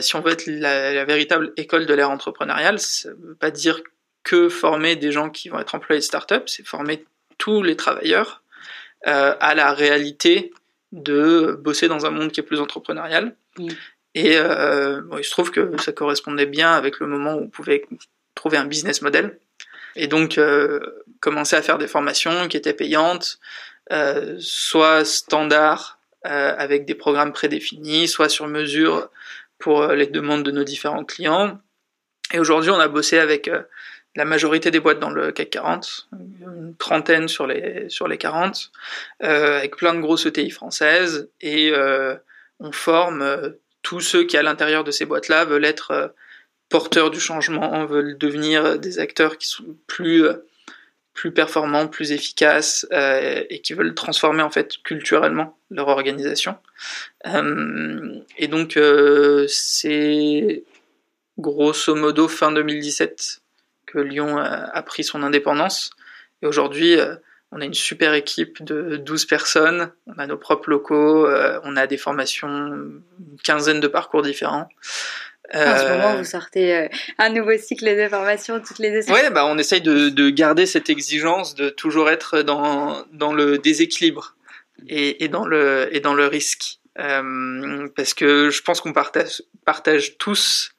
si 0.01 0.17
on 0.17 0.21
veut 0.21 0.33
être 0.33 0.47
la, 0.47 0.93
la 0.93 1.05
véritable 1.05 1.53
école 1.57 1.87
de 1.87 1.95
l'ère 1.95 2.11
entrepreneuriale, 2.11 2.79
ça 2.81 3.11
ne 3.11 3.29
veut 3.29 3.37
pas 3.37 3.51
dire 3.51 3.81
que 4.23 4.49
former 4.49 4.97
des 4.97 5.13
gens 5.13 5.31
qui 5.31 5.49
vont 5.49 5.59
être 5.59 5.75
employés 5.75 6.01
de 6.01 6.05
start-up, 6.05 6.45
c'est 6.49 6.67
former 6.67 7.05
tous 7.39 7.63
les 7.63 7.77
travailleurs 7.77 8.43
euh, 9.07 9.35
à 9.41 9.55
la 9.55 9.73
réalité 9.73 10.53
de 10.93 11.59
bosser 11.59 11.89
dans 11.89 12.07
un 12.07 12.11
monde 12.11 12.33
qui 12.33 12.41
est 12.41 12.45
plus 12.45 12.61
entrepreneurial. 12.61 13.35
Et 14.15 14.37
euh, 14.37 15.03
il 15.19 15.25
se 15.25 15.31
trouve 15.31 15.51
que 15.51 15.81
ça 15.81 15.93
correspondait 15.93 16.47
bien 16.47 16.73
avec 16.73 16.99
le 16.99 17.07
moment 17.07 17.35
où 17.35 17.43
on 17.43 17.49
pouvait 17.49 17.87
trouver 18.35 18.57
un 18.57 18.65
business 18.65 19.03
model. 19.03 19.39
Et 19.97 20.07
donc, 20.07 20.39
euh, 20.39 20.81
commencer 21.21 21.57
à 21.57 21.63
faire 21.63 21.79
des 21.79 21.87
formations 21.87 22.49
qui 22.49 22.57
étaient 22.57 22.75
payantes, 22.75 23.39
euh, 23.93 24.37
soit 24.39 25.05
standard 25.05 25.99
avec 26.23 26.85
des 26.85 26.95
programmes 26.95 27.33
prédéfinis, 27.33 28.07
soit 28.07 28.29
sur 28.29 28.47
mesure 28.47 29.09
pour 29.59 29.87
les 29.87 30.07
demandes 30.07 30.43
de 30.43 30.51
nos 30.51 30.65
différents 30.65 31.03
clients. 31.03 31.59
Et 32.35 32.39
aujourd'hui, 32.39 32.71
on 32.71 32.79
a 32.79 32.89
bossé 32.89 33.19
avec 33.19 33.51
la 34.17 34.27
majorité 34.27 34.71
des 34.71 34.81
boîtes 34.81 34.99
dans 34.99 35.09
le 35.09 35.33
CAC 35.33 35.49
40, 35.49 36.09
une 36.13 36.75
trentaine 36.77 37.27
sur 37.27 37.47
les, 37.47 37.89
sur 37.89 38.07
les 38.07 38.19
40, 38.19 38.71
euh, 39.23 39.57
avec 39.57 39.77
plein 39.77 39.95
de 39.95 40.01
grosses 40.01 40.27
ETI 40.27 40.51
françaises, 40.51 41.31
et 41.41 41.73
on 42.59 42.71
forme 42.71 43.55
tous 43.83 44.01
ceux 44.01 44.25
qui 44.25 44.37
à 44.37 44.43
l'intérieur 44.43 44.85
de 44.85 44.91
ces 44.91 45.05
boîtes-là 45.05 45.45
veulent 45.45 45.65
être 45.65 45.91
euh, 45.91 46.09
porteurs 46.69 47.11
du 47.11 47.21
changement, 47.21 47.85
veulent 47.87 48.17
devenir 48.17 48.79
des 48.79 48.99
acteurs 48.99 49.39
qui 49.39 49.49
sont 49.49 49.77
plus 49.87 50.25
plus 51.13 51.33
performants, 51.33 51.89
plus 51.89 52.13
efficaces 52.13 52.87
et 52.93 53.61
qui 53.61 53.75
veulent 53.75 53.95
transformer 53.95 54.43
en 54.43 54.51
fait 54.51 54.77
culturellement 54.85 55.59
leur 55.69 55.89
organisation. 55.89 56.57
et 57.25 58.49
donc 58.49 58.79
c'est 59.49 60.63
grosso 61.39 61.95
modo 61.97 62.29
fin 62.29 62.53
2017 62.53 63.41
que 63.91 63.99
Lyon 63.99 64.39
a, 64.39 64.83
pris 64.83 65.05
son 65.05 65.23
indépendance. 65.23 65.91
Et 66.43 66.47
aujourd'hui, 66.47 66.99
euh, 66.99 67.17
on 67.53 67.61
a 67.61 67.65
une 67.65 67.75
super 67.75 68.15
équipe 68.15 68.63
de 68.63 68.97
12 68.97 69.25
personnes, 69.27 69.93
on 70.07 70.19
a 70.19 70.27
nos 70.27 70.37
propres 70.37 70.71
locaux, 70.71 71.27
euh, 71.27 71.61
on 71.65 71.77
a 71.77 71.87
des 71.87 71.97
formations, 71.97 72.49
une 72.49 73.03
quinzaine 73.43 73.81
de 73.81 73.89
parcours 73.89 74.23
différents. 74.23 74.69
En 75.53 75.59
ce 75.79 75.89
moment, 75.89 76.13
euh, 76.13 76.19
vous 76.19 76.25
sortez 76.25 76.89
un 77.19 77.31
nouveau 77.31 77.57
cycle 77.59 77.97
de 77.97 78.09
formation 78.09 78.61
toutes 78.61 78.79
les 78.79 78.93
deux 78.93 79.03
semaines. 79.03 79.25
Ouais, 79.25 79.31
bah, 79.31 79.47
on 79.47 79.59
essaye 79.59 79.81
de, 79.81 80.31
garder 80.31 80.65
cette 80.65 80.89
exigence 80.89 81.57
de 81.57 81.71
toujours 81.71 82.09
être 82.09 82.43
dans, 82.43 83.05
dans 83.13 83.33
le 83.33 83.59
déséquilibre 83.59 84.37
et, 84.87 85.25
et, 85.25 85.29
dans, 85.29 85.45
le, 85.45 85.89
et 85.91 85.99
dans 85.99 86.15
le 86.15 86.27
risque. 86.27 86.79
parce 86.95 88.15
que 88.15 88.51
je 88.51 88.63
pense 88.63 88.81
qu'on 88.81 88.93
partage, 88.93 89.43
partage 89.65 90.19
tous 90.19 90.73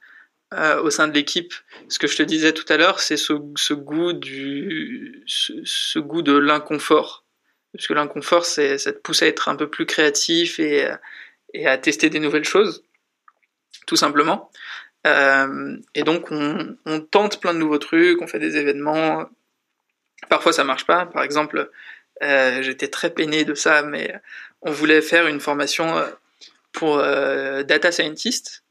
euh, 0.54 0.82
au 0.82 0.90
sein 0.90 1.08
de 1.08 1.14
l'équipe. 1.14 1.54
Ce 1.88 2.00
que 2.00 2.08
je 2.08 2.18
te 2.18 2.24
disais 2.24 2.54
tout 2.54 2.66
à 2.70 2.78
l'heure, 2.78 3.00
c'est 3.00 3.18
ce, 3.18 3.34
ce, 3.56 3.74
goût 3.74 4.14
du, 4.14 5.24
ce, 5.26 6.00
goût 6.00 6.22
de 6.22 6.38
l'inconfort. 6.38 7.26
Parce 7.74 7.88
que 7.88 7.94
l'inconfort, 7.94 8.46
c'est, 8.46 8.78
ça 8.78 8.92
te 8.92 9.00
pousse 9.00 9.24
à 9.24 9.28
être 9.28 9.50
un 9.50 9.56
peu 9.56 9.70
plus 9.70 9.86
créatif 9.86 10.60
et, 10.60 10.92
et 11.54 11.68
à 11.68 11.78
tester 11.78 12.10
des 12.10 12.20
nouvelles 12.20 12.44
choses, 12.44 12.84
tout 13.88 13.96
simplement. 13.96 14.52
Euh, 15.08 15.78
et 15.96 16.04
donc, 16.04 16.32
on, 16.32 16.76
on, 16.86 17.00
tente 17.00 17.40
plein 17.40 17.54
de 17.54 17.60
nouveaux 17.60 17.80
trucs, 17.80 18.22
on 18.22 18.28
fait 18.28 18.40
des 18.40 18.58
événements. 18.58 19.26
Parfois, 20.30 20.54
ça 20.54 20.64
marche 20.64 20.86
pas. 20.86 21.06
Par 21.06 21.24
exemple, 21.24 21.72
euh, 22.24 22.62
j'étais 22.62 22.88
très 22.88 23.10
peiné 23.10 23.44
de 23.46 23.56
ça, 23.56 23.82
mais 23.84 24.14
on 24.62 24.72
voulait 24.72 25.02
faire 25.02 25.28
une 25.28 25.40
formation 25.40 25.98
euh, 25.98 26.08
pour 26.72 26.98
euh, 26.98 27.64
data 27.64 27.92
scientist. 27.92 28.64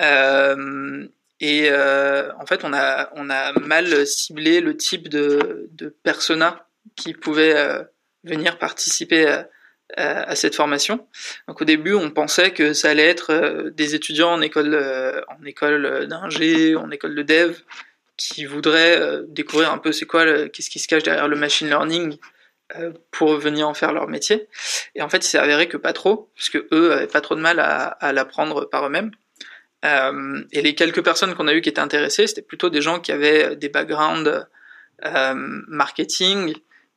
Euh, 0.00 1.06
et 1.40 1.68
euh, 1.70 2.30
en 2.38 2.46
fait, 2.46 2.64
on 2.64 2.72
a, 2.72 3.10
on 3.14 3.30
a 3.30 3.52
mal 3.58 4.06
ciblé 4.06 4.60
le 4.60 4.76
type 4.76 5.08
de, 5.08 5.68
de 5.72 5.88
persona 5.88 6.66
qui 6.96 7.14
pouvait 7.14 7.86
venir 8.24 8.58
participer 8.58 9.26
à, 9.26 9.48
à, 9.96 10.34
cette 10.34 10.54
formation. 10.54 11.06
Donc 11.48 11.62
au 11.62 11.64
début, 11.64 11.94
on 11.94 12.10
pensait 12.10 12.50
que 12.50 12.74
ça 12.74 12.90
allait 12.90 13.08
être 13.08 13.70
des 13.74 13.94
étudiants 13.94 14.32
en 14.32 14.40
école, 14.42 14.74
en 15.28 15.44
école 15.44 16.06
d'ingé, 16.08 16.76
en 16.76 16.90
école 16.90 17.14
de 17.14 17.22
dev, 17.22 17.56
qui 18.16 18.44
voudraient 18.44 19.22
découvrir 19.28 19.72
un 19.72 19.78
peu 19.78 19.92
c'est 19.92 20.06
quoi, 20.06 20.48
qu'est-ce 20.48 20.68
qui 20.68 20.78
se 20.78 20.88
cache 20.88 21.04
derrière 21.04 21.28
le 21.28 21.36
machine 21.36 21.68
learning, 21.68 22.18
pour 23.10 23.36
venir 23.36 23.68
en 23.68 23.74
faire 23.74 23.92
leur 23.92 24.06
métier. 24.08 24.48
Et 24.94 25.02
en 25.02 25.08
fait, 25.08 25.18
il 25.18 25.28
s'est 25.28 25.38
avéré 25.38 25.68
que 25.68 25.76
pas 25.76 25.92
trop, 25.92 26.30
puisque 26.34 26.58
eux 26.72 26.92
avaient 26.92 27.06
pas 27.06 27.20
trop 27.20 27.34
de 27.34 27.40
mal 27.40 27.58
à, 27.58 27.84
à 27.84 28.12
l'apprendre 28.12 28.64
par 28.64 28.86
eux-mêmes. 28.86 29.10
Euh, 29.84 30.42
et 30.52 30.62
les 30.62 30.74
quelques 30.74 31.02
personnes 31.02 31.34
qu'on 31.34 31.48
a 31.48 31.54
eues 31.54 31.62
qui 31.62 31.68
étaient 31.68 31.80
intéressées, 31.80 32.26
c'était 32.26 32.42
plutôt 32.42 32.70
des 32.70 32.82
gens 32.82 33.00
qui 33.00 33.12
avaient 33.12 33.56
des 33.56 33.68
backgrounds 33.68 34.46
euh, 35.04 35.34
marketing 35.66 36.54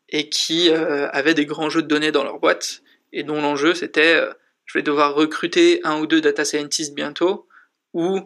et 0.10 0.28
qui 0.28 0.70
euh, 0.70 1.08
avaient 1.12 1.34
des 1.34 1.46
grands 1.46 1.70
jeux 1.70 1.82
de 1.82 1.88
données 1.88 2.12
dans 2.12 2.26
leur 2.26 2.38
boîte 2.38 2.82
et 3.14 3.24
dont 3.24 3.42
l'enjeu 3.42 3.74
c'était 3.76 4.16
euh, 4.16 4.34
je 4.66 4.78
vais 4.78 4.82
devoir 4.84 5.16
recruter 5.16 5.80
un 5.86 6.02
ou 6.02 6.06
deux 6.06 6.20
data 6.20 6.44
scientists 6.44 6.94
bientôt 6.94 7.48
ou 7.94 8.20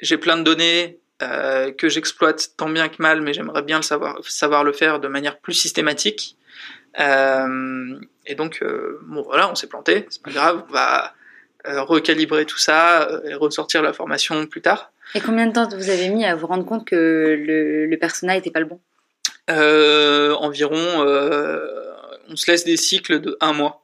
j'ai 0.00 0.18
plein 0.18 0.36
de 0.36 0.42
données 0.42 1.00
euh, 1.24 1.72
que 1.72 1.88
j'exploite 1.88 2.50
tant 2.56 2.68
bien 2.68 2.88
que 2.88 2.96
mal, 3.00 3.20
mais 3.20 3.32
j'aimerais 3.32 3.62
bien 3.62 3.76
le 3.78 3.82
savoir, 3.82 4.18
savoir 4.26 4.64
le 4.64 4.72
faire 4.72 5.00
de 5.00 5.08
manière 5.08 5.38
plus 5.38 5.54
systématique. 5.54 6.36
Euh, 7.00 7.98
et 8.26 8.34
donc, 8.34 8.60
euh, 8.62 9.00
bon 9.06 9.22
voilà, 9.22 9.50
on 9.50 9.54
s'est 9.54 9.66
planté, 9.66 10.06
c'est 10.10 10.22
pas 10.22 10.30
grave, 10.30 10.64
on 10.68 10.72
va 10.72 11.14
recalibrer 11.66 12.44
tout 12.44 12.58
ça 12.58 13.08
et 13.24 13.32
ressortir 13.32 13.80
la 13.80 13.94
formation 13.94 14.46
plus 14.46 14.60
tard. 14.60 14.92
Et 15.14 15.20
combien 15.20 15.46
de 15.46 15.52
temps 15.52 15.66
vous 15.66 15.88
avez 15.88 16.10
mis 16.10 16.26
à 16.26 16.34
vous 16.34 16.46
rendre 16.46 16.66
compte 16.66 16.86
que 16.86 16.94
le, 16.94 17.86
le 17.86 17.98
persona 17.98 18.36
était 18.36 18.50
pas 18.50 18.60
le 18.60 18.66
bon? 18.66 18.80
Environ, 19.48 20.76
on 22.28 22.36
se 22.36 22.50
laisse 22.50 22.64
des 22.64 22.76
cycles 22.76 23.20
de 23.20 23.38
un 23.40 23.54
mois. 23.54 23.80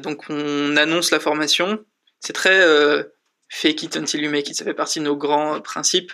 donc 0.00 0.30
on 0.30 0.76
annonce 0.76 1.10
la 1.10 1.18
formation. 1.18 1.84
C'est 2.20 2.32
très 2.32 2.60
fake 3.48 3.82
it 3.82 3.96
until 3.96 4.22
you 4.22 4.30
make 4.30 4.48
it, 4.48 4.54
ça 4.54 4.64
fait 4.64 4.74
partie 4.74 5.00
de 5.00 5.04
nos 5.04 5.16
grands 5.16 5.60
principes. 5.60 6.12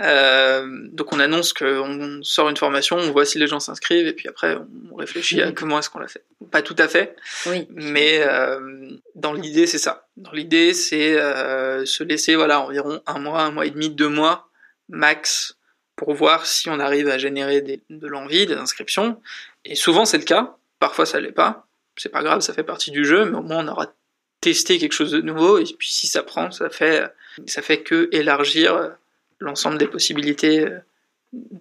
Euh, 0.00 0.88
donc 0.90 1.12
on 1.12 1.20
annonce 1.20 1.52
qu'on 1.52 2.18
sort 2.22 2.48
une 2.48 2.56
formation, 2.56 2.96
on 2.96 3.12
voit 3.12 3.24
si 3.24 3.38
les 3.38 3.46
gens 3.46 3.60
s'inscrivent 3.60 4.08
et 4.08 4.12
puis 4.12 4.28
après 4.28 4.58
on 4.90 4.96
réfléchit 4.96 5.40
à 5.40 5.52
comment 5.56 5.78
est-ce 5.78 5.88
qu'on 5.88 6.00
l'a 6.00 6.08
fait. 6.08 6.24
Pas 6.50 6.62
tout 6.62 6.74
à 6.78 6.88
fait, 6.88 7.14
oui. 7.46 7.68
mais 7.70 8.24
euh, 8.28 8.88
dans 9.14 9.32
l'idée 9.32 9.68
c'est 9.68 9.78
ça. 9.78 10.08
Dans 10.16 10.32
l'idée 10.32 10.74
c'est 10.74 11.16
euh, 11.16 11.86
se 11.86 12.02
laisser 12.02 12.34
voilà 12.34 12.60
environ 12.60 13.00
un 13.06 13.20
mois, 13.20 13.42
un 13.42 13.52
mois 13.52 13.66
et 13.66 13.70
demi, 13.70 13.88
deux 13.88 14.08
mois 14.08 14.48
max 14.88 15.56
pour 15.94 16.12
voir 16.12 16.44
si 16.44 16.68
on 16.68 16.80
arrive 16.80 17.08
à 17.08 17.16
générer 17.16 17.60
des, 17.60 17.80
de 17.88 18.08
l'envie, 18.08 18.46
des 18.46 18.54
inscriptions. 18.54 19.20
Et 19.64 19.76
souvent 19.76 20.04
c'est 20.04 20.18
le 20.18 20.24
cas. 20.24 20.56
Parfois 20.80 21.06
ça 21.06 21.20
l'est 21.20 21.30
pas. 21.30 21.68
C'est 21.96 22.08
pas 22.08 22.24
grave, 22.24 22.40
ça 22.40 22.52
fait 22.52 22.64
partie 22.64 22.90
du 22.90 23.04
jeu, 23.04 23.26
mais 23.26 23.38
au 23.38 23.42
moins 23.42 23.64
on 23.64 23.68
aura 23.68 23.94
tester 24.40 24.78
quelque 24.78 24.92
chose 24.92 25.12
de 25.12 25.20
nouveau 25.20 25.58
et 25.58 25.64
puis 25.78 25.88
si 25.88 26.08
ça 26.08 26.24
prend, 26.24 26.50
ça 26.50 26.68
fait 26.68 27.04
ça 27.46 27.62
fait 27.62 27.82
que 27.82 28.08
élargir 28.10 28.96
l'ensemble 29.40 29.78
des 29.78 29.86
possibilités 29.86 30.60
euh, 30.60 30.78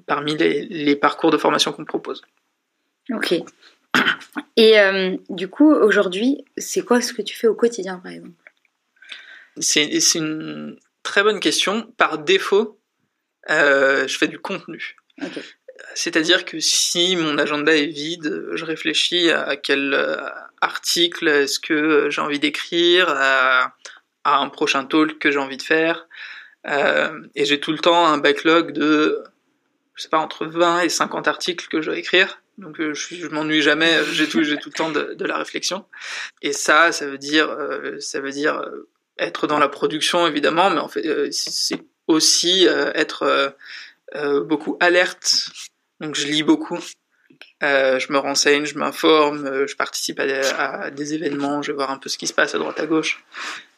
parmi 0.06 0.36
les, 0.38 0.66
les 0.66 0.96
parcours 0.96 1.32
de 1.32 1.38
formation 1.38 1.72
qu'on 1.72 1.86
propose. 1.86 2.24
Ok. 3.12 3.36
Et 4.56 4.80
euh, 4.80 5.18
du 5.30 5.48
coup, 5.48 5.72
aujourd'hui, 5.72 6.46
c'est 6.58 6.84
quoi 6.84 7.02
ce 7.02 7.14
que 7.14 7.22
tu 7.22 7.36
fais 7.36 7.48
au 7.48 7.56
quotidien, 7.56 8.00
par 8.00 8.12
exemple? 8.12 8.32
C'est 9.60 10.16
une 10.16 10.78
très 11.04 11.24
bonne 11.24 11.40
question. 11.40 11.92
Par 11.98 12.18
défaut, 12.18 12.80
euh, 13.50 14.08
je 14.08 14.18
fais 14.18 14.28
du 14.28 14.40
contenu. 14.40 14.96
Okay. 15.22 15.42
C'est-à-dire 15.96 16.46
que 16.46 16.60
si 16.60 17.16
mon 17.16 17.38
agenda 17.38 17.76
est 17.76 17.88
vide, 17.88 18.50
je 18.54 18.66
réfléchis 18.66 19.30
à 19.30 19.58
quel 19.58 19.96
article 20.62 21.28
est-ce 21.28 21.60
que 21.60 22.10
j'ai 22.10 22.22
envie 22.22 22.40
d'écrire, 22.40 23.10
à, 23.10 23.74
un 24.24 24.50
prochain 24.50 24.86
talk 24.86 25.20
que 25.20 25.30
j'ai 25.30 25.40
envie 25.40 25.58
de 25.58 25.64
faire. 25.64 26.08
Euh, 26.68 27.22
et 27.36 27.46
j'ai 27.46 27.60
tout 27.60 27.72
le 27.72 27.80
temps 27.80 28.06
un 28.06 28.18
backlog 28.18 28.72
de, 28.72 29.24
je 29.96 30.04
sais 30.04 30.10
pas, 30.10 30.20
entre 30.20 30.46
20 30.46 30.82
et 30.82 30.90
50 30.90 31.28
articles 31.28 31.68
que 31.68 31.82
je 31.82 31.90
dois 31.90 31.98
écrire. 31.98 32.42
Donc 32.58 32.80
euh, 32.80 32.94
je, 32.94 33.16
je 33.16 33.28
m'ennuie 33.28 33.62
jamais, 33.62 34.00
j'ai 34.12 34.28
tout, 34.28 34.40
le 34.40 34.72
temps 34.72 34.92
de, 34.92 35.26
la 35.26 35.38
réflexion. 35.38 35.86
Et 36.42 36.54
ça, 36.54 36.92
ça 36.92 37.08
veut 37.08 37.18
dire, 37.18 37.56
ça 38.00 38.20
veut 38.20 38.32
dire 38.32 38.64
être 39.18 39.48
dans 39.48 39.60
la 39.60 39.70
production 39.70 40.28
évidemment, 40.28 40.70
mais 40.70 40.80
en 40.80 40.88
fait, 40.88 41.32
c'est 41.32 41.84
aussi 42.08 42.66
être 42.66 43.56
beaucoup 44.46 44.78
alerte 44.80 45.50
donc 46.04 46.16
je 46.16 46.28
lis 46.28 46.44
beaucoup. 46.44 46.80
Euh, 47.64 47.98
je 47.98 48.12
me 48.12 48.18
renseigne, 48.18 48.66
je 48.66 48.78
m'informe, 48.78 49.46
euh, 49.46 49.68
je 49.68 49.76
participe 49.76 50.20
à 50.20 50.90
des, 50.92 51.14
événements, 51.14 51.62
je 51.62 51.72
vais 51.72 51.76
voir 51.76 51.92
un 51.92 51.98
peu 51.98 52.10
ce 52.10 52.18
qui 52.18 52.28
se 52.28 52.34
passe 52.34 52.56
à 52.56 52.58
droite 52.58 52.80
à 52.80 52.86
gauche. 52.86 53.24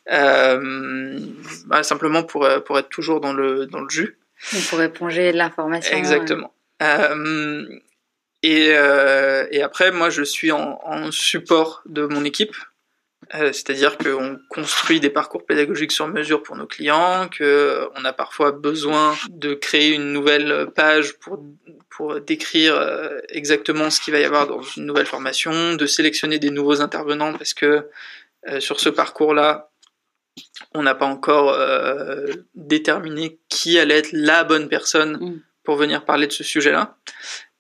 Bah, 0.08 1.84
simplement 1.84 2.24
pour, 2.24 2.48
pour 2.66 2.80
être 2.80 2.90
toujours 2.90 3.22
dans 3.22 3.34
le, 3.34 3.66
dans 3.66 3.82
le 3.82 3.90
jus. 3.90 4.18
pour 4.70 4.82
éponger 4.82 5.32
l'information. 5.32 5.98
Exactement. 5.98 6.54
Et, 8.44 8.68
et, 8.68 9.62
après, 9.64 9.92
moi, 9.92 10.10
je 10.10 10.24
suis 10.24 10.52
en, 10.52 10.80
en 10.84 11.12
support 11.12 11.82
de 11.86 12.06
mon 12.06 12.24
équipe. 12.24 12.56
Euh, 13.34 13.52
c'est-à-dire 13.52 13.98
qu'on 13.98 14.38
construit 14.50 15.00
des 15.00 15.10
parcours 15.10 15.46
pédagogiques 15.46 15.92
sur 15.92 16.08
mesure 16.08 16.44
pour 16.44 16.56
nos 16.56 16.68
clients, 16.68 17.28
qu'on 17.36 18.06
a 18.06 18.14
parfois 18.14 18.52
besoin 18.52 19.16
de 19.30 19.56
créer 19.56 19.94
une 19.94 20.14
nouvelle 20.14 20.68
page 20.76 21.14
pour, 21.18 21.44
pour 21.90 22.20
décrire 22.22 22.76
euh, 22.76 23.18
exactement 23.30 23.90
ce 23.90 24.00
qu'il 24.00 24.14
va 24.14 24.20
y 24.20 24.26
avoir 24.26 24.46
dans 24.46 24.62
une 24.62 24.86
nouvelle 24.86 25.08
formation, 25.08 25.74
de 25.74 25.86
sélectionner 25.88 26.38
des 26.38 26.52
nouveaux 26.52 26.82
intervenants 26.82 27.34
parce 27.34 27.56
que 27.56 27.90
euh, 28.48 28.60
sur 28.60 28.80
ce 28.80 28.90
parcours-là, 28.90 29.72
on 30.74 30.84
n'a 30.84 30.96
pas 30.96 31.06
encore 31.06 31.58
déterminé 32.56 33.40
qui 33.50 33.80
allait 33.80 34.00
être 34.00 34.12
la 34.12 34.44
bonne 34.44 34.68
personne 34.68 35.18
mm. 35.18 35.42
pour 35.64 35.76
venir 35.76 36.06
parler 36.06 36.28
de 36.28 36.32
ce 36.32 36.44
sujet-là. 36.44 36.98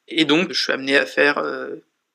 Et 0.07 0.25
donc, 0.25 0.51
je 0.51 0.61
suis 0.61 0.73
amené 0.73 0.97
à 0.97 1.05
faire 1.05 1.41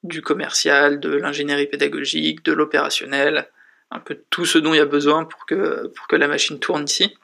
du 0.03 0.23
commercial, 0.23 1.01
de 1.01 1.11
l'ingénierie 1.11 1.67
pédagogique, 1.67 2.45
de 2.45 2.53
l'opérationnel, 2.53 3.49
un 3.91 3.99
peu 3.99 4.19
tout 4.31 4.47
ce 4.47 4.59
dont 4.59 4.73
il 4.73 4.79
y 4.79 4.81
a 4.81 4.87
besoin 4.87 5.25
pour 5.25 5.47
que, 5.47 5.89
pour 5.89 6.07
que 6.07 6.17
la 6.17 6.29
machine 6.29 6.59
tourne 6.59 6.85
ici. 6.85 7.17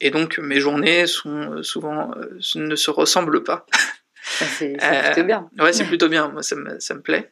Et 0.00 0.10
donc 0.10 0.38
mes 0.38 0.60
journées 0.60 1.06
sont 1.06 1.62
souvent 1.62 2.12
euh, 2.16 2.38
ne 2.54 2.76
se 2.76 2.90
ressemblent 2.90 3.42
pas. 3.42 3.66
C'est 4.22 4.76
plutôt 4.76 5.24
bien. 5.24 5.48
Ouais, 5.58 5.72
c'est 5.72 5.84
plutôt 5.84 6.08
bien. 6.08 6.28
Moi, 6.28 6.42
ça 6.42 6.56
me, 6.56 6.80
ça 6.80 6.94
me 6.94 7.00
plaît. 7.00 7.30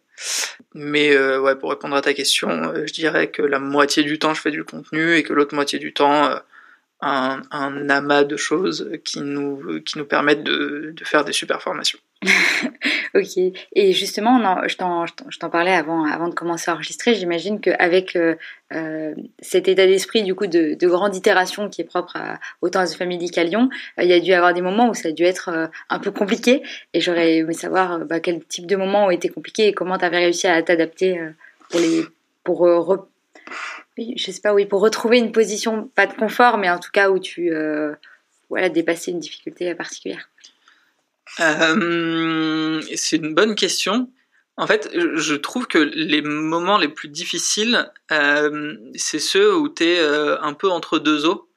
Mais 0.74 1.14
euh, 1.14 1.40
ouais, 1.40 1.56
pour 1.56 1.70
répondre 1.70 1.96
à 1.96 2.02
ta 2.02 2.14
question, 2.14 2.50
euh, 2.50 2.86
je 2.86 2.92
dirais 2.92 3.30
que 3.30 3.42
la 3.42 3.58
moitié 3.58 4.02
du 4.02 4.18
temps, 4.18 4.34
je 4.34 4.40
fais 4.40 4.50
du 4.50 4.64
contenu 4.64 5.14
et 5.16 5.22
que 5.22 5.32
l'autre 5.32 5.54
moitié 5.54 5.78
du 5.78 5.92
temps, 5.92 6.30
un, 7.00 7.42
un, 7.50 7.90
amas 7.90 8.24
de 8.24 8.36
choses 8.36 8.90
qui 9.04 9.20
nous, 9.20 9.80
qui 9.82 9.98
nous 9.98 10.06
permettent 10.06 10.44
de 10.44 10.94
faire 11.04 11.24
des 11.24 11.32
super 11.32 11.60
formations. 11.62 11.98
ok. 13.14 13.38
Et 13.74 13.92
justement, 13.92 14.66
je 14.66 14.76
t'en 14.76 15.50
parlais 15.50 15.72
avant, 15.72 16.04
avant 16.04 16.28
de 16.28 16.34
commencer 16.34 16.70
à 16.70 16.74
enregistrer. 16.74 17.14
J'imagine 17.14 17.60
qu'avec 17.60 18.16
euh, 18.16 18.34
euh, 18.72 19.14
cet 19.40 19.68
état 19.68 19.86
d'esprit 19.86 20.22
du 20.22 20.34
coup 20.34 20.46
de, 20.46 20.74
de, 20.74 20.88
grande 20.88 21.14
itération 21.14 21.68
qui 21.68 21.82
est 21.82 21.84
propre 21.84 22.16
à, 22.16 22.40
autant 22.62 22.80
à 22.80 22.86
The 22.86 22.94
Family 22.94 23.30
qu'à 23.30 23.44
Lyon, 23.44 23.68
euh, 23.98 24.04
il 24.04 24.08
y 24.08 24.12
a 24.12 24.20
dû 24.20 24.32
avoir 24.32 24.54
des 24.54 24.62
moments 24.62 24.88
où 24.88 24.94
ça 24.94 25.08
a 25.08 25.12
dû 25.12 25.24
être 25.24 25.70
un 25.88 25.98
peu 25.98 26.10
compliqué. 26.10 26.62
Et 26.92 27.00
j'aurais 27.00 27.36
aimé 27.36 27.54
savoir 27.54 28.00
bah, 28.00 28.20
quel 28.20 28.44
type 28.44 28.66
de 28.66 28.76
moments 28.76 29.06
ont 29.06 29.10
été 29.10 29.28
compliqués 29.28 29.68
et 29.68 29.72
comment 29.72 29.98
tu 29.98 30.04
avais 30.04 30.18
réussi 30.18 30.46
à 30.46 30.62
t'adapter 30.62 31.20
pour 31.70 31.80
les 31.80 32.04
pour 32.42 33.06
je 33.96 34.30
sais 34.30 34.40
pas 34.40 34.52
oui 34.52 34.66
pour 34.66 34.80
retrouver 34.80 35.18
une 35.18 35.32
position 35.32 35.88
pas 35.94 36.06
de 36.06 36.12
confort 36.14 36.58
mais 36.58 36.68
en 36.68 36.78
tout 36.78 36.90
cas 36.92 37.10
où 37.10 37.18
tu 37.18 37.52
voilà 38.50 38.68
dépasser 38.68 39.12
une 39.12 39.20
difficulté 39.20 39.74
particulière. 39.74 40.28
Euh, 41.40 42.80
c'est 42.94 43.16
une 43.16 43.34
bonne 43.34 43.54
question. 43.54 44.10
En 44.56 44.66
fait, 44.66 44.88
je 44.94 45.34
trouve 45.34 45.66
que 45.66 45.78
les 45.78 46.22
moments 46.22 46.78
les 46.78 46.88
plus 46.88 47.08
difficiles, 47.08 47.90
euh, 48.12 48.76
c'est 48.94 49.18
ceux 49.18 49.56
où 49.56 49.68
tu 49.68 49.84
es 49.84 49.98
euh, 49.98 50.40
un 50.40 50.54
peu 50.54 50.70
entre 50.70 50.98
deux 50.98 51.26
eaux 51.26 51.50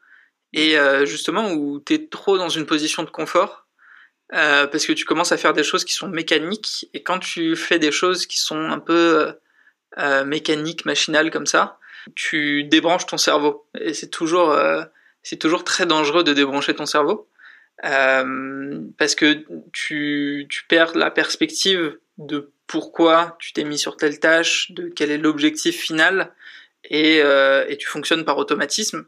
et 0.53 0.79
euh, 0.79 1.05
justement 1.05 1.51
où 1.51 1.79
tu 1.79 1.93
es 1.93 2.07
trop 2.07 2.37
dans 2.37 2.49
une 2.49 2.65
position 2.65 3.03
de 3.03 3.09
confort 3.09 3.67
euh, 4.33 4.65
parce 4.65 4.85
que 4.87 4.93
tu 4.93 5.05
commences 5.05 5.31
à 5.31 5.37
faire 5.37 5.53
des 5.53 5.63
choses 5.63 5.85
qui 5.85 5.93
sont 5.93 6.07
mécaniques 6.07 6.89
et 6.93 7.03
quand 7.03 7.19
tu 7.19 7.55
fais 7.55 7.77
des 7.77 7.91
choses 7.91 8.25
qui 8.25 8.39
sont 8.39 8.59
un 8.59 8.79
peu 8.79 9.33
mécaniques, 10.25 10.85
machinales 10.85 11.31
comme 11.31 11.47
ça, 11.47 11.79
tu 12.15 12.63
débranches 12.63 13.07
ton 13.07 13.17
cerveau 13.17 13.67
et 13.79 13.93
c'est 13.93 14.09
toujours 14.09 14.55
c'est 15.23 15.37
toujours 15.37 15.63
très 15.63 15.85
dangereux 15.85 16.23
de 16.23 16.33
débrancher 16.33 16.75
ton 16.75 16.85
cerveau. 16.85 17.27
Euh, 17.85 18.81
parce 18.97 19.15
que 19.15 19.45
tu, 19.71 20.47
tu 20.49 20.63
perds 20.67 20.97
la 20.97 21.11
perspective 21.11 21.97
de 22.17 22.51
pourquoi 22.65 23.37
tu 23.39 23.53
t'es 23.53 23.63
mis 23.63 23.77
sur 23.77 23.97
telle 23.97 24.19
tâche, 24.19 24.71
de 24.71 24.89
quel 24.89 25.11
est 25.11 25.17
l'objectif 25.17 25.79
final, 25.79 26.33
et, 26.83 27.21
euh, 27.21 27.65
et, 27.67 27.77
tu 27.77 27.87
fonctionnes 27.87 28.25
par 28.25 28.37
automatisme. 28.37 29.05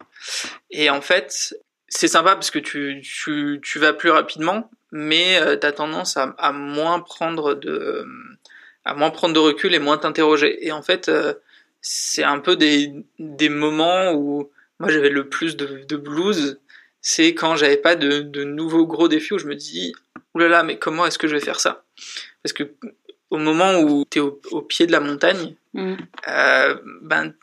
Et 0.70 0.90
en 0.90 1.02
fait, 1.02 1.56
c'est 1.88 2.08
sympa 2.08 2.36
parce 2.36 2.52
que 2.52 2.60
tu, 2.60 3.02
tu, 3.04 3.60
tu, 3.62 3.80
vas 3.80 3.94
plus 3.94 4.10
rapidement, 4.10 4.70
mais 4.92 5.40
euh, 5.40 5.58
tu 5.58 5.66
as 5.66 5.72
tendance 5.72 6.18
à, 6.18 6.36
à, 6.38 6.52
moins 6.52 7.00
prendre 7.00 7.56
de 7.56 8.06
à 8.86 8.96
moins 8.96 9.12
prendre 9.12 9.34
de 9.34 9.40
recul 9.40 9.74
et 9.74 9.80
moins 9.80 9.98
t'interroger. 9.98 10.66
Et 10.66 10.72
en 10.72 10.82
fait, 10.82 11.10
euh, 11.10 11.34
c'est 11.82 12.24
un 12.24 12.40
peu 12.40 12.56
des, 12.56 12.94
des 13.20 13.50
moments 13.50 14.14
où 14.14 14.52
moi 14.80 14.90
j'avais 14.90 15.10
le 15.10 15.30
plus 15.30 15.58
de, 15.58 15.84
de 15.88 15.98
blues 15.98 16.60
c'est 17.02 17.34
quand 17.34 17.56
j'avais 17.56 17.78
pas 17.78 17.96
de, 17.96 18.22
de, 18.22 18.44
nouveaux 18.44 18.86
gros 18.86 19.08
défis 19.08 19.34
où 19.34 19.38
je 19.38 19.48
me 19.48 19.56
dis 19.56 19.94
oulala 20.34 20.64
mais 20.64 20.78
comment 20.78 21.06
est-ce 21.06 21.18
que 21.18 21.28
je 21.28 21.36
vais 21.36 21.42
faire 21.42 21.60
ça? 21.60 21.84
Parce 22.44 22.54
que 22.54 22.72
au 23.30 23.38
moment 23.38 23.80
où 23.80 24.06
tu 24.10 24.20
es 24.20 24.22
au, 24.22 24.62
pied 24.62 24.88
de 24.88 24.92
la 24.92 25.00
montagne 25.00 25.56
mm. 25.74 25.96
euh, 26.28 26.76
ben 27.02 27.34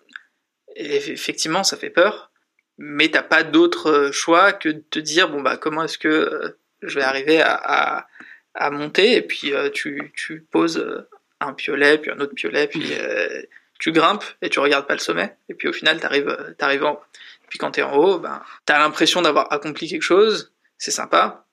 effectivement 0.77 1.65
ça 1.65 1.77
fait 1.77 1.91
peur 1.91 2.31
mais 2.79 3.09
t'as 3.09 3.23
pas 3.23 3.43
d'autre 3.43 4.11
choix 4.13 4.53
que 4.53 4.69
de 4.69 4.83
te 4.91 4.99
dire 4.99 5.29
bon 5.29 5.41
bah 5.41 5.57
comment 5.57 5.85
est-ce 5.85 5.99
que 5.99 6.09
euh, 6.09 6.59
je 6.83 6.95
vais 6.97 7.05
arriver 7.05 7.41
à, 7.41 7.55
à, 7.55 8.07
à 8.55 8.71
monter? 8.71 9.17
Et 9.17 9.23
puis 9.23 9.53
euh, 9.53 9.71
tu, 9.71 10.13
tu 10.15 10.41
poses 10.51 11.07
un 11.41 11.53
piolet 11.53 11.99
puis 11.99 12.11
un 12.11 12.21
autre 12.21 12.35
piolet 12.35 12.67
puis 12.67 12.93
euh, 12.93 13.43
tu 13.79 13.93
grimpes 13.93 14.25
et 14.43 14.51
tu 14.51 14.61
regardes 14.61 14.87
pas 14.87 14.95
le 14.95 15.01
sommet. 15.01 15.37
Et 15.49 15.55
puis 15.55 15.69
au 15.69 15.73
final 15.73 16.01
t'arrives 16.01 16.55
t'arrives 16.59 16.85
en 16.85 17.01
puis 17.49 17.59
quand 17.59 17.73
tu 17.73 17.81
es 17.81 17.83
en 17.83 17.97
haut, 17.97 18.19
ben, 18.19 18.43
tu 18.67 18.73
as 18.73 18.79
l'impression 18.79 19.23
d'avoir 19.23 19.53
accompli 19.53 19.89
quelque 19.89 20.03
chose, 20.03 20.53
c'est 20.79 20.91
sympa, 20.91 21.47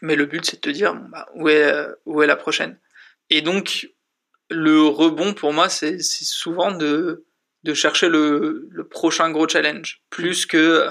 mais 0.00 0.16
le 0.16 0.26
but 0.26 0.44
c'est 0.44 0.56
de 0.56 0.60
te 0.60 0.70
dire 0.70 0.94
bon, 0.94 1.08
bah, 1.08 1.28
où, 1.34 1.48
est, 1.48 1.74
où 2.06 2.22
est 2.22 2.26
la 2.26 2.36
prochaine? 2.36 2.78
Et 3.30 3.40
donc, 3.40 3.88
le 4.50 4.82
rebond 4.82 5.34
pour 5.34 5.52
moi, 5.52 5.68
c'est 5.68 6.00
souvent 6.00 6.72
de, 6.72 7.24
de 7.62 7.74
chercher 7.74 8.08
le, 8.08 8.68
le, 8.70 8.84
prochain 8.84 9.30
gros 9.30 9.48
challenge, 9.48 10.02
plus 10.10 10.46
que, 10.46 10.88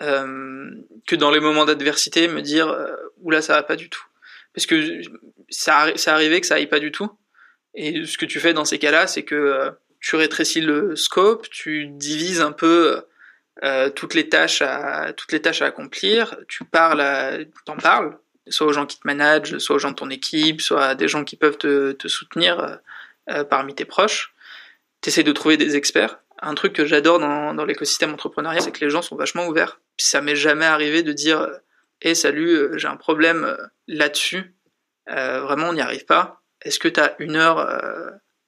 euh, 0.00 0.70
que 1.06 1.16
dans 1.16 1.30
les 1.30 1.40
moments 1.40 1.64
d'adversité, 1.64 2.28
me 2.28 2.42
dire 2.42 2.68
euh, 2.68 2.94
oula, 3.20 3.42
ça 3.42 3.54
va 3.54 3.62
pas 3.62 3.76
du 3.76 3.88
tout. 3.88 4.04
Parce 4.52 4.66
que 4.66 5.00
ça, 5.48 5.92
ça 5.96 6.14
arrivé 6.14 6.40
que 6.40 6.46
ça 6.46 6.56
aille 6.56 6.68
pas 6.68 6.80
du 6.80 6.90
tout. 6.90 7.10
Et 7.74 8.06
ce 8.06 8.18
que 8.18 8.26
tu 8.26 8.40
fais 8.40 8.54
dans 8.54 8.64
ces 8.64 8.78
cas-là, 8.78 9.06
c'est 9.06 9.24
que 9.24 9.34
euh, 9.34 9.70
tu 10.00 10.16
rétrécis 10.16 10.60
le 10.60 10.96
scope, 10.96 11.48
tu 11.50 11.86
divises 11.86 12.40
un 12.40 12.52
peu 12.52 13.04
euh, 13.64 13.88
toutes 13.88 14.14
les 14.14 14.28
tâches 14.28 14.60
à 14.60 15.12
toutes 15.14 15.32
les 15.32 15.40
tâches 15.40 15.62
à 15.62 15.66
accomplir, 15.66 16.36
tu 16.48 16.64
parles, 16.64 17.46
t'en 17.64 17.76
parles, 17.76 18.18
soit 18.48 18.66
aux 18.66 18.72
gens 18.72 18.84
qui 18.84 19.00
te 19.00 19.06
managent, 19.06 19.56
soit 19.58 19.76
aux 19.76 19.78
gens 19.78 19.92
de 19.92 19.96
ton 19.96 20.10
équipe, 20.10 20.60
soit 20.60 20.84
à 20.84 20.94
des 20.94 21.08
gens 21.08 21.24
qui 21.24 21.36
peuvent 21.36 21.56
te, 21.56 21.92
te 21.92 22.08
soutenir 22.08 22.60
euh, 22.60 22.76
euh 23.30 23.44
parmi 23.44 23.74
tes 23.74 23.86
proches. 23.86 24.34
T'essayes 25.00 25.24
de 25.24 25.32
trouver 25.32 25.56
des 25.56 25.76
experts. 25.76 26.18
Un 26.42 26.54
truc 26.54 26.74
que 26.74 26.84
j'adore 26.84 27.20
dans, 27.20 27.54
dans 27.54 27.64
l'écosystème 27.64 28.12
entrepreneurial, 28.12 28.60
c'est 28.60 28.72
que 28.72 28.84
les 28.84 28.90
gens 28.90 29.02
sont 29.02 29.16
vachement 29.16 29.46
ouverts. 29.46 29.80
Ça 29.98 30.20
m'est 30.20 30.36
jamais 30.36 30.66
arrivé 30.66 31.02
de 31.02 31.12
dire 31.12 31.48
"Eh 32.02 32.10
hey, 32.10 32.16
salut, 32.16 32.78
j'ai 32.78 32.88
un 32.88 32.96
problème 32.96 33.56
là-dessus. 33.86 34.54
vraiment, 35.06 35.68
on 35.70 35.72
n'y 35.72 35.80
arrive 35.80 36.04
pas. 36.04 36.42
Est-ce 36.62 36.78
que 36.78 36.88
tu 36.88 37.00
as 37.00 37.14
une 37.18 37.36
heure 37.36 37.58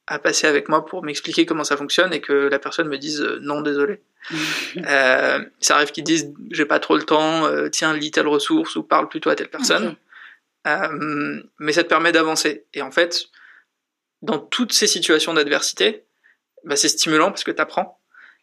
à 0.07 0.19
passer 0.19 0.47
avec 0.47 0.69
moi 0.69 0.85
pour 0.85 1.03
m'expliquer 1.03 1.47
comment 1.47 1.65
ça 1.65 1.77
fonctionne 1.77 2.13
et 2.13 2.21
que 2.21 2.33
la 2.33 2.59
personne 2.59 2.89
me 2.89 2.99
dise 2.99 3.23
non, 3.41 3.61
désolé." 3.61 4.01
euh, 4.77 5.45
ça 5.61 5.77
arrive 5.77 5.93
qu'ils 5.93 6.05
disent 6.05 6.33
j'ai 6.51 6.67
pas 6.67 6.79
trop 6.79 6.97
le 6.97 7.05
temps, 7.05 7.47
euh, 7.47 7.69
tiens 7.69 7.95
lis 7.95 8.11
telle 8.11 8.29
ressource 8.29 8.77
ou 8.77 8.83
parle 8.83 9.09
plutôt 9.09 9.31
à 9.31 9.37
telle 9.37 9.51
personne. 9.51 9.97
Euh, 10.67 11.43
mais 11.59 11.73
ça 11.73 11.85
te 11.85 11.89
permet 11.89 12.13
d'avancer. 12.13 12.67
Et 12.75 12.83
en 12.83 12.91
fait, 12.91 13.27
dans 14.23 14.39
toutes 14.39 14.73
ces 14.73 14.87
situations 14.87 15.35
d'adversité, 15.35 16.05
bah, 16.65 16.77
c'est 16.77 16.89
stimulant 16.89 17.31
parce 17.31 17.45
que 17.45 17.53
tu 17.53 17.63
apprends. 17.63 18.01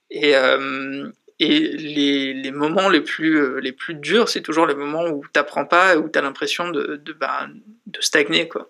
Et, 0.10 0.36
euh, 0.36 1.10
et 1.40 1.60
les, 1.60 2.34
les, 2.34 2.52
moments 2.52 2.88
les 2.88 3.02
plus, 3.02 3.38
euh, 3.38 3.60
les 3.60 3.74
plus 3.74 3.96
durs, 3.96 4.30
c'est 4.30 4.42
toujours 4.42 4.66
les 4.66 4.76
moments 4.76 5.06
où 5.08 5.26
t'apprends 5.34 5.66
pas, 5.66 5.98
où 5.98 6.08
tu 6.08 6.18
as 6.18 6.22
l'impression 6.22 6.70
de, 6.70 6.96
de, 7.04 7.14
bah, 7.14 7.48
de 7.88 8.02
stagner, 8.02 8.48
quoi. 8.48 8.70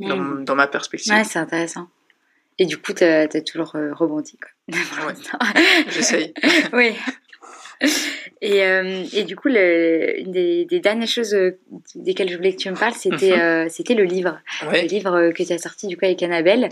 Dans, 0.00 0.16
mm. 0.16 0.44
dans, 0.44 0.54
ma 0.54 0.68
perspective. 0.68 1.12
Ouais, 1.12 1.24
c'est 1.24 1.40
intéressant. 1.40 1.88
Et 2.58 2.66
du 2.66 2.76
coup, 2.76 2.92
tu 2.92 3.04
as, 3.04 3.28
toujours 3.42 3.76
euh, 3.76 3.94
rebondi. 3.94 4.36
Quoi. 4.36 4.74
J'essaye. 5.90 6.34
oui. 6.72 6.92
Et, 8.40 8.64
euh, 8.64 9.04
et, 9.12 9.22
du 9.22 9.36
coup, 9.36 9.48
le, 9.48 10.18
une 10.18 10.32
des, 10.32 10.64
des, 10.64 10.80
dernières 10.80 11.06
choses 11.06 11.34
euh, 11.34 11.60
desquelles 11.94 12.28
je 12.28 12.36
voulais 12.36 12.52
que 12.52 12.58
tu 12.58 12.70
me 12.70 12.76
parles, 12.76 12.94
c'était 12.94 13.36
mhm. 13.36 13.68
c'était 13.68 13.94
le 13.94 14.02
livre. 14.02 14.40
Le 14.62 14.86
livre 14.86 15.30
que 15.30 15.42
tu 15.44 15.52
as 15.52 15.58
sorti 15.58 15.86
du 15.86 15.96
coup 15.96 16.04
avec 16.04 16.22
Annabelle 16.22 16.68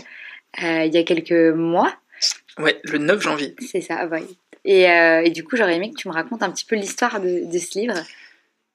il 0.59 0.93
y 0.93 0.97
a 0.97 1.03
quelques 1.03 1.55
mois. 1.55 1.93
Ouais, 2.57 2.79
le 2.83 2.97
9 2.97 3.21
janvier. 3.21 3.55
C'est 3.59 3.81
ça, 3.81 4.07
ouais. 4.07 4.23
Et, 4.65 4.83
et, 4.83 5.29
du 5.29 5.43
coup, 5.43 5.55
j'aurais 5.55 5.75
aimé 5.75 5.91
que 5.91 5.97
tu 5.97 6.09
me 6.09 6.13
racontes 6.13 6.43
un 6.43 6.51
petit 6.51 6.65
peu 6.65 6.75
l'histoire 6.75 7.21
de, 7.21 7.49
de, 7.49 7.59
ce 7.59 7.79
livre. 7.79 7.93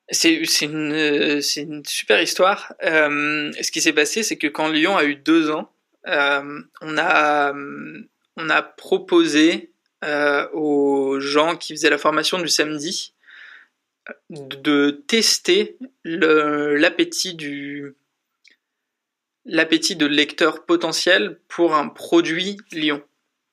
C'est 0.08 0.40
une, 0.62 1.40
une 1.56 1.82
super 1.84 2.22
histoire. 2.22 2.72
ce 2.80 3.70
qui 3.70 3.82
s'est 3.82 3.92
passé, 3.92 4.22
c'est 4.22 4.36
que 4.36 4.46
quand 4.46 4.68
Lyon 4.68 4.96
a 4.96 5.04
eu 5.04 5.16
deux 5.16 5.50
ans, 5.50 5.68
on, 6.06 6.98
a, 6.98 7.52
on 8.36 8.50
a 8.50 8.62
proposé 8.62 9.72
aux 10.52 11.20
gens 11.20 11.56
qui 11.56 11.74
faisaient 11.74 11.90
la 11.90 11.98
formation 11.98 12.38
du 12.38 12.48
samedi 12.48 13.14
de 14.30 14.90
tester 15.06 15.76
l'appétit 16.04 17.34
du 17.34 17.94
l'appétit 19.44 19.96
de 19.96 20.06
lecteur 20.06 20.64
potentiel 20.64 21.38
pour 21.48 21.74
un 21.74 21.88
produit 21.88 22.58
Lyon. 22.70 23.02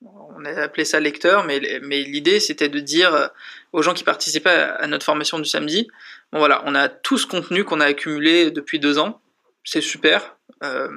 On 0.02 0.44
a 0.44 0.50
appelé 0.62 0.84
ça 0.84 0.98
lecteur, 0.98 1.44
mais, 1.44 1.80
mais 1.82 2.02
l'idée 2.02 2.40
c'était 2.40 2.68
de 2.68 2.80
dire 2.80 3.30
aux 3.72 3.82
gens 3.82 3.94
qui 3.94 4.04
participaient 4.04 4.50
à, 4.50 4.86
notre 4.86 5.04
formation 5.04 5.38
du 5.38 5.44
samedi, 5.44 5.88
bon 6.32 6.38
voilà, 6.38 6.62
on 6.66 6.74
a 6.74 6.88
tout 6.88 7.18
ce 7.18 7.26
contenu 7.26 7.64
qu'on 7.64 7.80
a 7.80 7.86
accumulé 7.86 8.50
depuis 8.50 8.78
deux 8.78 8.98
ans, 8.98 9.20
c'est 9.64 9.80
super, 9.80 10.36
euh, 10.62 10.88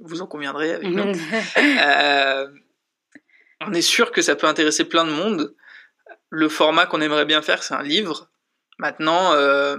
vous 0.00 0.22
en 0.22 0.26
conviendrez 0.26 0.72
avec 0.72 0.88
nous. 0.88 1.12
euh, 1.58 2.48
on 3.60 3.72
est 3.72 3.82
sûr 3.82 4.12
que 4.12 4.22
ça 4.22 4.36
peut 4.36 4.46
intéresser 4.46 4.84
plein 4.84 5.04
de 5.04 5.10
monde. 5.10 5.54
Le 6.30 6.48
format 6.48 6.86
qu'on 6.86 7.00
aimerait 7.00 7.24
bien 7.24 7.42
faire, 7.42 7.62
c'est 7.62 7.74
un 7.74 7.82
livre. 7.82 8.30
Maintenant, 8.78 9.32
euh, 9.32 9.76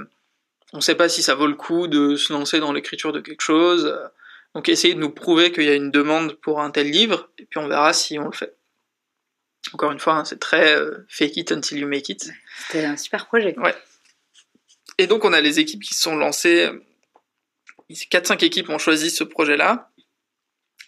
on 0.73 0.77
ne 0.77 0.81
sait 0.81 0.95
pas 0.95 1.09
si 1.09 1.23
ça 1.23 1.35
vaut 1.35 1.47
le 1.47 1.55
coup 1.55 1.87
de 1.87 2.15
se 2.15 2.33
lancer 2.33 2.59
dans 2.59 2.73
l'écriture 2.73 3.13
de 3.13 3.21
quelque 3.21 3.41
chose. 3.41 3.97
Donc 4.55 4.67
essayez 4.69 4.95
de 4.95 4.99
nous 4.99 5.11
prouver 5.11 5.51
qu'il 5.51 5.63
y 5.63 5.69
a 5.69 5.75
une 5.75 5.91
demande 5.91 6.33
pour 6.33 6.61
un 6.61 6.71
tel 6.71 6.89
livre, 6.89 7.29
et 7.37 7.45
puis 7.45 7.59
on 7.59 7.67
verra 7.67 7.93
si 7.93 8.17
on 8.17 8.25
le 8.25 8.31
fait. 8.31 8.55
Encore 9.73 9.91
une 9.91 9.99
fois, 9.99 10.15
hein, 10.15 10.25
c'est 10.25 10.39
très 10.39 10.75
euh, 10.75 11.05
fake 11.07 11.37
it 11.37 11.51
until 11.51 11.77
you 11.77 11.87
make 11.87 12.09
it. 12.09 12.31
C'était 12.67 12.85
un 12.85 12.97
super 12.97 13.27
projet. 13.27 13.57
Ouais. 13.59 13.75
Et 14.97 15.07
donc 15.07 15.23
on 15.23 15.33
a 15.33 15.41
les 15.41 15.59
équipes 15.59 15.83
qui 15.83 15.93
se 15.93 16.01
sont 16.01 16.15
lancées. 16.15 16.69
4-5 17.89 18.43
équipes 18.43 18.69
ont 18.69 18.77
choisi 18.77 19.09
ce 19.09 19.23
projet-là, 19.23 19.88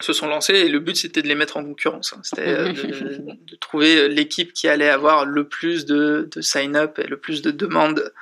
se 0.02 0.12
sont 0.12 0.26
lancées, 0.26 0.54
et 0.54 0.68
le 0.68 0.80
but 0.80 0.96
c'était 0.96 1.22
de 1.22 1.28
les 1.28 1.34
mettre 1.34 1.56
en 1.56 1.64
concurrence. 1.64 2.12
Hein. 2.12 2.20
C'était 2.22 2.48
euh, 2.48 2.72
de, 2.72 3.56
trouver 3.60 4.08
l'équipe 4.08 4.52
qui 4.52 4.68
allait 4.68 4.88
avoir 4.88 5.24
le 5.24 5.48
plus 5.48 5.86
de, 5.86 6.28
de 6.30 6.40
sign-up 6.40 6.98
et 6.98 7.06
le 7.06 7.16
plus 7.16 7.42
de 7.42 7.50
demandes 7.50 8.12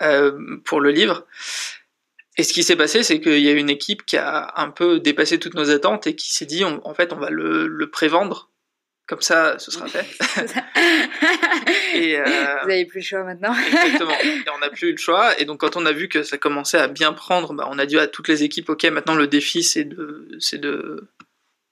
euh, 0.00 0.58
pour 0.64 0.80
le 0.80 0.90
livre. 0.90 1.26
Et 2.38 2.44
ce 2.44 2.52
qui 2.52 2.62
s'est 2.62 2.76
passé, 2.76 3.02
c'est 3.02 3.20
qu'il 3.20 3.40
y 3.40 3.48
a 3.48 3.52
une 3.52 3.68
équipe 3.68 4.06
qui 4.06 4.16
a 4.16 4.52
un 4.56 4.70
peu 4.70 5.00
dépassé 5.00 5.38
toutes 5.38 5.54
nos 5.54 5.70
attentes 5.70 6.06
et 6.06 6.16
qui 6.16 6.32
s'est 6.32 6.46
dit, 6.46 6.64
en 6.64 6.94
fait, 6.94 7.12
on 7.12 7.18
va 7.18 7.28
le, 7.28 7.66
le 7.66 7.90
prévendre. 7.90 8.48
Comme 9.12 9.20
ça, 9.20 9.58
ce 9.58 9.70
sera 9.70 9.86
fait. 9.88 10.06
et, 11.94 12.18
euh, 12.18 12.24
Vous 12.62 12.68
n'avez 12.68 12.86
plus 12.86 13.00
le 13.00 13.04
choix 13.04 13.24
maintenant. 13.24 13.54
exactement. 13.54 14.14
Et 14.24 14.48
on 14.56 14.58
n'a 14.60 14.70
plus 14.70 14.88
eu 14.88 14.92
le 14.92 14.96
choix. 14.96 15.38
Et 15.38 15.44
donc, 15.44 15.60
quand 15.60 15.76
on 15.76 15.84
a 15.84 15.92
vu 15.92 16.08
que 16.08 16.22
ça 16.22 16.38
commençait 16.38 16.78
à 16.78 16.88
bien 16.88 17.12
prendre, 17.12 17.52
bah, 17.52 17.68
on 17.70 17.78
a 17.78 17.84
dit 17.84 17.98
à 17.98 18.06
toutes 18.06 18.28
les 18.28 18.42
équipes, 18.42 18.70
OK, 18.70 18.84
maintenant 18.84 19.14
le 19.14 19.26
défi, 19.26 19.62
c'est 19.64 19.84
de, 19.84 20.26
c'est 20.40 20.56
de 20.56 21.10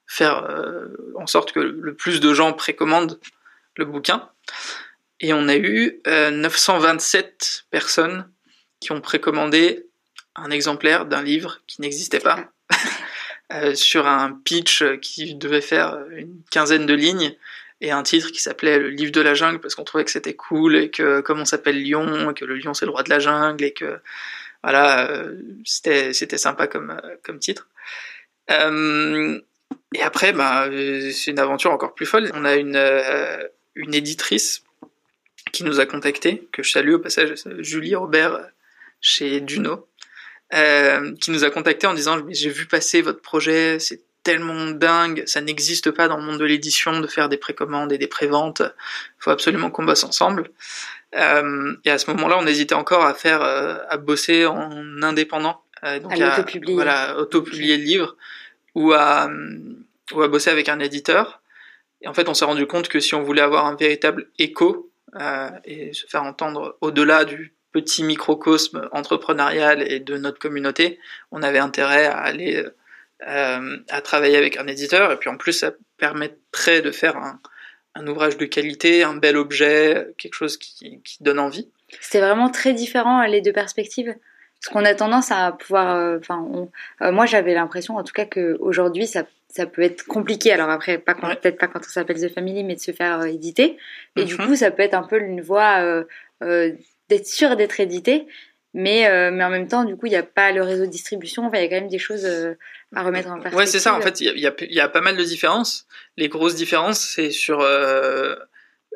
faire 0.07 0.45
euh, 0.51 0.89
en 1.15 1.27
sorte 1.27 1.53
que 1.53 1.61
le 1.61 1.95
plus 1.95 2.21
de 2.21 2.35
gens 2.35 2.53
précommandent 2.53 3.19
le 3.75 3.87
bouquin. 3.87 4.29
Et 5.21 5.33
on 5.33 5.49
a 5.49 5.57
eu 5.57 6.03
euh, 6.09 6.31
927 6.31 7.65
personnes 7.71 8.31
qui 8.81 8.93
ont 8.93 9.01
précommandé 9.01 9.87
un 10.37 10.51
exemplaire 10.51 11.07
d'un 11.07 11.23
livre 11.23 11.63
qui 11.67 11.81
n'existait 11.81 12.21
pas, 12.21 12.53
euh, 13.53 13.75
sur 13.75 14.07
un 14.07 14.33
pitch 14.33 14.85
qui 15.01 15.35
devait 15.35 15.61
faire 15.61 15.99
une 16.11 16.41
quinzaine 16.51 16.87
de 16.87 16.95
lignes, 16.95 17.35
et 17.81 17.91
un 17.91 18.03
titre 18.03 18.31
qui 18.31 18.41
s'appelait 18.43 18.79
Le 18.79 18.91
livre 18.91 19.13
de 19.13 19.21
la 19.21 19.35
jungle, 19.35 19.59
parce 19.59 19.75
qu'on 19.75 19.85
trouvait 19.85 20.05
que 20.05 20.11
c'était 20.11 20.35
cool, 20.35 20.77
et 20.77 20.91
que 20.91 21.21
comme 21.21 21.41
on 21.41 21.45
s'appelle 21.45 21.83
Lion, 21.83 22.31
et 22.31 22.35
que 22.35 22.45
le 22.45 22.57
lion 22.57 22.75
c'est 22.75 22.85
le 22.85 22.91
roi 22.93 23.03
de 23.03 23.11
la 23.11 23.19
jungle, 23.19 23.65
et 23.65 23.73
que 23.73 24.01
voilà, 24.63 25.11
euh, 25.11 25.37
c'était, 25.65 26.13
c'était 26.13 26.39
sympa 26.39 26.67
comme, 26.67 26.91
euh, 26.91 27.17
comme 27.23 27.39
titre. 27.39 27.69
et 28.49 30.03
après, 30.03 30.33
bah, 30.33 30.69
c'est 31.13 31.31
une 31.31 31.39
aventure 31.39 31.71
encore 31.73 31.95
plus 31.95 32.07
folle. 32.07 32.31
On 32.35 32.45
a 32.45 32.57
une, 32.57 32.79
une 33.75 33.95
éditrice 33.95 34.63
qui 35.53 35.65
nous 35.65 35.81
a 35.81 35.87
contacté, 35.87 36.49
que 36.53 36.63
je 36.63 36.71
salue 36.71 36.93
au 36.93 36.99
passage, 36.99 37.35
Julie 37.59 37.95
Robert 37.95 38.41
chez 39.01 39.41
Duno, 39.41 39.89
euh, 40.55 41.15
qui 41.21 41.31
nous 41.31 41.45
a 41.45 41.51
contacté 41.51 41.87
en 41.87 41.95
disant 41.95 42.19
j'ai 42.29 42.51
vu 42.51 42.67
passer 42.67 43.03
votre 43.03 43.21
projet, 43.21 43.79
c'est 43.79 44.03
tellement 44.23 44.67
dingue, 44.67 45.23
ça 45.27 45.41
n'existe 45.41 45.91
pas 45.91 46.09
dans 46.09 46.17
le 46.17 46.23
monde 46.23 46.39
de 46.39 46.45
l'édition 46.45 47.01
de 47.01 47.07
faire 47.07 47.29
des 47.29 47.37
précommandes 47.37 47.93
et 47.93 47.99
des 47.99 48.07
préventes, 48.07 48.61
il 48.61 49.23
faut 49.23 49.31
absolument 49.31 49.71
qu'on 49.71 49.85
bosse 49.85 50.05
ensemble. 50.05 50.51
Euh, 51.17 51.75
et 51.85 51.91
à 51.91 51.99
ce 51.99 52.11
moment-là, 52.11 52.39
on 52.39 52.47
hésitait 52.47 52.75
encore 52.75 53.05
à 53.05 53.15
faire, 53.15 53.43
euh, 53.43 53.79
à 53.89 53.97
bosser 53.97 54.47
en 54.47 55.03
indépendant, 55.03 55.63
euh, 55.85 55.99
donc 55.99 56.21
à, 56.21 56.35
auto-publier, 56.35 56.75
voilà, 56.75 57.19
auto-publier 57.19 57.77
le 57.79 57.85
livre 57.85 58.17
ou 58.75 58.93
à 58.93 59.29
ou 60.13 60.23
à 60.23 60.29
bosser 60.29 60.51
avec 60.51 60.69
un 60.69 60.81
éditeur. 60.81 61.41
Et 62.03 62.09
en 62.09 62.15
fait, 62.15 62.29
on 62.29 62.35
s'est 62.35 62.45
rendu 62.45 62.67
compte 62.67 62.89
que 62.89 63.01
si 63.01 63.15
on 63.15 63.23
voulait 63.23 63.43
avoir 63.43 63.67
un 63.67 63.77
véritable 63.77 64.29
écho 64.39 64.91
et 65.65 65.93
se 65.93 66.07
faire 66.07 66.23
entendre 66.23 66.77
au-delà 66.81 67.25
du 67.25 67.53
petit 67.73 68.03
microcosme 68.03 68.89
entrepreneurial 68.93 69.83
et 69.91 70.01
de 70.01 70.17
notre 70.17 70.39
communauté, 70.39 70.99
on 71.31 71.43
avait 71.43 71.59
intérêt 71.59 72.07
à 72.07 72.19
aller 72.19 72.65
euh, 73.29 73.77
à 73.91 74.01
travailler 74.01 74.39
avec 74.39 74.57
un 74.57 74.67
éditeur. 74.67 75.13
Et 75.13 75.17
puis 75.17 75.29
en 75.29 75.37
plus, 75.37 75.53
ça 75.53 75.73
permettrait 75.99 76.81
de 76.81 76.91
faire 76.91 77.19
un, 77.19 77.39
un 77.95 78.07
ouvrage 78.07 78.39
de 78.39 78.47
qualité, 78.47 79.03
un 79.03 79.15
bel 79.15 79.37
objet, 79.37 80.09
quelque 80.17 80.35
chose 80.35 80.57
qui, 80.57 81.03
qui 81.05 81.23
donne 81.23 81.39
envie. 81.39 81.69
C'était 82.01 82.21
vraiment 82.21 82.49
très 82.49 82.73
différent 82.73 83.23
les 83.27 83.43
deux 83.43 83.53
perspectives. 83.53 84.15
Parce 84.61 84.73
qu'on 84.73 84.85
a 84.87 84.95
tendance 84.95 85.31
à 85.31 85.53
pouvoir. 85.53 85.97
Euh, 85.97 86.19
enfin, 86.19 86.47
euh, 87.03 87.13
moi 87.13 87.27
j'avais 87.27 87.53
l'impression, 87.53 87.97
en 87.97 88.05
tout 88.05 88.13
cas, 88.13 88.25
qu'aujourd'hui 88.25 89.07
ça, 89.07 89.25
ça 89.49 89.67
peut 89.67 89.83
être 89.83 90.07
compliqué. 90.07 90.53
Alors 90.53 90.71
après, 90.71 90.97
pas 90.97 91.15
peut-être 91.15 91.59
pas 91.59 91.67
quand 91.67 91.81
on 91.81 91.91
s'appelle 91.91 92.21
The 92.21 92.33
Family, 92.33 92.65
mais 92.65 92.77
de 92.77 92.81
se 92.81 92.93
faire 92.93 93.23
éditer. 93.25 93.77
Et 94.17 94.25
du 94.25 94.37
mhm. 94.37 94.47
coup, 94.47 94.57
ça 94.57 94.71
peut 94.71 94.83
être 94.83 94.95
un 94.95 95.03
peu 95.03 95.21
une 95.21 95.43
voie 95.43 96.05
d'être 97.11 97.27
sûr 97.27 97.57
d'être 97.57 97.79
édité. 97.81 98.27
Mais, 98.73 99.09
euh, 99.09 99.31
mais 99.33 99.43
en 99.43 99.51
même 99.51 99.67
temps, 99.67 99.85
du 99.85 99.97
coup, 99.97 100.07
il 100.07 100.11
n'y 100.11 100.17
a 100.17 100.23
pas 100.23 100.53
le 100.53 100.63
réseau 100.63 100.87
de 100.87 100.91
distribution. 100.91 101.45
Enfin, 101.45 101.59
il 101.59 101.63
y 101.63 101.65
a 101.65 101.69
quand 101.69 101.81
même 101.81 101.89
des 101.89 101.99
choses 101.99 102.25
euh, 102.25 102.55
à 102.95 103.03
remettre 103.03 103.29
en 103.29 103.35
perspective. 103.35 103.59
Ouais, 103.59 103.67
c'est 103.67 103.81
ça. 103.81 103.95
En 103.95 104.01
fait, 104.01 104.21
il 104.21 104.27
y 104.39 104.47
a, 104.47 104.53
y 104.61 104.81
a, 104.81 104.89
pas 104.89 105.01
mal 105.01 105.17
de 105.17 105.25
différences. 105.25 105.87
Les 106.17 106.29
grosses 106.29 106.55
différences, 106.55 107.01
c'est 107.01 107.31
sur. 107.31 107.61
Euh, 107.61 108.37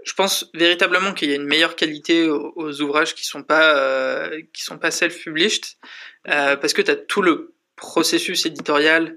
je 0.04 0.12
pense 0.12 0.50
véritablement 0.54 1.12
qu'il 1.12 1.30
y 1.30 1.32
a 1.32 1.36
une 1.36 1.46
meilleure 1.46 1.76
qualité 1.76 2.28
aux, 2.28 2.82
ouvrages 2.82 3.14
qui 3.14 3.24
sont 3.24 3.42
pas 3.42 4.28
qui 4.52 4.62
sont 4.62 4.76
pas 4.76 4.90
self-published, 4.90 5.64
parce 6.24 6.74
que 6.74 6.82
tu 6.82 6.90
as 6.90 6.96
tout 6.96 7.22
le 7.22 7.54
processus 7.74 8.44
éditorial 8.44 9.16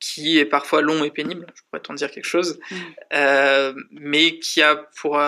qui 0.00 0.38
est 0.38 0.44
parfois 0.44 0.82
long 0.82 1.04
et 1.04 1.12
pénible. 1.12 1.46
Je 1.54 1.62
pourrais 1.62 1.80
t'en 1.80 1.94
dire 1.94 2.10
quelque 2.10 2.26
chose, 2.26 2.58
mm. 2.72 3.80
mais 3.92 4.40
qui 4.40 4.60
a 4.60 4.74
pour 4.96 5.22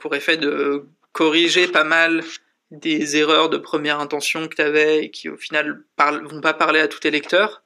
pour 0.00 0.16
effet 0.16 0.36
de 0.36 0.88
corriger 1.12 1.68
pas 1.68 1.84
mal 1.84 2.24
des 2.70 3.16
erreurs 3.16 3.48
de 3.48 3.56
première 3.56 4.00
intention 4.00 4.46
que 4.46 4.56
tu 4.56 4.62
avais 4.62 5.04
et 5.04 5.10
qui 5.10 5.28
au 5.28 5.36
final 5.36 5.82
parlent, 5.96 6.26
vont 6.26 6.40
pas 6.40 6.54
parler 6.54 6.80
à 6.80 6.88
tous 6.88 7.00
tes 7.00 7.10
lecteurs. 7.10 7.62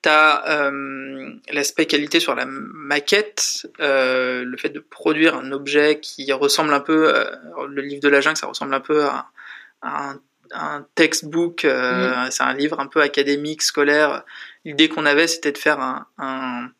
T'as 0.00 0.48
euh, 0.48 1.32
l'aspect 1.50 1.86
qualité 1.86 2.20
sur 2.20 2.36
la 2.36 2.46
maquette, 2.46 3.66
euh, 3.80 4.44
le 4.44 4.56
fait 4.56 4.68
de 4.68 4.78
produire 4.78 5.34
un 5.34 5.50
objet 5.50 5.98
qui 6.00 6.32
ressemble 6.32 6.72
un 6.72 6.80
peu, 6.80 7.12
euh, 7.14 7.24
le 7.68 7.82
livre 7.82 8.00
de 8.00 8.08
la 8.08 8.20
jungle, 8.20 8.36
ça 8.36 8.46
ressemble 8.46 8.74
un 8.74 8.80
peu 8.80 9.04
à, 9.04 9.26
un, 9.82 10.20
un, 10.52 10.86
textbook, 10.94 11.64
euh, 11.64 12.26
mm. 12.26 12.30
c'est 12.30 12.44
un 12.44 12.54
livre 12.54 12.78
un 12.78 12.86
peu 12.86 13.02
académique, 13.02 13.60
scolaire. 13.60 14.24
L'idée 14.64 14.88
qu'on 14.88 15.04
avait, 15.04 15.26
c'était 15.26 15.50
de 15.50 15.58
faire 15.58 15.80
un, 15.80 16.06
un, 16.18 16.70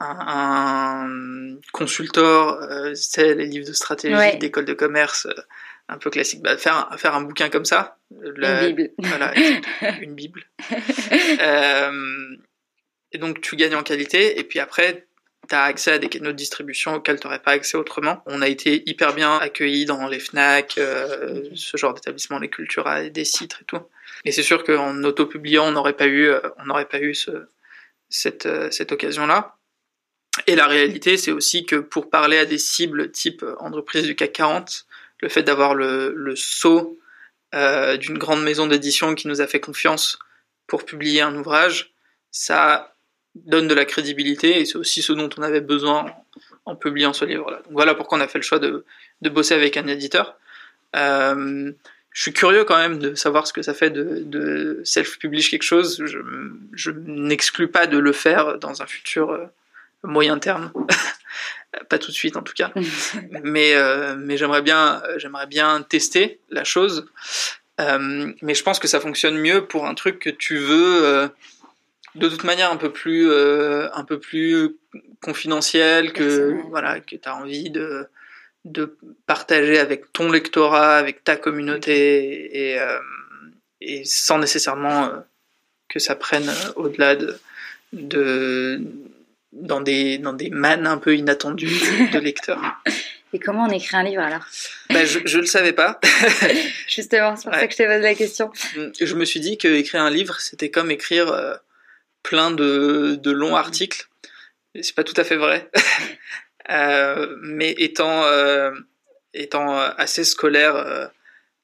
un 0.00 1.56
consultor, 1.72 2.58
c'est 2.94 3.34
les 3.34 3.46
livres 3.46 3.68
de 3.68 3.72
stratégie 3.72 4.36
d'école 4.38 4.64
de 4.64 4.74
commerce 4.74 5.28
un 5.90 5.98
peu 5.98 6.10
classique. 6.10 6.40
Bah, 6.42 6.56
faire, 6.56 6.88
un, 6.90 6.96
faire 6.96 7.14
un 7.14 7.22
bouquin 7.22 7.48
comme 7.50 7.64
ça. 7.64 7.98
une 8.10 8.66
Bible. 8.66 8.90
Voilà, 8.98 9.34
une 10.00 10.14
Bible. 10.14 10.44
euh, 11.40 12.36
et 13.12 13.18
donc 13.18 13.40
tu 13.40 13.56
gagnes 13.56 13.74
en 13.74 13.82
qualité, 13.82 14.38
et 14.38 14.44
puis 14.44 14.60
après, 14.60 15.06
tu 15.48 15.54
as 15.54 15.64
accès 15.64 15.92
à 15.92 15.98
des 15.98 16.08
canaux 16.08 16.32
de 16.32 16.36
distribution 16.36 16.94
auxquels 16.94 17.18
tu 17.18 17.26
n'aurais 17.26 17.42
pas 17.42 17.52
accès 17.52 17.76
autrement. 17.76 18.22
On 18.26 18.40
a 18.40 18.48
été 18.48 18.88
hyper 18.88 19.14
bien 19.14 19.36
accueillis 19.36 19.84
dans 19.84 20.06
les 20.06 20.20
FNAC, 20.20 20.78
euh, 20.78 21.48
ce 21.54 21.76
genre 21.76 21.92
d'établissement, 21.92 22.38
les 22.38 22.48
Cultura, 22.48 23.08
des 23.08 23.24
sites 23.24 23.58
et 23.60 23.64
tout. 23.64 23.80
Et 24.24 24.32
c'est 24.32 24.42
sûr 24.42 24.64
qu'en 24.64 25.02
auto-publiant, 25.02 25.66
on 25.66 25.72
n'aurait 25.72 25.94
pas 25.94 26.06
eu, 26.06 26.26
euh, 26.26 26.40
on 26.58 26.66
n'aurait 26.66 26.88
pas 26.88 27.00
eu 27.00 27.14
ce, 27.14 27.30
cette, 28.08 28.48
cette 28.70 28.92
occasion-là. 28.92 29.56
Et 30.46 30.54
la 30.54 30.68
réalité, 30.68 31.16
c'est 31.16 31.32
aussi 31.32 31.66
que 31.66 31.76
pour 31.76 32.08
parler 32.08 32.38
à 32.38 32.46
des 32.46 32.58
cibles 32.58 33.10
type 33.10 33.44
entreprise 33.58 34.04
du 34.04 34.14
CAC 34.14 34.32
40, 34.32 34.86
le 35.20 35.28
fait 35.28 35.42
d'avoir 35.42 35.74
le, 35.74 36.12
le 36.14 36.36
saut 36.36 36.98
euh, 37.54 37.96
d'une 37.96 38.18
grande 38.18 38.42
maison 38.42 38.66
d'édition 38.66 39.14
qui 39.14 39.28
nous 39.28 39.40
a 39.40 39.46
fait 39.46 39.60
confiance 39.60 40.18
pour 40.66 40.84
publier 40.84 41.20
un 41.20 41.34
ouvrage, 41.34 41.92
ça 42.30 42.94
donne 43.34 43.68
de 43.68 43.74
la 43.74 43.84
crédibilité 43.84 44.60
et 44.60 44.64
c'est 44.64 44.76
aussi 44.76 45.02
ce 45.02 45.12
dont 45.12 45.30
on 45.36 45.42
avait 45.42 45.60
besoin 45.60 46.06
en, 46.64 46.76
publiant 46.76 47.12
ce 47.12 47.24
livre-là. 47.24 47.58
Donc 47.64 47.72
voilà 47.72 47.94
pourquoi 47.94 48.18
on 48.18 48.20
a 48.20 48.28
fait 48.28 48.38
le 48.38 48.44
choix 48.44 48.58
de, 48.58 48.84
de 49.20 49.28
bosser 49.28 49.54
avec 49.54 49.76
un 49.76 49.86
éditeur. 49.86 50.36
Euh, 50.96 51.72
je 52.12 52.22
suis 52.22 52.32
curieux 52.32 52.64
quand 52.64 52.76
même 52.76 52.98
de 52.98 53.14
savoir 53.14 53.46
ce 53.46 53.52
que 53.52 53.62
ça 53.62 53.74
fait 53.74 53.90
de, 53.90 54.22
de 54.24 54.80
self-publish 54.84 55.50
quelque 55.50 55.62
chose. 55.62 56.02
Je, 56.04 56.18
je 56.72 56.90
n'exclus 56.90 57.68
pas 57.68 57.86
de 57.86 57.98
le 57.98 58.12
faire 58.12 58.58
dans 58.58 58.82
un 58.82 58.86
futur 58.86 59.30
euh, 59.30 59.46
moyen 60.02 60.38
terme. 60.38 60.72
pas 61.88 61.98
tout 61.98 62.10
de 62.10 62.16
suite 62.16 62.36
en 62.36 62.42
tout 62.42 62.54
cas. 62.54 62.72
mais 63.44 63.74
mais 64.16 64.36
j'aimerais 64.36 64.62
bien 64.62 65.02
j'aimerais 65.16 65.46
bien 65.46 65.82
tester 65.82 66.40
la 66.50 66.64
chose. 66.64 67.06
mais 67.78 68.54
je 68.54 68.62
pense 68.62 68.78
que 68.78 68.88
ça 68.88 69.00
fonctionne 69.00 69.38
mieux 69.38 69.66
pour 69.66 69.86
un 69.86 69.94
truc 69.94 70.18
que 70.18 70.30
tu 70.30 70.56
veux 70.56 71.30
de 72.16 72.28
toute 72.28 72.44
manière 72.44 72.70
un 72.70 72.76
peu 72.76 72.92
plus 72.92 73.30
un 73.32 74.04
peu 74.04 74.18
plus 74.18 74.76
confidentiel 75.22 76.12
que 76.12 76.60
voilà 76.68 77.00
que 77.00 77.16
tu 77.16 77.28
as 77.28 77.36
envie 77.36 77.70
de 77.70 78.06
de 78.66 78.98
partager 79.26 79.78
avec 79.78 80.12
ton 80.12 80.30
lectorat, 80.30 80.96
avec 80.96 81.24
ta 81.24 81.36
communauté 81.36 82.74
et, 82.74 82.78
et 83.80 84.04
sans 84.04 84.38
nécessairement 84.38 85.10
que 85.90 85.98
ça 85.98 86.14
prenne 86.14 86.50
au-delà 86.76 87.16
de, 87.16 87.38
de 87.92 88.80
dans 89.52 89.80
des 89.80 90.18
dans 90.18 90.32
des 90.32 90.50
mannes 90.50 90.86
un 90.86 90.98
peu 90.98 91.16
inattendues 91.16 91.80
de 92.12 92.18
lecteurs. 92.20 92.60
Et 93.32 93.38
comment 93.38 93.66
on 93.66 93.70
écrit 93.70 93.96
un 93.96 94.02
livre 94.02 94.22
alors? 94.22 94.44
Bah, 94.90 95.04
je, 95.04 95.20
je 95.24 95.38
le 95.38 95.46
savais 95.46 95.72
pas. 95.72 96.00
Justement, 96.88 97.36
c'est 97.36 97.44
pour 97.48 97.54
ça 97.54 97.66
que 97.66 97.72
je 97.72 97.76
t'ai 97.76 97.86
posé 97.86 98.00
la 98.00 98.14
question. 98.14 98.50
Je 99.00 99.14
me 99.14 99.24
suis 99.24 99.38
dit 99.38 99.56
que 99.56 99.68
écrire 99.68 100.02
un 100.02 100.10
livre, 100.10 100.40
c'était 100.40 100.70
comme 100.70 100.90
écrire 100.90 101.30
euh, 101.30 101.54
plein 102.24 102.50
de, 102.50 103.16
de 103.20 103.30
longs 103.30 103.54
articles. 103.54 104.08
C'est 104.80 104.94
pas 104.94 105.04
tout 105.04 105.14
à 105.16 105.22
fait 105.22 105.36
vrai. 105.36 105.70
euh, 106.70 107.36
mais 107.42 107.70
étant 107.78 108.24
euh, 108.24 108.72
étant 109.32 109.78
assez 109.78 110.24
scolaire 110.24 111.10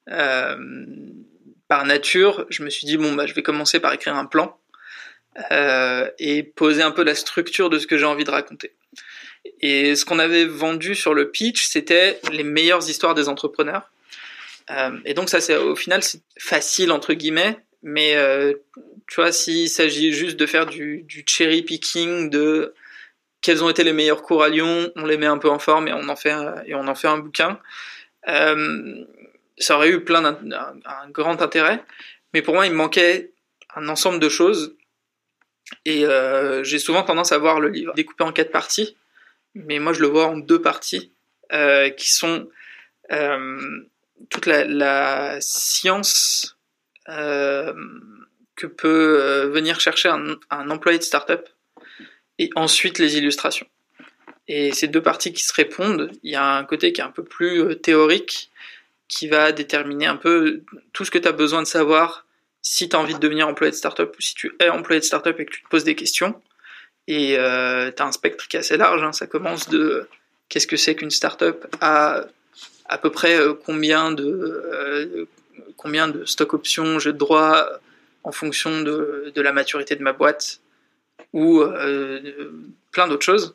par 0.07 1.85
nature, 1.85 2.47
je 2.49 2.63
me 2.63 2.71
suis 2.71 2.87
dit 2.87 2.97
bon 2.97 3.13
bah 3.15 3.27
je 3.27 3.35
vais 3.35 3.43
commencer 3.43 3.81
par 3.81 3.93
écrire 3.93 4.15
un 4.15 4.27
plan 4.27 4.57
euh, 5.51 6.09
et 6.19 6.43
poser 6.43 6.83
un 6.83 6.91
peu 6.91 7.05
la 7.05 7.15
structure 7.15 7.69
de 7.69 7.79
ce 7.79 7.87
que 7.87 7.99
j'ai 7.99 8.07
envie 8.07 8.25
de 8.25 8.31
raconter. 8.31 8.73
Et 9.61 9.95
ce 9.95 10.07
qu'on 10.07 10.19
avait 10.19 10.47
vendu 10.47 10.95
sur 10.95 11.13
le 11.13 11.31
pitch, 11.31 11.67
c'était 11.67 12.19
les 12.33 12.43
meilleures 12.43 12.89
histoires 12.89 13.15
des 13.15 13.29
entrepreneurs. 13.29 13.91
Euh, 14.71 14.99
et 15.05 15.13
donc 15.13 15.29
ça, 15.29 15.41
c'est 15.41 15.57
au 15.57 15.77
final, 15.77 16.03
c'est 16.03 16.23
facile 16.39 16.91
entre 16.91 17.13
guillemets, 17.13 17.59
mais 17.83 18.17
euh, 18.17 18.55
tu 19.09 19.17
vois, 19.17 19.31
s'il 19.31 19.69
s'agit 19.69 20.13
juste 20.13 20.39
de 20.39 20.47
faire 20.47 20.65
du, 20.65 21.05
cherry 21.27 21.63
picking 21.63 22.31
de 22.31 22.73
quels 23.43 23.63
ont 23.63 23.69
été 23.69 23.85
les 23.85 23.93
meilleurs 23.93 24.23
cours 24.23 24.43
à 24.43 24.49
Lyon, 24.49 24.91
on 24.97 25.05
les 25.05 25.19
met 25.19 25.27
un 25.27 25.39
peu 25.39 25.51
en 25.51 25.59
forme 25.59 25.87
et 25.87 25.93
on 25.93 26.09
en 26.09 26.17
fait 26.17 26.35
et 26.65 26.75
on 26.75 26.89
en 26.89 26.95
fait 26.95 27.09
un 27.09 27.19
bouquin. 27.19 27.61
Ça 28.27 29.77
aurait 29.77 29.91
eu 29.91 30.03
plein 30.03 30.23
d'un 30.23 30.81
un 30.85 31.11
grand 31.11 31.43
intérêt, 31.43 31.85
mais 32.33 32.41
pour 32.41 32.55
moi, 32.55 32.67
il 32.67 32.73
manquait 32.73 33.33
un 33.77 33.89
ensemble 33.89 34.19
de 34.19 34.31
choses 34.31 34.77
et 35.85 36.05
euh, 36.05 36.63
j'ai 36.65 36.79
souvent 36.79 37.03
tendance 37.03 37.33
à 37.33 37.39
voir 37.39 37.61
le 37.61 37.69
livre 37.69 37.95
découpé 37.95 38.25
en 38.25 38.33
quatre 38.33 38.53
parties, 38.53 38.97
mais 39.55 39.79
moi 39.79 39.93
je 39.93 40.01
le 40.01 40.09
vois 40.09 40.27
en 40.27 40.37
deux 40.37 40.61
parties, 40.61 41.13
euh, 41.53 41.91
qui 41.91 42.13
sont 42.13 42.49
euh, 43.13 43.81
toute 44.31 44.47
la, 44.47 44.65
la 44.65 45.39
science 45.41 46.57
euh, 47.09 47.73
que 48.55 48.67
peut 48.67 49.19
euh, 49.21 49.49
venir 49.49 49.81
chercher 49.81 50.09
un, 50.09 50.37
un 50.51 50.71
employé 50.71 50.99
de 50.99 51.05
start-up, 51.05 51.49
et 52.39 52.51
ensuite 52.55 52.99
les 52.99 53.17
illustrations. 53.17 53.69
Et 54.49 54.73
ces 54.73 54.89
deux 54.89 55.03
parties 55.03 55.33
qui 55.33 55.43
se 55.43 55.55
répondent, 55.55 56.13
il 56.23 56.31
y 56.31 56.37
a 56.37 56.57
un 56.57 56.65
côté 56.65 56.93
qui 56.93 57.01
est 57.01 57.05
un 57.05 57.11
peu 57.11 57.25
plus 57.25 57.77
théorique, 57.81 58.51
qui 59.09 59.29
va 59.29 59.53
déterminer 59.53 60.07
un 60.07 60.17
peu 60.17 60.63
tout 60.93 61.05
ce 61.05 61.11
que 61.11 61.19
tu 61.19 61.27
as 61.29 61.33
besoin 61.33 61.63
de 61.63 61.67
savoir 61.67 62.26
si 62.69 62.89
tu 62.89 62.97
as 62.97 62.99
envie 62.99 63.15
de 63.15 63.21
devenir 63.21 63.47
employé 63.47 63.71
de 63.71 63.77
startup 63.77 64.13
ou 64.19 64.21
si 64.21 64.35
tu 64.35 64.53
es 64.59 64.69
employé 64.69 64.99
de 64.99 65.05
startup 65.05 65.39
et 65.39 65.45
que 65.45 65.53
tu 65.53 65.63
te 65.63 65.69
poses 65.69 65.85
des 65.85 65.95
questions. 65.95 66.35
Et 67.07 67.39
euh, 67.39 67.93
tu 67.97 68.03
as 68.03 68.07
un 68.07 68.11
spectre 68.11 68.49
qui 68.49 68.57
est 68.57 68.59
assez 68.59 68.77
large. 68.77 69.05
Hein. 69.05 69.13
Ça 69.13 69.29
commence 69.29 69.69
de 69.69 70.09
qu'est-ce 70.49 70.67
que 70.67 70.77
c'est 70.77 70.97
qu'une 70.97 71.13
startup 71.13 71.65
à 71.81 72.25
à 72.89 72.99
peu 72.99 73.11
près 73.11 73.39
euh, 73.39 73.55
combien 73.55 74.11
de 74.11 74.25
euh, 74.27 75.27
combien 75.77 76.09
de 76.09 76.25
stock 76.25 76.55
options 76.55 76.99
j'ai 76.99 77.13
de 77.13 77.19
droit 77.19 77.69
en 78.25 78.33
fonction 78.33 78.83
de, 78.83 79.33
la 79.37 79.53
maturité 79.53 79.95
de 79.95 80.03
ma 80.03 80.13
boîte 80.13 80.61
ou 81.33 81.63
plein 82.91 83.07
d'autres 83.07 83.25
choses. 83.25 83.55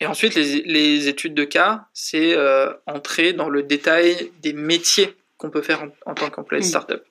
Et 0.00 0.06
ensuite, 0.06 0.36
les, 0.36 1.08
études 1.08 1.34
de 1.34 1.42
cas, 1.42 1.86
c'est 1.92 2.36
entrer 2.86 3.32
dans 3.32 3.48
le 3.48 3.64
détail 3.64 4.30
des 4.42 4.52
métiers 4.52 5.16
qu'on 5.42 5.50
peut 5.50 5.60
faire 5.60 5.82
en, 5.82 5.88
en 6.06 6.14
tant 6.14 6.30
qu'employé 6.30 6.62
de 6.62 6.68
startup. 6.68 7.04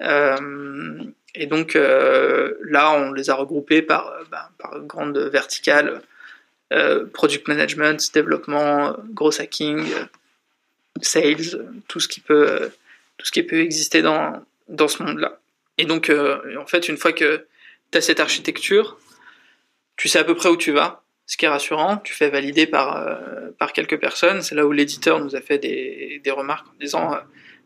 Euh, 0.00 1.02
et 1.34 1.46
donc 1.46 1.74
euh, 1.74 2.54
là, 2.62 2.92
on 2.92 3.12
les 3.12 3.30
a 3.30 3.34
regroupés 3.34 3.82
par, 3.82 4.14
bah, 4.30 4.50
par 4.58 4.80
grande 4.80 5.18
verticale 5.18 6.00
euh, 6.72 7.04
product 7.06 7.48
management, 7.48 8.14
développement, 8.14 8.96
gros 9.10 9.40
hacking, 9.40 9.84
sales, 11.02 11.66
tout 11.88 11.98
ce 11.98 12.08
qui 12.08 12.20
peut, 12.20 12.70
tout 13.18 13.26
ce 13.26 13.32
qui 13.32 13.42
peut 13.42 13.60
exister 13.60 14.00
dans, 14.00 14.44
dans 14.68 14.88
ce 14.88 15.02
monde-là. 15.02 15.40
Et 15.76 15.86
donc, 15.86 16.10
en 16.56 16.66
fait, 16.66 16.88
une 16.88 16.96
fois 16.96 17.12
que 17.12 17.44
tu 17.90 17.98
as 17.98 18.00
cette 18.00 18.20
architecture, 18.20 18.96
tu 19.96 20.08
sais 20.08 20.20
à 20.20 20.24
peu 20.24 20.36
près 20.36 20.48
où 20.48 20.56
tu 20.56 20.70
vas, 20.70 21.02
ce 21.26 21.36
qui 21.36 21.44
est 21.44 21.48
rassurant. 21.48 21.98
Tu 21.98 22.14
fais 22.14 22.30
valider 22.30 22.66
par, 22.66 22.96
euh, 22.96 23.50
par 23.58 23.72
quelques 23.72 23.98
personnes. 23.98 24.42
C'est 24.42 24.54
là 24.54 24.66
où 24.66 24.72
l'éditeur 24.72 25.20
nous 25.20 25.36
a 25.36 25.40
fait 25.40 25.58
des, 25.58 26.20
des 26.22 26.30
remarques 26.30 26.66
en 26.68 26.78
disant 26.80 27.16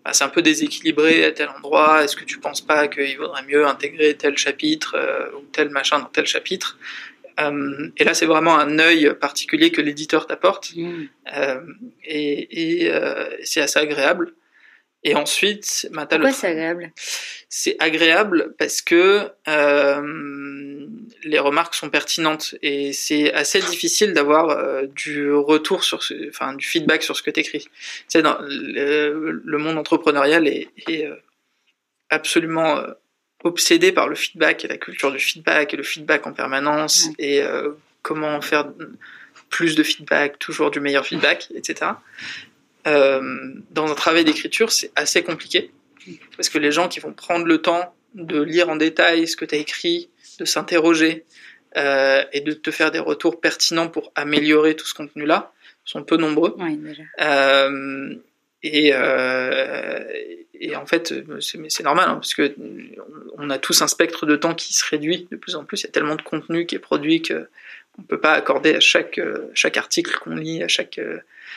bah, 0.05 0.13
c'est 0.13 0.25
un 0.25 0.29
peu 0.29 0.43
déséquilibré 0.43 1.25
à 1.25 1.33
tel 1.33 1.49
endroit, 1.49 2.05
est-ce 2.05 2.17
que 2.17 2.25
tu 2.25 2.39
penses 2.39 2.61
pas 2.61 2.89
qu'il 2.89 3.19
vaudrait 3.19 3.45
mieux 3.45 3.67
intégrer 3.67 4.17
tel 4.17 4.37
chapitre 4.37 4.95
euh, 4.97 5.31
ou 5.37 5.45
tel 5.53 5.71
machin 5.71 5.99
dans 5.99 6.07
tel 6.07 6.27
chapitre? 6.27 6.79
Euh, 7.41 7.91
Et 7.97 8.05
là, 8.05 8.15
c'est 8.15 8.27
vraiment 8.27 8.59
un 8.59 8.79
œil 8.79 9.15
particulier 9.21 9.71
que 9.71 9.81
l'éditeur 9.81 10.27
t'apporte, 10.27 10.75
mmh. 10.75 10.93
euh, 11.37 11.61
et, 12.05 12.85
et 12.85 12.93
euh, 12.93 13.29
c'est 13.45 13.61
assez 13.61 13.79
agréable. 13.79 14.35
Et 15.09 15.15
ensuite, 15.15 15.89
bah, 15.93 16.05
pourquoi 16.05 16.33
c'est 16.33 16.49
agréable? 16.49 16.93
C'est 17.49 17.77
agréable 17.79 18.55
parce 18.59 18.83
que 18.83 19.31
euh, 19.49 20.87
les 21.25 21.39
remarques 21.39 21.75
sont 21.75 21.89
pertinentes 21.89 22.55
et 22.61 22.93
c'est 22.93 23.33
assez 23.33 23.61
difficile 23.61 24.13
d'avoir 24.13 24.51
euh, 24.51 24.83
du 24.87 25.33
retour 25.33 25.83
sur, 25.83 26.03
ce, 26.03 26.29
enfin 26.29 26.53
du 26.53 26.67
feedback 26.67 27.03
sur 27.03 27.17
ce 27.17 27.23
que 27.23 27.31
tu 27.31 27.41
écris. 27.41 27.61
Tu 27.61 27.71
sais, 28.09 28.21
dans 28.21 28.37
le, 28.41 29.41
le 29.43 29.59
monde 29.59 29.79
entrepreneurial 29.79 30.47
est, 30.47 30.69
est 30.89 31.07
euh, 31.07 31.17
absolument 32.11 32.83
obsédé 33.45 33.93
par 33.93 34.09
le 34.09 34.15
feedback 34.15 34.67
et 34.67 34.69
la 34.69 34.77
culture 34.77 35.11
du 35.11 35.19
feedback 35.19 35.73
et 35.73 35.79
le 35.79 35.85
feedback 35.85 36.27
en 36.27 36.35
permanence 36.35 37.09
et 37.19 37.43
comment 38.03 38.41
faire 38.41 38.67
plus 39.49 39.75
de 39.75 39.83
feedback, 39.83 40.39
toujours 40.39 40.71
du 40.71 40.81
meilleur 40.81 41.07
feedback, 41.07 41.49
etc. 41.55 41.93
Euh, 42.89 43.53
dans 43.71 43.91
un 43.91 43.95
travail 43.95 44.25
d'écriture, 44.25 44.73
c'est 44.73 44.91
assez 44.97 45.23
compliqué 45.23 45.71
parce 46.37 46.49
que 46.49 46.59
les 46.59 46.73
gens 46.73 46.89
qui 46.89 47.01
vont 47.01 47.13
prendre 47.13 47.47
le 47.47 47.59
temps 47.59 47.95
de 48.15 48.41
lire 48.41 48.69
en 48.69 48.77
détail 48.77 49.29
ce 49.29 49.37
que 49.37 49.45
tu 49.45 49.55
as 49.55 49.59
écrit, 49.59 50.11
de 50.39 50.45
s'interroger 50.45 51.25
euh, 51.77 52.25
et 52.33 52.41
de 52.41 52.53
te 52.53 52.71
faire 52.71 52.91
des 52.91 52.99
retours 52.99 53.41
pertinents 53.41 53.89
pour 53.89 54.13
améliorer 54.15 54.75
tout 54.75 54.87
ce 54.87 54.95
contenu-là 54.95 55.53
sont 55.85 56.03
peu 56.03 56.17
nombreux. 56.17 56.55
Oui, 56.59 56.81
euh, 57.21 58.15
et, 58.63 58.91
euh, 58.93 60.05
et, 60.55 60.77
en 60.77 60.87
fait, 60.87 61.15
c'est 61.41 61.83
normal, 61.83 62.09
hein, 62.09 62.15
parce 62.15 62.35
que 62.35 62.55
on 63.37 63.49
a 63.51 63.59
tous 63.59 63.81
un 63.83 63.87
spectre 63.87 64.27
de 64.27 64.37
temps 64.37 64.55
qui 64.55 64.75
se 64.75 64.85
réduit 64.85 65.29
de 65.31 65.37
plus 65.37 65.55
en 65.55 65.65
plus. 65.65 65.83
Il 65.83 65.85
y 65.85 65.89
a 65.89 65.93
tellement 65.93 66.17
de 66.17 66.23
contenu 66.23 66.67
qui 66.67 66.75
est 66.75 66.81
produit 66.81 67.23
que 67.23 67.49
on 67.99 68.03
peut 68.03 68.21
pas 68.21 68.33
accorder 68.33 68.75
à 68.75 68.81
chaque 68.81 69.21
chaque 69.55 69.77
article 69.77 70.17
qu'on 70.21 70.37
lit, 70.37 70.63
à 70.63 70.69
chaque 70.69 71.01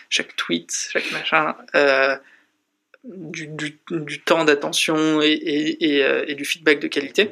chaque 0.09 0.35
tweet, 0.35 0.89
chaque 0.91 1.11
machin, 1.11 1.55
euh, 1.75 2.15
du, 3.03 3.77
temps 4.25 4.45
d'attention 4.45 5.19
euh, 5.21 5.23
et, 5.23 6.35
du 6.35 6.45
feedback 6.45 6.79
de 6.79 6.87
qualité. 6.87 7.31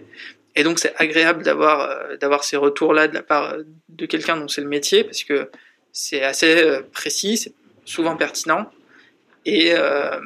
Et 0.56 0.64
donc 0.64 0.80
c'est 0.80 0.94
agréable 0.98 1.44
d'avoir 1.44 1.90
euh, 1.90 2.38
ces 2.42 2.58
retours 2.58 2.94
là 2.94 3.08
de 3.08 3.14
la 3.14 3.22
part 3.22 3.56
de 3.90 4.06
quelqu'un 4.06 4.38
dont 4.38 4.48
c'est 4.48 4.62
le 4.62 4.68
métier 4.68 5.04
parce 5.04 5.24
que 5.24 5.50
c'est 5.92 6.24
assez 6.24 6.64
euh, 6.64 6.82
précis, 6.92 7.38
c'est 7.38 7.54
souvent 7.86 8.16
pertinent 8.16 8.72
et, 9.46 9.74
euh, 9.74 10.20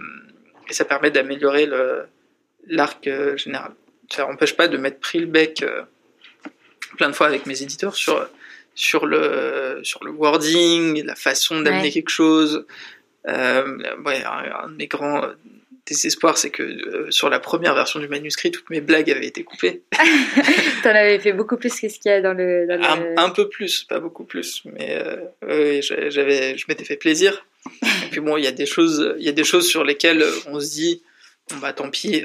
ça 0.69 0.85
permet 0.85 1.11
d'améliorer 1.11 1.69
l'arc 2.67 3.07
général. 3.35 3.73
Ça 4.09 4.25
n'empêche 4.25 4.55
pas 4.55 4.67
de 4.67 4.77
m'être 4.77 4.99
pris 4.99 5.19
le 5.19 5.27
bec 5.27 5.63
plein 6.97 7.09
de 7.09 7.13
fois 7.13 7.27
avec 7.27 7.45
mes 7.45 7.61
éditeurs 7.61 7.95
sur 7.95 8.27
sur 8.75 9.05
le 9.05 9.79
sur 9.83 10.03
le 10.03 10.11
wording, 10.11 11.03
la 11.03 11.15
façon 11.15 11.61
d'amener 11.61 11.83
ouais. 11.83 11.91
quelque 11.91 12.09
chose. 12.09 12.65
Euh, 13.27 13.77
ouais, 14.05 14.21
un, 14.25 14.69
de 14.69 14.75
mes 14.75 14.87
grands 14.87 15.21
désespoirs, 15.85 16.37
c'est 16.37 16.49
que 16.49 16.63
euh, 16.63 17.11
sur 17.11 17.29
la 17.29 17.39
première 17.39 17.75
version 17.75 17.99
du 17.99 18.07
manuscrit, 18.07 18.51
toutes 18.51 18.69
mes 18.69 18.81
blagues 18.81 19.11
avaient 19.11 19.27
été 19.27 19.43
coupées. 19.43 19.81
T'en 20.83 20.89
avais 20.89 21.19
fait 21.19 21.33
beaucoup 21.33 21.57
plus 21.57 21.79
que 21.79 21.89
ce 21.89 21.99
qu'il 21.99 22.11
y 22.11 22.13
a 22.13 22.21
dans 22.21 22.33
le. 22.33 22.65
Dans 22.67 22.77
le... 22.77 22.83
Un, 22.83 23.23
un, 23.23 23.29
peu 23.29 23.49
plus, 23.49 23.83
pas 23.83 23.99
beaucoup 23.99 24.23
plus, 24.23 24.63
mais 24.65 25.01
euh, 25.43 25.81
j'avais, 26.09 26.57
je 26.57 26.65
m'étais 26.67 26.85
fait 26.85 26.97
plaisir. 26.97 27.45
Et 27.81 28.09
puis 28.11 28.19
bon, 28.19 28.37
il 28.37 28.43
y 28.43 28.47
a 28.47 28.51
des 28.51 28.65
choses, 28.65 29.15
il 29.17 29.25
y 29.25 29.29
a 29.29 29.33
des 29.33 29.43
choses 29.43 29.67
sur 29.67 29.83
lesquelles 29.83 30.23
on 30.47 30.59
se 30.59 30.71
dit, 30.71 31.01
bon 31.49 31.57
bah 31.57 31.73
tant 31.73 31.89
pis. 31.89 32.23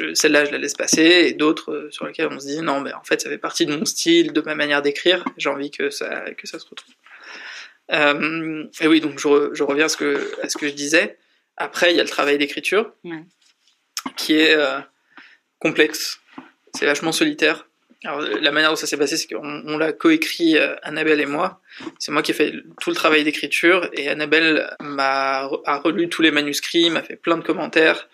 Euh, 0.00 0.14
celle-là, 0.14 0.44
je 0.44 0.50
la 0.50 0.58
laisse 0.58 0.74
passer, 0.74 1.26
et 1.26 1.32
d'autres 1.32 1.72
euh, 1.72 1.90
sur 1.90 2.06
lesquelles 2.06 2.28
on 2.30 2.38
se 2.38 2.46
dit 2.46 2.60
non, 2.60 2.80
mais 2.80 2.92
en 2.92 3.04
fait, 3.04 3.20
ça 3.20 3.28
fait 3.28 3.38
partie 3.38 3.66
de 3.66 3.76
mon 3.76 3.84
style, 3.84 4.32
de 4.32 4.40
ma 4.40 4.54
manière 4.54 4.82
d'écrire, 4.82 5.24
j'ai 5.36 5.48
envie 5.48 5.70
que 5.70 5.90
ça, 5.90 6.24
que 6.36 6.46
ça 6.46 6.58
se 6.58 6.66
retrouve. 6.66 6.94
et 8.80 8.86
oui, 8.86 9.00
donc 9.00 9.18
je, 9.18 9.50
je, 9.52 9.62
reviens 9.62 9.86
à 9.86 9.88
ce, 9.88 9.96
que, 9.96 10.30
à 10.42 10.48
ce 10.48 10.56
que 10.56 10.68
je 10.68 10.74
disais. 10.74 11.18
Après, 11.56 11.92
il 11.92 11.96
y 11.96 12.00
a 12.00 12.04
le 12.04 12.08
travail 12.08 12.38
d'écriture, 12.38 12.92
qui 14.16 14.34
est 14.34 14.56
complexe. 15.58 16.20
C'est 16.74 16.86
vachement 16.86 17.12
solitaire. 17.12 17.66
Alors, 18.04 18.20
la 18.20 18.50
manière 18.50 18.70
dont 18.70 18.76
ça 18.76 18.88
s'est 18.88 18.96
passé, 18.96 19.16
c'est 19.16 19.32
qu'on 19.32 19.62
on, 19.64 19.78
l'a 19.78 19.92
coécrit, 19.92 20.56
euh, 20.56 20.74
Annabelle 20.82 21.20
et 21.20 21.26
moi. 21.26 21.60
C'est 22.00 22.10
moi 22.10 22.22
qui 22.22 22.32
ai 22.32 22.34
fait 22.34 22.52
tout 22.80 22.90
le 22.90 22.96
travail 22.96 23.22
d'écriture 23.22 23.88
et 23.92 24.08
Annabelle 24.08 24.74
m'a 24.80 25.48
a 25.64 25.78
relu 25.78 26.08
tous 26.08 26.20
les 26.20 26.32
manuscrits, 26.32 26.90
m'a 26.90 27.02
fait 27.02 27.14
plein 27.14 27.36
de 27.36 27.44
commentaires. 27.44 28.08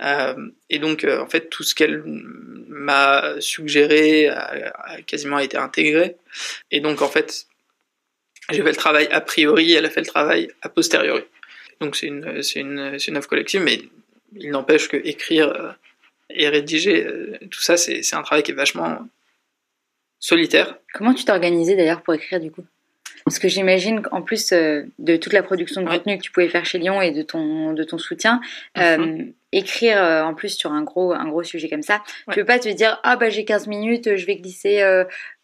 Euh, 0.00 0.50
et 0.70 0.78
donc, 0.78 1.04
euh, 1.04 1.20
en 1.20 1.26
fait, 1.26 1.48
tout 1.50 1.62
ce 1.62 1.74
qu'elle 1.74 2.02
m'a 2.04 3.40
suggéré 3.40 4.28
a, 4.28 5.02
quasiment 5.06 5.38
été 5.38 5.56
intégré. 5.56 6.16
Et 6.70 6.80
donc, 6.80 7.02
en 7.02 7.08
fait, 7.08 7.46
j'ai 8.50 8.62
fait 8.62 8.70
le 8.70 8.76
travail 8.76 9.08
a 9.10 9.20
priori, 9.20 9.72
elle 9.72 9.86
a 9.86 9.90
fait 9.90 10.00
le 10.00 10.06
travail 10.06 10.50
a 10.62 10.68
posteriori. 10.68 11.24
Donc, 11.80 11.96
c'est 11.96 12.06
une, 12.06 12.42
c'est 12.42 12.60
une, 12.60 12.98
c'est 12.98 13.10
une 13.10 13.16
œuvre 13.16 13.28
collective, 13.28 13.60
mais 13.60 13.82
il 14.36 14.50
n'empêche 14.50 14.88
que 14.88 14.96
écrire 14.96 15.48
euh, 15.48 15.72
et 16.30 16.48
rédiger 16.48 17.06
tout 17.50 17.60
ça, 17.60 17.76
c'est, 17.76 18.02
c'est 18.02 18.16
un 18.16 18.22
travail 18.22 18.42
qui 18.42 18.52
est 18.52 18.54
vachement 18.54 19.06
solitaire. 20.18 20.78
Comment 20.94 21.12
tu 21.12 21.24
t'es 21.24 21.32
organisé 21.32 21.76
d'ailleurs 21.76 22.02
pour 22.02 22.14
écrire 22.14 22.40
du 22.40 22.50
coup? 22.50 22.64
Parce 23.24 23.38
que 23.38 23.48
j'imagine 23.48 24.02
qu'en 24.02 24.22
plus 24.22 24.52
euh, 24.52 24.82
de 24.98 25.16
toute 25.16 25.32
la 25.32 25.42
production 25.42 25.82
de 25.82 25.88
contenu 25.88 26.18
que 26.18 26.22
tu 26.22 26.32
pouvais 26.32 26.48
faire 26.48 26.64
chez 26.64 26.78
Lyon 26.78 27.00
et 27.00 27.10
de 27.10 27.22
ton, 27.22 27.72
de 27.72 27.84
ton 27.84 27.98
soutien, 27.98 28.40
euh, 28.78 28.98
mhm. 28.98 29.32
écrire 29.52 30.02
euh, 30.02 30.22
en 30.22 30.34
plus 30.34 30.56
sur 30.56 30.72
un 30.72 30.82
gros, 30.82 31.12
un 31.12 31.28
gros 31.28 31.42
sujet 31.42 31.68
comme 31.68 31.82
ça, 31.82 32.02
tu 32.30 32.40
peux 32.40 32.44
pas 32.44 32.58
te 32.58 32.68
dire 32.68 32.98
ah 33.02 33.16
bah 33.16 33.30
j'ai 33.30 33.44
15 33.44 33.66
minutes, 33.68 34.16
je 34.16 34.26
vais 34.26 34.36
glisser 34.36 34.82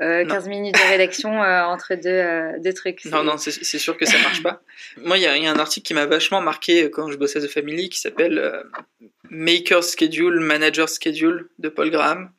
15 0.00 0.48
minutes 0.48 0.74
de 0.74 0.90
rédaction 0.90 1.40
entre 1.40 1.94
deux, 1.94 2.60
deux 2.62 2.72
trucs. 2.72 3.04
Non, 3.06 3.22
non, 3.22 3.36
c'est 3.38 3.78
sûr 3.78 3.96
que 3.96 4.06
ça 4.06 4.18
marche 4.18 4.42
pas. 4.42 4.62
Moi, 5.04 5.18
il 5.18 5.22
y, 5.22 5.42
y, 5.42 5.46
a 5.46 5.52
un 5.52 5.58
article 5.58 5.86
qui 5.86 5.94
m'a 5.94 6.06
vachement 6.06 6.40
marqué 6.40 6.90
quand 6.90 7.10
je 7.10 7.16
bossais 7.16 7.38
à 7.38 7.42
The 7.42 7.50
Family 7.50 7.88
qui 7.88 8.00
s'appelle 8.00 8.64
Maker 9.30 9.82
Schedule, 9.84 10.40
Manager 10.40 10.88
Schedule 10.88 11.48
de 11.58 11.68
Paul 11.68 11.90
Graham 11.90 12.30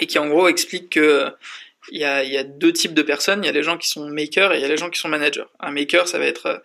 et 0.00 0.06
qui 0.06 0.18
en 0.18 0.28
gros 0.28 0.48
explique 0.48 0.90
que 0.90 1.30
il 1.90 2.00
y, 2.00 2.04
a, 2.04 2.44
deux 2.44 2.72
types 2.72 2.94
de 2.94 3.02
personnes. 3.02 3.42
Il 3.42 3.46
y 3.46 3.50
a 3.50 3.52
les 3.52 3.62
gens 3.62 3.76
qui 3.76 3.88
sont 3.88 4.08
makers 4.08 4.52
et 4.52 4.58
il 4.58 4.62
y 4.62 4.64
a 4.64 4.68
les 4.68 4.76
gens 4.76 4.90
qui 4.90 4.98
sont 4.98 5.08
managers. 5.08 5.44
Un 5.60 5.70
maker, 5.70 6.08
ça 6.08 6.18
va 6.18 6.26
être 6.26 6.46
euh, 6.46 6.58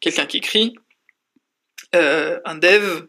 quelqu'un 0.00 0.26
qui 0.26 0.38
écrit, 0.38 0.74
euh, 1.94 2.40
un 2.44 2.56
dev, 2.56 3.02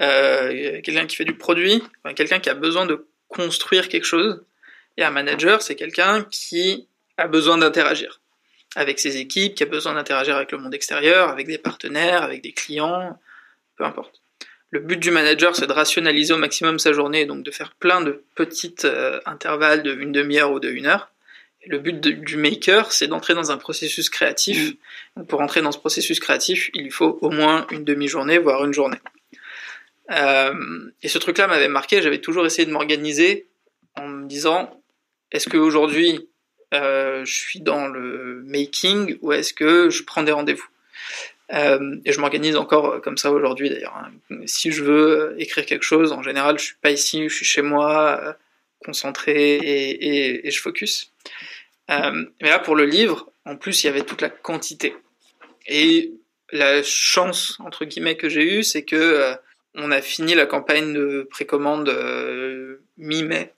euh, 0.00 0.80
quelqu'un 0.82 1.06
qui 1.06 1.16
fait 1.16 1.24
du 1.24 1.36
produit, 1.36 1.82
quelqu'un 2.14 2.40
qui 2.40 2.50
a 2.50 2.54
besoin 2.54 2.86
de 2.86 3.06
construire 3.28 3.88
quelque 3.88 4.04
chose. 4.04 4.44
Et 4.96 5.04
un 5.04 5.10
manager, 5.10 5.62
c'est 5.62 5.76
quelqu'un 5.76 6.24
qui 6.24 6.88
a 7.16 7.26
besoin 7.26 7.58
d'interagir 7.58 8.20
avec 8.76 8.98
ses 8.98 9.16
équipes, 9.16 9.54
qui 9.54 9.62
a 9.62 9.66
besoin 9.66 9.94
d'interagir 9.94 10.36
avec 10.36 10.52
le 10.52 10.58
monde 10.58 10.74
extérieur, 10.74 11.30
avec 11.30 11.46
des 11.46 11.58
partenaires, 11.58 12.22
avec 12.22 12.42
des 12.42 12.52
clients, 12.52 13.18
peu 13.76 13.84
importe. 13.84 14.20
Le 14.70 14.80
but 14.80 14.98
du 14.98 15.10
manager, 15.10 15.56
c'est 15.56 15.66
de 15.66 15.72
rationaliser 15.72 16.34
au 16.34 16.38
maximum 16.38 16.78
sa 16.78 16.92
journée, 16.92 17.24
donc 17.24 17.42
de 17.42 17.50
faire 17.50 17.72
plein 17.72 18.02
de 18.02 18.22
petits 18.34 18.74
euh, 18.84 19.18
intervalles 19.24 19.82
de 19.82 19.94
une 19.94 20.12
demi-heure 20.12 20.52
ou 20.52 20.60
de 20.60 20.70
une 20.70 20.86
heure. 20.86 21.10
Et 21.62 21.70
le 21.70 21.78
but 21.78 22.00
du 22.00 22.36
maker, 22.36 22.92
c'est 22.92 23.06
d'entrer 23.06 23.34
dans 23.34 23.50
un 23.50 23.56
processus 23.56 24.10
créatif. 24.10 24.74
Donc 25.16 25.26
pour 25.26 25.40
entrer 25.40 25.62
dans 25.62 25.72
ce 25.72 25.78
processus 25.78 26.20
créatif, 26.20 26.70
il 26.74 26.92
faut 26.92 27.18
au 27.22 27.30
moins 27.30 27.66
une 27.70 27.84
demi-journée, 27.84 28.38
voire 28.38 28.64
une 28.64 28.74
journée. 28.74 29.00
Euh, 30.10 30.90
et 31.02 31.08
ce 31.08 31.18
truc-là 31.18 31.46
m'avait 31.46 31.68
marqué. 31.68 32.02
J'avais 32.02 32.20
toujours 32.20 32.46
essayé 32.46 32.66
de 32.66 32.72
m'organiser 32.72 33.46
en 33.96 34.06
me 34.06 34.26
disant 34.26 34.82
est-ce 35.32 35.48
qu'aujourd'hui 35.48 36.28
euh, 36.74 37.24
je 37.24 37.34
suis 37.34 37.60
dans 37.60 37.86
le 37.86 38.42
making 38.46 39.18
ou 39.22 39.32
est-ce 39.32 39.54
que 39.54 39.90
je 39.90 40.02
prends 40.04 40.22
des 40.22 40.32
rendez-vous? 40.32 40.66
Euh, 41.52 41.96
et 42.04 42.12
je 42.12 42.20
m'organise 42.20 42.56
encore 42.56 43.00
comme 43.00 43.16
ça 43.16 43.30
aujourd'hui 43.30 43.70
d'ailleurs. 43.70 43.96
Hein. 43.96 44.40
Si 44.46 44.70
je 44.70 44.84
veux 44.84 45.34
écrire 45.38 45.64
quelque 45.64 45.84
chose, 45.84 46.12
en 46.12 46.22
général, 46.22 46.58
je 46.58 46.64
suis 46.64 46.76
pas 46.82 46.90
ici, 46.90 47.28
je 47.28 47.34
suis 47.34 47.46
chez 47.46 47.62
moi, 47.62 48.20
euh, 48.22 48.32
concentré 48.84 49.56
et, 49.56 50.50
je 50.50 50.60
focus. 50.60 51.12
Euh, 51.90 52.26
mais 52.40 52.50
là, 52.50 52.58
pour 52.58 52.76
le 52.76 52.84
livre, 52.84 53.30
en 53.44 53.56
plus, 53.56 53.82
il 53.82 53.86
y 53.86 53.90
avait 53.90 54.02
toute 54.02 54.20
la 54.20 54.30
quantité. 54.30 54.94
Et 55.66 56.12
la 56.50 56.82
chance 56.82 57.58
entre 57.60 57.84
guillemets 57.84 58.16
que 58.16 58.28
j'ai 58.28 58.58
eue, 58.58 58.62
c'est 58.62 58.84
que 58.84 58.96
euh, 58.96 59.34
on 59.74 59.90
a 59.90 60.00
fini 60.00 60.34
la 60.34 60.46
campagne 60.46 60.92
de 60.92 61.26
précommande 61.30 61.88
euh, 61.88 62.82
mi-mai, 62.96 63.52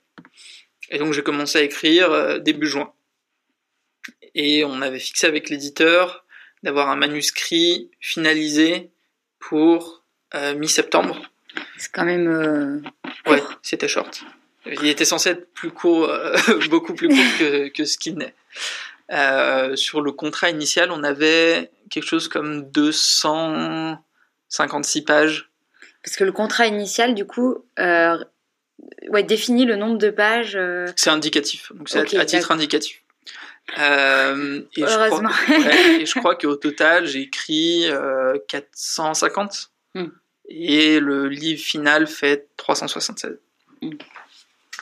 et 0.89 0.97
donc 0.97 1.13
j'ai 1.13 1.23
commencé 1.23 1.57
à 1.57 1.61
écrire 1.61 2.41
début 2.41 2.67
juin. 2.67 2.91
Et 4.35 4.65
on 4.65 4.81
avait 4.81 4.99
fixé 4.99 5.25
avec 5.27 5.49
l'éditeur 5.49 6.25
d'avoir 6.63 6.89
un 6.89 6.95
manuscrit 6.95 7.91
finalisé 7.99 8.89
pour 9.39 10.03
euh, 10.35 10.53
mi-septembre. 10.55 11.19
C'est 11.77 11.91
quand 11.91 12.05
même. 12.05 12.27
Euh... 12.27 12.79
Ouais, 13.29 13.43
c'était 13.61 13.89
short. 13.89 14.23
Il 14.65 14.87
était 14.87 15.05
censé 15.05 15.29
être 15.31 15.51
plus 15.53 15.71
court, 15.71 16.07
euh, 16.07 16.37
beaucoup 16.69 16.93
plus 16.93 17.09
court 17.09 17.17
que, 17.39 17.69
que 17.69 17.85
ce 17.85 17.97
qu'il 17.97 18.15
n'est. 18.15 18.35
Sur 19.75 20.01
le 20.01 20.11
contrat 20.11 20.49
initial, 20.49 20.91
on 20.91 21.03
avait 21.03 21.71
quelque 21.89 22.07
chose 22.07 22.27
comme 22.29 22.69
256 22.71 25.01
pages. 25.01 25.49
Parce 26.03 26.15
que 26.15 26.23
le 26.23 26.31
contrat 26.31 26.67
initial, 26.67 27.15
du 27.15 27.25
coup, 27.25 27.65
ouais, 27.77 29.23
définit 29.23 29.65
le 29.65 29.75
nombre 29.75 29.97
de 29.97 30.11
pages. 30.11 30.57
C'est 30.95 31.09
indicatif, 31.09 31.73
donc 31.73 31.89
c'est 31.89 31.99
okay, 31.99 32.19
à 32.19 32.25
titre 32.25 32.51
indicatif. 32.51 33.01
Euh, 33.79 34.61
et, 34.75 34.81
je 34.81 35.07
crois, 35.07 35.21
ouais, 35.21 36.01
et 36.01 36.05
je 36.05 36.19
crois 36.19 36.35
qu'au 36.35 36.55
total, 36.55 37.05
j'ai 37.07 37.21
écrit 37.21 37.85
euh, 37.87 38.37
450. 38.47 39.71
Mm. 39.95 40.05
Et 40.49 40.99
le 40.99 41.27
livre 41.27 41.61
final 41.61 42.07
fait 42.07 42.49
376. 42.57 43.37
Mm. 43.81 43.89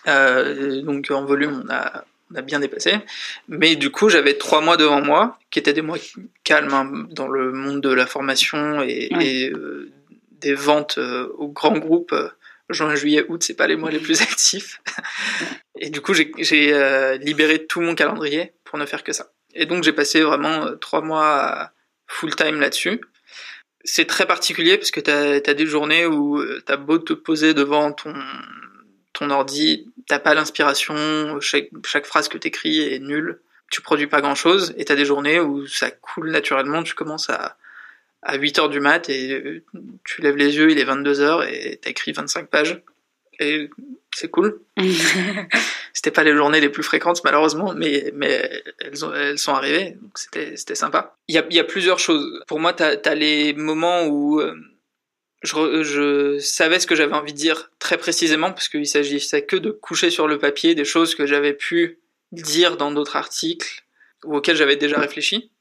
Euh, 0.08 0.82
donc 0.82 1.12
en 1.12 1.26
volume, 1.26 1.64
on 1.66 1.74
a, 1.74 2.04
on 2.32 2.36
a 2.36 2.42
bien 2.42 2.60
dépassé. 2.60 2.98
Mais 3.48 3.76
du 3.76 3.92
coup, 3.92 4.10
j'avais 4.10 4.36
trois 4.36 4.62
mois 4.62 4.78
devant 4.78 5.02
moi, 5.02 5.38
qui 5.52 5.60
étaient 5.60 5.74
des 5.74 5.82
mois 5.82 5.98
calmes 6.44 6.74
hein, 6.74 7.08
dans 7.12 7.28
le 7.28 7.52
monde 7.52 7.82
de 7.82 7.90
la 7.90 8.06
formation 8.06 8.82
et, 8.82 9.52
euh, 9.54 9.92
des 10.32 10.54
ventes 10.54 10.98
euh, 10.98 11.28
aux 11.38 11.50
grands 11.50 11.78
groupes 11.78 12.16
juin, 12.70 12.96
juillet, 12.96 13.26
août, 13.28 13.44
c'est 13.44 13.56
pas 13.56 13.68
les 13.68 13.76
mois 13.76 13.92
les 13.92 14.00
plus 14.00 14.22
actifs. 14.22 14.82
Et 15.80 15.90
du 15.90 16.02
coup, 16.02 16.14
j'ai 16.14 16.74
euh, 16.74 17.18
libéré 17.18 17.66
tout 17.66 17.82
mon 17.82 17.96
calendrier 17.96 18.54
pour 18.70 18.78
ne 18.78 18.86
faire 18.86 19.04
que 19.04 19.14
ça. 19.14 19.32
Et 19.56 19.66
donc, 19.66 19.84
j'ai 19.84 19.94
passé 19.94 20.22
vraiment 20.22 20.68
euh, 20.68 20.76
trois 20.76 21.02
mois 21.02 21.72
full 22.06 22.36
time 22.36 22.60
là-dessus. 22.60 23.02
C'est 23.84 24.06
très 24.06 24.28
particulier 24.28 24.78
parce 24.78 24.92
que 24.92 25.00
t'as 25.00 25.38
as 25.38 25.54
des 25.56 25.66
journées 25.66 26.06
où 26.06 26.38
euh, 26.38 26.62
t'as 26.66 26.78
beau 26.78 27.00
te 27.00 27.14
poser 27.14 27.54
devant 27.54 27.92
ton 27.92 28.14
ton 29.14 29.32
ordi, 29.32 29.90
t'as 30.08 30.20
pas 30.20 30.36
l'inspiration, 30.36 31.40
chaque, 31.42 31.70
chaque 31.84 32.06
phrase 32.06 32.30
que 32.30 32.38
t'écris 32.38 32.80
est 32.80 33.00
nulle, 33.00 33.40
tu 33.72 33.82
produis 33.82 34.06
pas 34.06 34.22
grand 34.22 34.36
chose, 34.36 34.74
et 34.78 34.86
t'as 34.86 34.96
des 34.96 35.04
journées 35.04 35.40
où 35.40 35.66
ça 35.66 35.90
coule 35.90 36.30
naturellement, 36.30 36.84
tu 36.84 36.94
commences 36.94 37.30
à, 37.32 37.58
à 38.22 38.38
8 38.38 38.60
heures 38.60 38.70
du 38.70 38.80
mat 38.80 39.10
et 39.10 39.64
tu 40.06 40.22
lèves 40.22 40.38
les 40.38 40.56
yeux, 40.56 40.72
il 40.72 40.78
est 40.78 40.84
22 40.84 41.22
heures 41.22 41.44
et 41.44 41.80
t'as 41.82 41.90
écrit 41.90 42.12
25 42.12 42.50
pages. 42.50 42.82
Et 43.40 43.70
c'est 44.14 44.30
cool. 44.30 44.62
c'était 45.94 46.12
pas 46.12 46.24
les 46.24 46.36
journées 46.36 46.60
les 46.60 46.70
plus 46.70 46.84
fréquentes 46.84 47.24
malheureusement, 47.24 47.74
mais, 47.76 48.12
mais 48.14 48.50
elles, 48.80 48.94
elles 49.16 49.40
sont 49.40 49.54
arrivées, 49.54 49.98
donc 50.02 50.18
c'était, 50.18 50.76
sympa. 50.76 51.16
Il 51.28 51.36
y 51.36 51.60
a, 51.60 51.64
plusieurs 51.64 52.00
choses. 52.00 52.44
Pour 52.48 52.60
moi, 52.60 52.74
t'as, 52.74 52.96
as 53.04 53.16
les 53.16 53.54
moments 53.54 54.06
où 54.06 54.40
euh, 54.40 54.56
je, 55.44 55.84
je 55.84 56.40
savais 56.40 56.80
ce 56.80 56.88
que 56.88 56.96
j'avais 56.96 57.14
envie 57.14 57.34
de 57.34 57.38
dire 57.38 57.72
très 57.80 57.98
précisément, 57.98 58.52
parce 58.52 58.68
qu'il 58.68 58.88
s'agissait 58.88 59.44
que 59.44 59.56
de 59.56 59.72
coucher 59.72 60.10
sur 60.10 60.28
le 60.28 60.38
papier 60.38 60.76
des 60.76 60.86
choses 60.86 61.16
que 61.16 61.26
j'avais 61.26 61.54
pu 61.54 62.00
dire 62.32 62.78
dans 62.78 62.92
d'autres 62.92 63.16
articles 63.16 63.84
ou 64.24 64.36
auxquels 64.36 64.56
j'avais 64.56 64.76
déjà 64.76 65.00
réfléchi. 65.00 65.52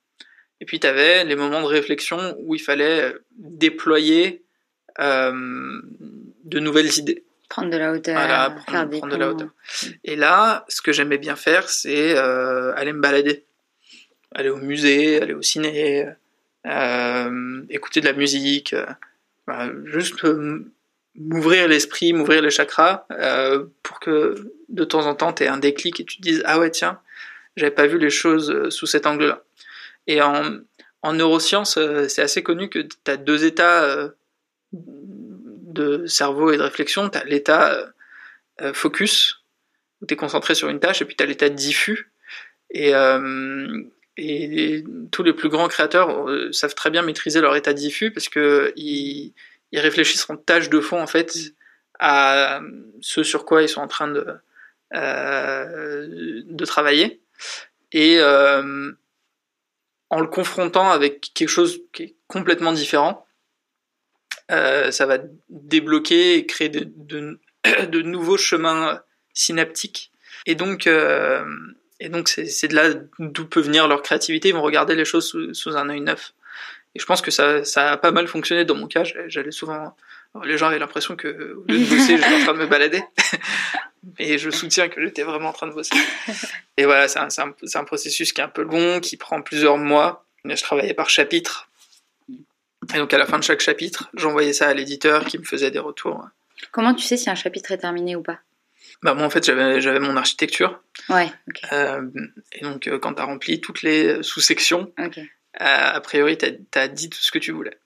Et 0.60 0.64
puis 0.64 0.80
tu 0.80 0.86
avais 0.86 1.24
les 1.24 1.36
moments 1.36 1.62
de 1.62 1.66
réflexion 1.66 2.36
où 2.40 2.54
il 2.54 2.60
fallait 2.60 3.14
déployer 3.36 4.44
euh, 4.98 5.80
de 6.44 6.58
nouvelles 6.58 6.98
idées. 6.98 7.24
Prendre 7.48 7.70
de 7.70 7.76
la 7.76 7.92
hauteur. 7.92 8.14
Voilà, 8.14 8.50
prendre, 8.66 8.98
prendre 8.98 9.12
de 9.12 9.18
la 9.18 9.30
hauteur. 9.30 9.48
Et 10.04 10.16
là, 10.16 10.64
ce 10.68 10.82
que 10.82 10.92
j'aimais 10.92 11.18
bien 11.18 11.36
faire, 11.36 11.68
c'est 11.68 12.16
euh, 12.16 12.74
aller 12.76 12.92
me 12.92 13.00
balader. 13.00 13.44
Aller 14.34 14.50
au 14.50 14.58
musée, 14.58 15.22
aller 15.22 15.32
au 15.32 15.40
ciné, 15.40 16.06
euh, 16.66 17.62
écouter 17.70 18.00
de 18.00 18.06
la 18.06 18.12
musique, 18.12 18.74
euh, 19.48 19.84
juste 19.86 20.26
m'ouvrir 21.14 21.66
l'esprit, 21.68 22.12
m'ouvrir 22.12 22.42
les 22.42 22.50
chakras, 22.50 23.06
euh, 23.10 23.64
pour 23.82 24.00
que 24.00 24.52
de 24.68 24.84
temps 24.84 25.06
en 25.06 25.14
temps 25.14 25.32
tu 25.32 25.44
aies 25.44 25.48
un 25.48 25.56
déclic 25.56 26.00
et 26.00 26.04
tu 26.04 26.18
te 26.18 26.22
dises 26.22 26.42
Ah 26.44 26.58
ouais, 26.58 26.70
tiens, 26.70 27.00
j'avais 27.56 27.70
pas 27.70 27.86
vu 27.86 27.98
les 27.98 28.10
choses 28.10 28.68
sous 28.68 28.86
cet 28.86 29.06
angle-là. 29.06 29.42
Et 30.06 30.20
en, 30.20 30.58
en 31.02 31.12
neurosciences, 31.12 31.76
euh, 31.76 32.08
c'est 32.08 32.22
assez 32.22 32.42
connu 32.42 32.68
que 32.68 32.80
tu 32.80 32.96
as 33.06 33.16
deux 33.16 33.44
états 33.44 33.84
euh, 33.84 34.10
de 35.78 36.06
cerveau 36.06 36.52
et 36.52 36.56
de 36.56 36.62
réflexion. 36.62 37.08
Tu 37.08 37.18
as 37.18 37.24
l'état 37.24 37.92
euh, 38.60 38.72
focus, 38.74 39.44
où 40.00 40.06
tu 40.06 40.14
es 40.14 40.16
concentré 40.16 40.54
sur 40.54 40.68
une 40.68 40.80
tâche, 40.80 41.02
et 41.02 41.04
puis 41.04 41.16
tu 41.16 41.22
as 41.22 41.26
l'état 41.26 41.48
diffus. 41.48 42.12
Et, 42.70 42.92
et 44.18 44.84
tous 45.12 45.22
les 45.22 45.32
plus 45.32 45.48
grands 45.48 45.68
créateurs 45.68 46.28
euh, 46.28 46.52
savent 46.52 46.74
très 46.74 46.90
bien 46.90 47.02
maîtriser 47.02 47.40
leur 47.40 47.54
état 47.54 47.72
diffus 47.72 48.10
parce 48.10 48.28
que 48.28 48.72
ils, 48.76 49.32
réfléchissent 49.72 50.28
en 50.28 50.36
tâche 50.36 50.68
de 50.70 50.80
fond 50.80 51.00
en 51.00 51.06
fait 51.06 51.32
à 52.00 52.60
ce 53.00 53.22
sur 53.22 53.44
quoi 53.44 53.62
ils 53.62 53.68
sont 53.68 53.80
en 53.80 53.86
train 53.86 54.08
de 54.08 54.26
euh, 54.94 56.64
travailler 56.66 57.20
et 57.92 58.18
euh, 58.18 58.92
en 60.10 60.20
le 60.20 60.26
confrontant 60.26 60.90
avec 60.90 61.32
quelque 61.34 61.48
chose 61.48 61.80
qui 61.92 62.02
est 62.02 62.16
complètement 62.26 62.72
différent, 62.72 63.26
euh, 64.50 64.90
ça 64.90 65.06
va 65.06 65.18
débloquer 65.48 66.36
et 66.36 66.46
créer 66.46 66.68
de, 66.68 66.88
de, 66.96 67.38
de 67.88 68.02
nouveaux 68.02 68.38
chemins 68.38 69.00
synaptiques. 69.34 70.10
Et 70.46 70.54
donc, 70.54 70.86
euh, 70.86 71.44
et 72.00 72.08
donc 72.08 72.28
c'est 72.28 72.68
de 72.68 72.74
là 72.74 72.94
d'où 73.18 73.46
peut 73.46 73.60
venir 73.60 73.88
leur 73.88 74.02
créativité. 74.02 74.48
Ils 74.48 74.54
vont 74.54 74.62
regarder 74.62 74.94
les 74.94 75.04
choses 75.04 75.28
sous, 75.28 75.54
sous 75.54 75.76
un 75.76 75.88
œil 75.88 76.00
neuf. 76.00 76.32
Et 76.94 77.00
je 77.00 77.04
pense 77.04 77.20
que 77.20 77.30
ça, 77.30 77.64
ça 77.64 77.92
a 77.92 77.96
pas 77.96 78.12
mal 78.12 78.26
fonctionné 78.28 78.64
dans 78.64 78.74
mon 78.74 78.86
cas. 78.86 79.04
J'allais 79.26 79.50
souvent, 79.50 79.94
les 80.44 80.56
gens 80.56 80.68
avaient 80.68 80.78
l'impression 80.78 81.16
que 81.16 81.28
au 81.28 81.64
lieu 81.70 81.78
de 81.78 81.84
bosser, 81.90 82.16
j'étais 82.16 82.34
en 82.34 82.40
train 82.40 82.54
de 82.54 82.58
me 82.58 82.66
balader. 82.66 83.02
Mais 84.18 84.38
je 84.38 84.50
soutiens 84.50 84.88
que 84.88 85.04
j'étais 85.04 85.22
vraiment 85.22 85.50
en 85.50 85.52
train 85.52 85.66
de 85.66 85.74
bosser. 85.74 85.94
Et 86.76 86.84
voilà, 86.84 87.08
c'est 87.08 87.18
un, 87.18 87.28
un, 87.38 87.52
un, 87.74 87.84
processus 87.84 88.32
qui 88.32 88.40
est 88.40 88.44
un 88.44 88.48
peu 88.48 88.62
long, 88.62 89.00
qui 89.00 89.16
prend 89.16 89.42
plusieurs 89.42 89.76
mois. 89.76 90.24
Je 90.44 90.62
travaillais 90.62 90.94
par 90.94 91.10
chapitre. 91.10 91.67
Et 92.94 92.98
donc 92.98 93.12
à 93.12 93.18
la 93.18 93.26
fin 93.26 93.38
de 93.38 93.44
chaque 93.44 93.60
chapitre, 93.60 94.10
j'envoyais 94.14 94.52
ça 94.52 94.68
à 94.68 94.74
l'éditeur 94.74 95.24
qui 95.24 95.38
me 95.38 95.44
faisait 95.44 95.70
des 95.70 95.78
retours. 95.78 96.26
Comment 96.72 96.94
tu 96.94 97.04
sais 97.04 97.16
si 97.16 97.30
un 97.30 97.34
chapitre 97.34 97.72
est 97.72 97.78
terminé 97.78 98.16
ou 98.16 98.22
pas? 98.22 98.40
Bah 99.02 99.14
moi 99.14 99.26
en 99.26 99.30
fait 99.30 99.44
j'avais 99.44 100.00
mon 100.00 100.16
architecture. 100.16 100.80
Ouais. 101.08 101.30
Euh, 101.72 102.08
et 102.52 102.62
donc 102.62 102.88
euh, 102.88 102.98
quand 102.98 103.14
t'as 103.14 103.24
rempli 103.24 103.60
toutes 103.60 103.82
les 103.82 104.22
sous-sections, 104.22 104.92
euh, 104.98 105.08
a 105.58 106.00
priori 106.00 106.36
t'as 106.36 106.80
as 106.80 106.88
dit 106.88 107.08
tout 107.08 107.20
ce 107.20 107.30
que 107.30 107.38
tu 107.38 107.52
voulais. 107.52 107.78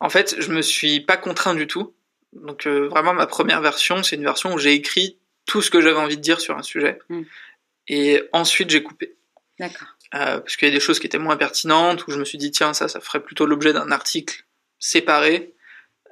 En 0.00 0.08
fait 0.08 0.36
je 0.38 0.50
me 0.50 0.62
suis 0.62 1.00
pas 1.00 1.16
contraint 1.16 1.54
du 1.54 1.66
tout. 1.66 1.94
Donc 2.32 2.66
euh, 2.66 2.88
vraiment 2.88 3.14
ma 3.14 3.26
première 3.26 3.60
version 3.60 4.02
c'est 4.02 4.16
une 4.16 4.24
version 4.24 4.54
où 4.54 4.58
j'ai 4.58 4.72
écrit 4.72 5.18
tout 5.46 5.62
ce 5.62 5.70
que 5.70 5.80
j'avais 5.80 6.00
envie 6.00 6.16
de 6.16 6.22
dire 6.22 6.40
sur 6.40 6.56
un 6.56 6.62
sujet. 6.62 6.98
Mm. 7.08 7.22
Et 7.88 8.22
ensuite 8.32 8.70
j'ai 8.70 8.82
coupé. 8.82 9.14
D'accord. 9.60 9.88
Parce 10.10 10.56
qu'il 10.56 10.66
y 10.66 10.70
a 10.70 10.74
des 10.74 10.80
choses 10.80 10.98
qui 10.98 11.06
étaient 11.06 11.18
moins 11.18 11.36
pertinentes 11.36 12.06
où 12.06 12.10
je 12.10 12.18
me 12.18 12.24
suis 12.24 12.38
dit 12.38 12.50
tiens 12.50 12.72
ça 12.72 12.88
ça 12.88 13.00
ferait 13.00 13.20
plutôt 13.20 13.46
l'objet 13.46 13.72
d'un 13.72 13.92
article 13.92 14.45
séparé. 14.86 15.54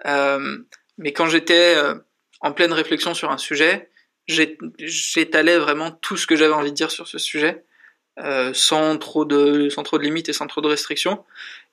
Euh, 0.06 0.58
mais 0.98 1.12
quand 1.12 1.26
j'étais 1.26 1.74
euh, 1.76 1.94
en 2.40 2.52
pleine 2.52 2.72
réflexion 2.72 3.14
sur 3.14 3.30
un 3.30 3.38
sujet 3.38 3.90
j'étalais 4.26 5.58
vraiment 5.58 5.90
tout 5.90 6.16
ce 6.16 6.26
que 6.26 6.36
j'avais 6.36 6.54
envie 6.54 6.70
de 6.70 6.76
dire 6.76 6.90
sur 6.90 7.08
ce 7.08 7.18
sujet, 7.18 7.64
euh, 8.18 8.52
sans 8.54 8.96
trop 8.98 9.24
de 9.24 9.68
sans 9.68 9.82
trop 9.82 9.98
de 9.98 10.04
limites 10.04 10.28
et 10.28 10.32
sans 10.32 10.46
trop 10.46 10.60
de 10.60 10.68
restrictions. 10.68 11.24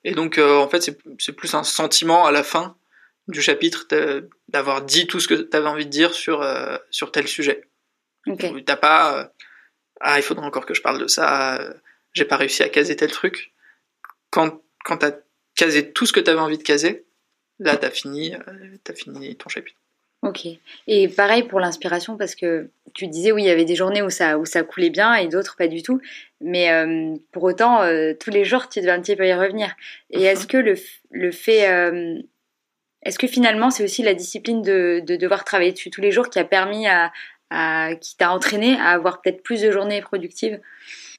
Et 0.04 0.12
donc 0.12 0.38
euh, 0.38 0.56
en 0.56 0.68
fait 0.68 0.82
c'est 1.18 1.32
plus 1.32 1.54
un 1.54 1.64
sentiment 1.64 2.26
à 2.26 2.32
la 2.32 2.42
fin 2.42 2.76
du 3.28 3.40
chapitre 3.40 3.86
d'avoir 4.48 4.82
dit 4.82 5.06
tout 5.06 5.20
ce 5.20 5.28
que 5.28 5.34
tu 5.34 5.56
avais 5.56 5.68
envie 5.68 5.86
de 5.86 5.90
dire 5.90 6.12
sur 6.12 6.42
euh, 6.42 6.76
sur 6.90 7.12
tel 7.12 7.28
sujet. 7.28 7.68
Ok. 8.26 8.44
T'as 8.64 8.76
pas 8.76 9.32
ah 10.00 10.18
il 10.18 10.22
faudrait 10.22 10.46
encore 10.46 10.66
que 10.66 10.74
je 10.74 10.82
parle 10.82 11.00
de 11.00 11.06
ça, 11.06 11.60
j'ai 12.12 12.24
pas 12.24 12.36
réussi 12.36 12.62
à 12.62 12.68
caser 12.68 12.96
tel 12.96 13.10
truc. 13.10 13.52
Quand 14.30 14.62
quand 14.84 14.98
t'as 14.98 15.12
casé 15.54 15.92
tout 15.92 16.06
ce 16.06 16.12
que 16.12 16.20
t'avais 16.20 16.40
envie 16.40 16.58
de 16.58 16.62
caser, 16.62 17.04
là 17.58 17.76
t'as 17.76 17.90
fini 17.90 18.34
euh, 18.34 18.38
t'as 18.84 18.94
fini 18.94 19.34
ton 19.36 19.48
chapitre. 19.48 19.78
Ok. 20.22 20.46
Et 20.86 21.08
pareil 21.08 21.42
pour 21.42 21.58
l'inspiration, 21.58 22.16
parce 22.16 22.36
que 22.36 22.70
tu 22.94 23.08
disais, 23.08 23.32
oui, 23.32 23.42
il 23.42 23.46
y 23.46 23.50
avait 23.50 23.64
des 23.64 23.74
journées 23.74 24.02
où 24.02 24.10
ça, 24.10 24.38
où 24.38 24.44
ça 24.44 24.62
coulait 24.62 24.90
bien 24.90 25.14
et 25.16 25.26
d'autres 25.26 25.56
pas 25.56 25.66
du 25.66 25.82
tout. 25.82 26.00
Mais 26.40 26.70
euh, 26.70 27.16
pour 27.32 27.42
autant, 27.42 27.82
euh, 27.82 28.12
tous 28.14 28.30
les 28.30 28.44
jours, 28.44 28.68
tu 28.68 28.80
devais 28.80 28.92
un 28.92 29.00
petit 29.02 29.16
peu 29.16 29.26
y 29.26 29.34
revenir. 29.34 29.74
Et 30.10 30.18
Mhm. 30.18 30.24
est-ce 30.26 30.46
que 30.46 30.56
le, 30.58 30.76
le 31.10 31.32
fait. 31.32 31.68
euh, 31.68 32.20
est-ce 33.02 33.18
que 33.18 33.26
finalement, 33.26 33.70
c'est 33.72 33.82
aussi 33.82 34.04
la 34.04 34.14
discipline 34.14 34.62
de, 34.62 35.02
de 35.04 35.16
devoir 35.16 35.42
travailler 35.44 35.72
dessus 35.72 35.90
tous 35.90 36.00
les 36.00 36.12
jours 36.12 36.30
qui 36.30 36.38
a 36.38 36.44
permis 36.44 36.86
à. 36.86 37.12
à 37.50 37.96
qui 38.00 38.16
t'a 38.16 38.30
entraîné 38.30 38.76
à 38.78 38.90
avoir 38.90 39.22
peut-être 39.22 39.42
plus 39.42 39.60
de 39.62 39.72
journées 39.72 40.00
productives? 40.02 40.60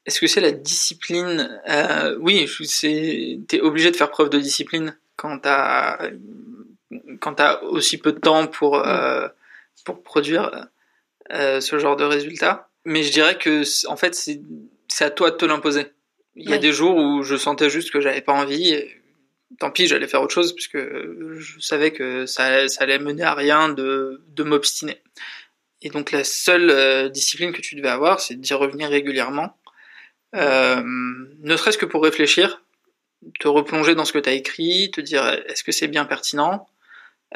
Est-ce 0.06 0.20
que 0.20 0.26
c'est 0.26 0.40
la 0.40 0.52
discipline 0.52 1.60
euh, 1.68 2.16
Oui, 2.20 2.46
c'est 2.66 3.38
t'es 3.48 3.60
obligé 3.60 3.90
de 3.90 3.96
faire 3.96 4.10
preuve 4.10 4.28
de 4.28 4.38
discipline 4.38 4.96
quand 5.16 5.38
t'as 5.38 6.10
quand 7.20 7.34
t'as 7.34 7.60
aussi 7.62 7.98
peu 7.98 8.12
de 8.12 8.18
temps 8.18 8.46
pour 8.46 8.76
euh, 8.86 9.28
pour 9.84 10.02
produire 10.02 10.68
euh, 11.32 11.60
ce 11.60 11.78
genre 11.78 11.96
de 11.96 12.04
résultats. 12.04 12.68
Mais 12.84 13.02
je 13.02 13.12
dirais 13.12 13.38
que 13.38 13.64
c'est- 13.64 13.86
en 13.86 13.96
fait 13.96 14.14
c'est 14.14 15.04
à 15.04 15.10
toi 15.10 15.30
de 15.30 15.36
te 15.36 15.44
l'imposer. 15.46 15.86
Il 16.36 16.50
y 16.50 16.52
a 16.52 16.58
des 16.58 16.72
jours 16.72 16.96
où 16.96 17.22
je 17.22 17.36
sentais 17.36 17.70
juste 17.70 17.90
que 17.90 18.00
j'avais 18.00 18.20
pas 18.20 18.32
envie. 18.32 18.70
Et 18.74 19.00
tant 19.58 19.70
pis, 19.70 19.86
j'allais 19.86 20.08
faire 20.08 20.20
autre 20.20 20.34
chose 20.34 20.52
puisque 20.52 20.76
je 20.78 21.60
savais 21.60 21.92
que 21.92 22.26
ça, 22.26 22.68
ça 22.68 22.82
allait 22.84 22.98
mener 22.98 23.22
à 23.22 23.34
rien 23.34 23.70
de 23.70 24.20
de 24.28 24.42
m'obstiner. 24.42 25.00
Et 25.80 25.88
donc 25.90 26.10
la 26.12 26.24
seule 26.24 27.10
discipline 27.10 27.52
que 27.52 27.60
tu 27.62 27.74
devais 27.76 27.88
avoir, 27.88 28.20
c'est 28.20 28.34
d'y 28.34 28.52
revenir 28.54 28.90
régulièrement 28.90 29.56
euh, 30.34 30.82
ne 30.84 31.56
serait-ce 31.56 31.78
que 31.78 31.86
pour 31.86 32.02
réfléchir, 32.02 32.62
te 33.40 33.48
replonger 33.48 33.94
dans 33.94 34.04
ce 34.04 34.12
que 34.12 34.18
tu 34.18 34.28
as 34.28 34.32
écrit, 34.32 34.90
te 34.90 35.00
dire 35.00 35.26
est-ce 35.46 35.62
que 35.62 35.72
c'est 35.72 35.88
bien 35.88 36.04
pertinent, 36.04 36.68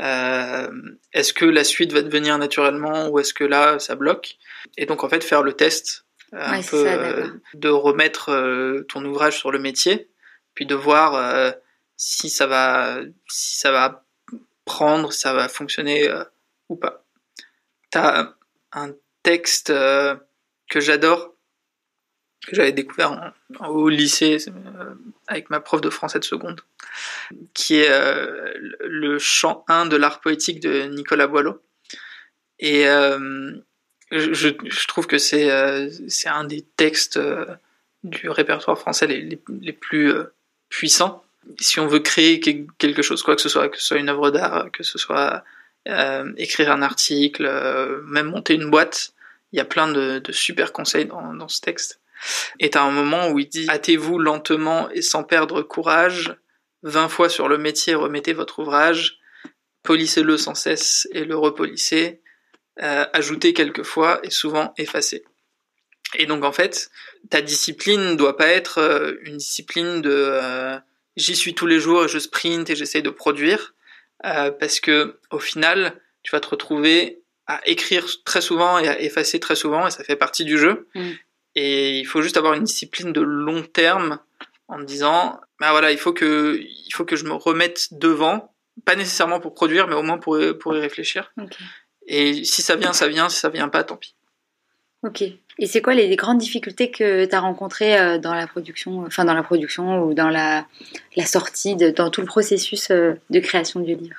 euh, 0.01 0.71
est-ce 1.13 1.33
que 1.33 1.45
la 1.45 1.65
suite 1.65 1.93
va 1.93 2.03
devenir 2.03 2.39
naturellement 2.39 3.09
ou 3.09 3.19
est-ce 3.19 3.35
que 3.35 3.45
là 3.45 3.79
ça 3.79 3.95
bloque, 3.95 4.37
et 4.77 4.87
donc 4.87 5.05
en 5.05 5.09
fait 5.09 5.23
faire 5.23 5.43
le 5.43 5.53
test 5.53 6.05
euh, 6.35 6.39
un 6.39 6.59
Ouais, 6.59 6.65
peu 6.69 6.85
ça, 6.85 7.27
de 7.55 7.69
remettre 7.69 8.85
ton 8.89 9.05
ouvrage 9.05 9.39
sur 9.39 9.51
le 9.51 9.59
métier, 9.59 10.11
puis 10.55 10.67
de 10.67 10.75
voir 10.75 11.55
si 11.97 12.29
ça 12.29 12.47
va 12.47 12.99
si 13.29 13.57
ça 13.57 13.71
va 13.71 14.05
prendre, 14.65 15.13
ça 15.13 15.33
va 15.33 15.49
fonctionner 15.49 16.13
ou 16.69 16.77
pas. 16.77 17.05
T'as 17.91 18.33
un 18.73 18.93
texte 19.23 19.69
que 19.69 20.81
j'adore 20.81 21.33
que 22.47 22.57
j'avais 22.57 22.73
découvert 22.73 23.33
au 23.69 23.89
lycée 23.89 24.39
euh, 24.49 24.95
avec 25.27 25.51
ma 25.51 25.61
prof 25.61 25.81
de 25.81 25.91
français 25.91 26.19
de 26.19 26.25
seconde, 26.25 26.61
qui 27.55 27.77
est 27.77 27.91
euh, 27.91 28.53
le 28.81 29.19
chant 29.19 29.65
1 29.69 29.87
de 29.87 29.97
l'art 29.97 30.21
poétique 30.21 30.61
de 30.61 30.85
Nicolas 30.85 31.27
Boileau. 31.27 31.61
Et 32.59 32.89
euh, 32.89 33.53
je, 34.11 34.87
trouve 34.87 35.07
que 35.07 35.19
c'est 35.19 35.51
un 35.51 36.45
des 36.45 36.63
textes 36.77 37.21
du 38.05 38.31
répertoire 38.31 38.79
français 38.79 39.07
les, 39.07 39.21
les, 39.21 39.41
les 39.61 39.73
plus 39.73 40.13
puissants. 40.69 41.25
Si 41.61 41.81
on 41.81 41.87
veut 41.87 42.01
créer 42.01 42.41
que- 42.41 42.67
quelque 42.79 43.03
chose, 43.03 43.23
quoi 43.23 43.37
que 43.37 43.43
ce 43.43 43.49
soit, 43.49 43.69
que 43.69 43.79
ce 43.79 43.87
soit 43.87 43.99
une 43.99 44.09
œuvre 44.09 44.31
d'art, 44.31 44.71
que 44.73 44.83
ce 44.83 44.99
soit 44.99 45.45
écrire 46.37 46.71
un 46.71 46.83
article, 46.83 47.49
même 48.05 48.27
monter 48.27 48.55
une 48.55 48.71
boîte, 48.71 49.13
il 49.53 49.57
y 49.57 49.61
a 49.61 49.65
plein 49.65 49.91
de, 49.91 50.19
de 50.19 50.33
super 50.33 50.73
conseils 50.73 51.07
dans, 51.07 51.33
dans 51.35 51.49
ce 51.49 51.61
texte. 51.61 52.01
Et 52.59 52.71
t'as 52.71 52.83
un 52.83 52.91
moment 52.91 53.29
où 53.31 53.39
il 53.39 53.49
dit 53.49 53.67
Hâtez-vous 53.69 54.19
lentement 54.19 54.91
et 54.91 55.03
sans 55.03 55.25
perdre 55.25 55.63
courage, 55.63 56.37
vingt 56.83 57.09
fois 57.09 57.29
sur 57.29 57.49
le 57.49 57.59
métier 57.59 57.95
remettez 57.95 58.33
votre 58.33 58.59
ouvrage, 58.61 59.19
polissez-le 59.83 60.37
sans 60.37 60.55
cesse 60.55 61.09
et 61.13 61.25
le 61.25 61.37
repolissez, 61.37 62.23
euh, 62.83 63.05
ajoutez 63.13 63.53
quelquefois 63.53 64.21
et 64.23 64.31
souvent 64.31 64.73
effacez. 64.77 65.25
Et 66.17 66.27
donc 66.27 66.45
en 66.45 66.53
fait, 66.53 66.91
ta 67.31 67.43
discipline 67.43 68.17
doit 68.17 68.37
pas 68.37 68.49
être 68.49 68.79
euh, 68.79 69.15
une 69.23 69.37
discipline 69.37 70.01
de 70.01 70.11
euh, 70.13 70.79
j'y 71.17 71.37
suis 71.37 71.55
tous 71.55 71.67
les 71.67 71.81
jours 71.81 72.05
et 72.05 72.09
je 72.09 72.19
sprint 72.19 72.71
et 72.71 72.77
j'essaie 72.77 73.03
de 73.03 73.11
produire, 73.11 73.75
euh, 74.25 74.51
parce 74.51 74.81
que 74.81 75.19
au 75.31 75.39
final, 75.39 76.01
tu 76.23 76.31
vas 76.33 76.41
te 76.41 76.49
retrouver 76.49 77.23
à 77.47 77.61
écrire 77.67 78.07
très 78.25 78.41
souvent 78.41 78.79
et 78.79 78.89
à 78.89 79.01
effacer 79.01 79.41
très 79.41 79.57
souvent 79.57 79.87
et 79.87 79.91
ça 79.91 80.05
fait 80.05 80.17
partie 80.17 80.45
du 80.45 80.59
jeu. 80.59 80.89
Mm. 80.95 81.11
Et 81.61 81.99
il 81.99 82.05
faut 82.05 82.23
juste 82.23 82.37
avoir 82.37 82.55
une 82.55 82.63
discipline 82.63 83.13
de 83.13 83.21
long 83.21 83.65
terme 83.65 84.21
en 84.69 84.79
me 84.79 84.85
disant, 84.85 85.41
bah 85.59 85.73
voilà, 85.73 85.91
il 85.91 85.99
faut 85.99 86.13
que, 86.13 86.61
il 86.63 86.91
faut 86.93 87.05
que 87.05 87.17
je 87.17 87.25
me 87.25 87.33
remette 87.33 87.89
devant, 87.91 88.55
pas 88.85 88.95
nécessairement 88.95 89.41
pour 89.41 89.55
produire, 89.55 89.89
mais 89.89 89.97
au 89.97 90.05
moins 90.05 90.19
pour, 90.19 90.39
pour 90.61 90.77
y 90.77 90.81
réfléchir. 90.81 91.35
Et 92.07 92.45
si 92.45 92.63
ça 92.63 92.77
vient, 92.77 92.93
ça 92.93 93.09
vient, 93.09 93.29
si 93.29 93.41
ça 93.41 93.49
vient 93.49 93.69
pas, 93.69 93.83
tant 93.83 93.97
pis. 93.97 94.15
Ok. 95.03 95.23
Et 95.23 95.67
c'est 95.67 95.83
quoi 95.83 95.95
les, 95.95 96.15
grandes 96.15 96.39
difficultés 96.39 96.93
que 96.93 97.25
tu 97.25 97.35
as 97.35 97.41
rencontrées 97.41 97.99
euh, 97.99 98.19
dans 98.19 98.35
la 98.35 98.47
production, 98.47 99.05
enfin 99.05 99.25
dans 99.25 99.35
la 99.35 99.43
production 99.43 100.05
ou 100.05 100.15
dans 100.15 100.31
la, 100.31 100.65
la 101.17 101.27
sortie, 101.27 101.75
de, 101.75 101.91
dans 101.91 102.09
tout 102.11 102.21
le 102.21 102.29
processus 102.29 102.93
euh, 102.93 103.15
de 103.31 103.41
création 103.41 103.81
du 103.81 103.97
livre? 103.97 104.17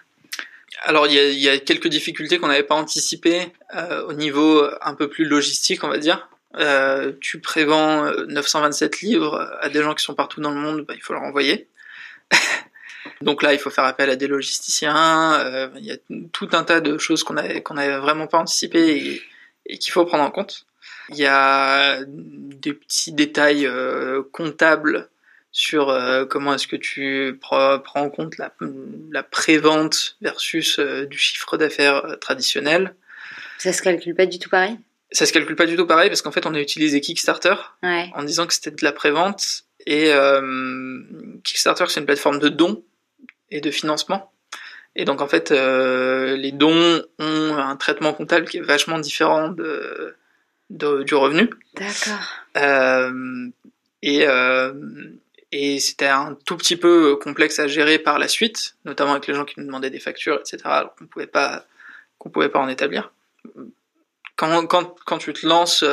Alors 0.84 1.08
il 1.08 1.14
y 1.14 1.20
a, 1.20 1.30
il 1.30 1.40
y 1.40 1.48
a 1.48 1.58
quelques 1.58 1.88
difficultés 1.88 2.38
qu'on 2.38 2.48
n'avait 2.48 2.64
pas 2.64 2.76
anticipées 2.76 3.54
euh, 3.76 4.06
au 4.08 4.14
niveau 4.14 4.62
un 4.82 4.94
peu 4.94 5.10
plus 5.10 5.24
logistique, 5.24 5.86
on 5.86 5.90
va 5.90 6.00
dire. 6.00 6.28
Euh, 6.56 7.14
tu 7.22 7.40
prévends 7.40 8.06
euh, 8.06 8.26
927 8.28 9.02
livres 9.02 9.50
à 9.62 9.70
des 9.70 9.84
gens 9.84 9.94
qui 9.94 10.04
sont 10.04 10.16
partout 10.16 10.42
dans 10.42 10.52
le 10.52 10.60
monde, 10.60 10.86
bah, 10.88 10.94
il 10.96 11.02
faut 11.02 11.14
leur 11.14 11.22
envoyer. 11.22 11.68
Donc 13.22 13.44
là, 13.44 13.54
il 13.54 13.60
faut 13.60 13.70
faire 13.70 13.84
appel 13.84 14.10
à 14.10 14.16
des 14.16 14.28
logisticiens. 14.28 15.40
euh, 15.42 15.70
il 15.78 15.86
y 15.86 15.92
a 15.92 15.98
tout 16.32 16.50
un 16.54 16.64
tas 16.64 16.82
de 16.82 16.98
choses 16.98 17.24
qu'on 17.24 17.38
avait 17.38 17.62
qu'on 17.62 17.78
avait 17.78 17.98
vraiment 17.98 18.28
pas 18.28 18.40
anticipées 18.40 19.22
et, 19.66 19.78
qu'il 19.78 19.94
faut 19.94 20.06
prendre 20.06 20.24
en 20.24 20.32
compte. 20.32 20.66
Il 21.10 21.18
y 21.18 21.28
a 21.28 22.00
des 22.08 22.74
petits 22.74 23.12
détails 23.12 23.68
euh, 23.68 24.24
comptables 24.32 25.10
sur 25.52 25.98
comment 26.30 26.54
est-ce 26.54 26.68
que 26.68 26.76
tu 26.76 27.38
prends 27.42 27.82
en 27.96 28.10
compte 28.12 28.38
la, 28.38 28.54
la 29.12 29.24
prévente 29.24 30.16
versus 30.22 30.80
du 30.80 31.18
chiffre 31.18 31.58
d'affaires 31.58 32.18
traditionnel. 32.22 32.94
Ça 33.58 33.74
se 33.74 33.82
calcule 33.82 34.14
pas 34.14 34.28
du 34.28 34.38
tout 34.38 34.50
pareil? 34.50 34.78
Ça 35.12 35.26
se 35.26 35.34
calcule 35.34 35.56
pas 35.56 35.66
du 35.66 35.76
tout 35.76 35.88
pareil 35.88 36.10
parce 36.10 36.22
qu'en 36.22 36.32
fait 36.32 36.46
on 36.46 36.54
a 36.54 36.60
utilisé 36.60 37.02
Kickstarter 37.02 37.56
en 37.82 38.24
disant 38.24 38.46
que 38.46 38.54
c'était 38.54 38.72
de 38.72 38.84
la 38.84 38.92
prévente 38.92 39.64
et 39.86 40.12
Kickstarter 41.44 41.86
c'est 41.88 42.00
une 42.00 42.06
plateforme 42.06 42.40
de 42.40 42.50
dons 42.50 42.84
et 43.52 43.62
de 43.62 43.72
financement. 43.72 44.32
Et 44.96 45.06
donc 45.06 45.22
en 45.22 45.28
fait, 45.28 45.52
euh, 45.52 46.36
les 46.36 46.52
dons 46.52 47.02
ont 47.20 47.58
un 47.58 47.76
traitement 47.76 48.14
comptable 48.14 48.48
qui 48.48 48.58
est 48.58 48.62
vachement 48.62 49.00
différent 49.00 49.50
de, 49.50 50.16
du 50.70 51.16
revenu. 51.16 51.50
D'accord. 51.76 52.20
Euh, 52.58 53.48
et 54.02 54.28
euh, 54.28 54.74
et 55.52 55.80
c'était 55.80 56.08
un 56.08 56.38
tout 56.46 56.58
petit 56.58 56.76
peu 56.76 57.16
complexe 57.16 57.60
à 57.60 57.68
gérer 57.68 57.98
par 57.98 58.20
la 58.20 58.28
suite, 58.28 58.76
notamment 58.86 59.12
avec 59.12 59.26
les 59.28 59.34
gens 59.34 59.46
qui 59.46 59.60
nous 59.60 59.66
demandaient 59.66 59.90
des 59.90 60.00
factures, 60.00 60.40
etc. 60.40 60.58
Alors 60.66 60.96
qu'on 60.96 61.08
pouvait 61.08 61.28
pas 61.28 61.66
qu'on 62.18 62.30
pouvait 62.30 62.50
pas 62.50 62.60
en 62.60 62.68
établir. 62.68 63.12
Quand, 64.40 64.66
quand, 64.68 64.96
quand 65.06 65.18
tu 65.18 65.34
te 65.34 65.46
lances 65.46 65.84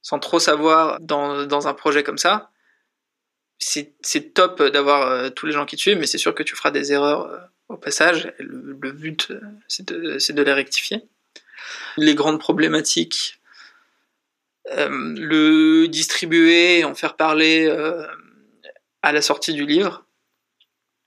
sans 0.00 0.18
trop 0.18 0.38
savoir 0.38 0.98
dans, 1.00 1.44
dans 1.44 1.68
un 1.68 1.74
projet 1.74 2.02
comme 2.02 2.16
ça, 2.16 2.50
c'est 3.58 4.34
top 4.34 4.62
d'avoir 4.62 5.32
tous 5.34 5.44
les 5.44 5.52
gens 5.52 5.66
qui 5.66 5.76
te 5.76 5.82
suivent, 5.82 5.98
mais 5.98 6.06
c'est 6.06 6.18
sûr 6.18 6.34
que 6.34 6.42
tu 6.42 6.56
feras 6.56 6.70
des 6.70 6.92
erreurs 6.92 7.50
au 7.68 7.76
passage. 7.76 8.32
Le, 8.38 8.92
but, 8.92 9.30
euh, 9.30 9.40
c'est 9.68 9.86
de, 9.86 10.42
les 10.42 10.52
rectifier. 10.52 11.02
Les 11.96 12.14
grandes 12.14 12.40
problématiques, 12.40 13.40
euh, 14.70 14.88
le 14.90 15.86
distribuer, 15.88 16.84
en 16.84 16.94
faire 16.94 17.16
parler 17.16 17.66
euh, 17.66 18.06
à 19.02 19.12
la 19.12 19.22
sortie 19.22 19.52
du 19.52 19.66
livre. 19.66 20.06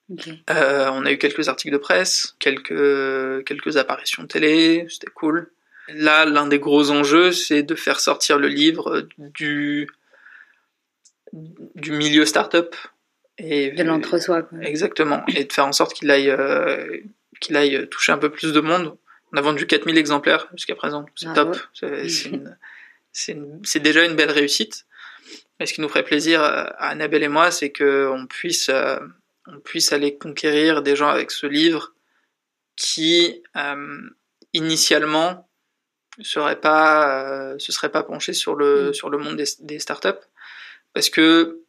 on 0.10 1.06
a 1.06 1.12
eu 1.12 1.18
quelques 1.18 1.48
articles 1.48 1.74
de 1.74 1.78
presse, 1.78 2.36
quelques, 2.40 3.46
quelques 3.46 3.78
apparitions 3.78 4.24
de 4.24 4.28
télé, 4.28 4.86
c'était 4.90 5.12
cool. 5.12 5.52
Là, 5.90 6.26
l'un 6.26 6.48
des 6.48 6.60
gros 6.60 6.92
enjeux, 6.92 7.32
c'est 7.32 7.64
de 7.64 7.76
faire 7.76 8.00
sortir 8.00 8.38
le 8.38 8.48
livre 8.48 9.08
du, 9.18 9.90
du 11.34 11.92
milieu 11.92 12.26
startup 12.26 12.76
et, 13.38 13.72
de 13.72 13.84
l'entre-soi. 13.84 14.48
Exactement. 14.62 15.24
Et 15.28 15.46
de 15.46 15.54
faire 15.54 15.66
en 15.66 15.72
sorte 15.72 15.94
qu'il 15.94 16.10
aille, 16.12 16.30
euh, 16.30 17.00
qu'il 17.40 17.56
aille 17.58 17.88
toucher 17.90 18.12
un 18.12 18.18
peu 18.18 18.30
plus 18.30 18.54
de 18.54 18.62
monde. 18.62 18.96
On 19.34 19.38
a 19.38 19.42
vendu 19.42 19.66
4000 19.66 19.98
exemplaires 19.98 20.48
jusqu'à 20.54 20.76
présent. 20.76 21.06
C'est 21.16 21.34
top. 21.34 21.58
C'est 23.14 23.80
déjà 23.80 24.06
une 24.06 24.16
belle 24.16 24.32
réussite. 24.32 24.86
Et 25.60 25.66
ce 25.66 25.74
qui 25.74 25.82
nous 25.82 25.90
ferait 25.90 26.04
plaisir 26.04 26.42
à 26.42 26.64
Annabelle 26.88 27.24
et 27.24 27.28
moi, 27.28 27.52
c'est 27.52 27.72
qu'on 27.72 28.26
puisse, 28.28 28.70
euh, 28.70 28.98
on 29.48 29.60
puisse 29.60 29.94
aller 29.94 30.18
conquérir 30.18 30.82
des 30.82 30.96
gens 30.96 31.10
avec 31.10 31.30
ce 31.30 31.46
livre 31.46 31.94
qui, 32.76 33.44
euh, 33.56 34.02
initialement, 34.54 35.48
serait 36.24 36.60
pas, 36.60 37.54
se 37.58 37.72
serait 37.72 37.90
pas 37.90 38.04
penché 38.04 38.34
sur 38.34 38.56
le, 38.56 38.90
mm. 38.90 38.94
sur 38.94 39.10
le 39.10 39.18
monde 39.18 39.36
des, 39.36 39.46
des 39.60 39.80
startups. 39.80 40.10
Parce 40.94 41.10
que 41.10 41.62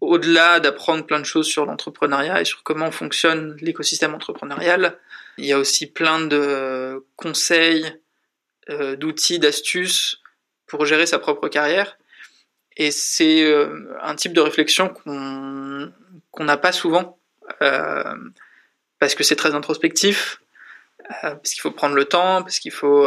au-delà 0.00 0.60
d'apprendre 0.60 1.06
plein 1.06 1.20
de 1.20 1.24
choses 1.24 1.46
sur 1.46 1.66
l'entrepreneuriat 1.66 2.40
et 2.40 2.44
sur 2.44 2.62
comment 2.62 2.90
fonctionne 2.90 3.56
l'écosystème 3.60 4.14
entrepreneurial, 4.14 4.98
il 5.38 5.46
y 5.46 5.52
a 5.52 5.58
aussi 5.58 5.86
plein 5.86 6.20
de 6.20 7.04
conseils, 7.16 8.00
euh, 8.70 8.96
d'outils, 8.96 9.38
d'astuces 9.38 10.20
pour 10.66 10.86
gérer 10.86 11.06
sa 11.06 11.18
propre 11.18 11.48
carrière. 11.48 11.98
Et 12.76 12.90
c'est 12.90 13.44
euh, 13.44 13.94
un 14.02 14.14
type 14.14 14.32
de 14.32 14.40
réflexion 14.40 14.88
qu'on 14.88 16.44
n'a 16.44 16.56
pas 16.56 16.72
souvent, 16.72 17.18
euh, 17.62 18.14
parce 18.98 19.14
que 19.14 19.22
c'est 19.22 19.36
très 19.36 19.54
introspectif, 19.54 20.42
parce 21.20 21.52
qu'il 21.52 21.60
faut 21.60 21.70
prendre 21.70 21.94
le 21.94 22.04
temps, 22.04 22.42
parce 22.42 22.58
qu'il 22.58 22.72
faut 22.72 23.06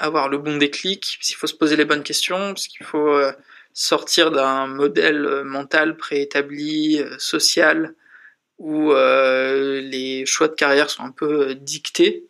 avoir 0.00 0.28
le 0.28 0.38
bon 0.38 0.56
déclic, 0.56 1.16
parce 1.18 1.28
qu'il 1.28 1.36
faut 1.36 1.46
se 1.46 1.54
poser 1.54 1.76
les 1.76 1.84
bonnes 1.84 2.02
questions, 2.02 2.54
parce 2.54 2.66
qu'il 2.66 2.84
faut 2.84 3.20
sortir 3.78 4.32
d'un 4.32 4.66
modèle 4.66 5.24
euh, 5.24 5.44
mental 5.44 5.96
préétabli, 5.96 7.00
euh, 7.00 7.16
social, 7.18 7.94
où 8.58 8.92
euh, 8.92 9.80
les 9.80 10.26
choix 10.26 10.48
de 10.48 10.54
carrière 10.54 10.90
sont 10.90 11.04
un 11.04 11.12
peu 11.12 11.54
dictés. 11.54 12.24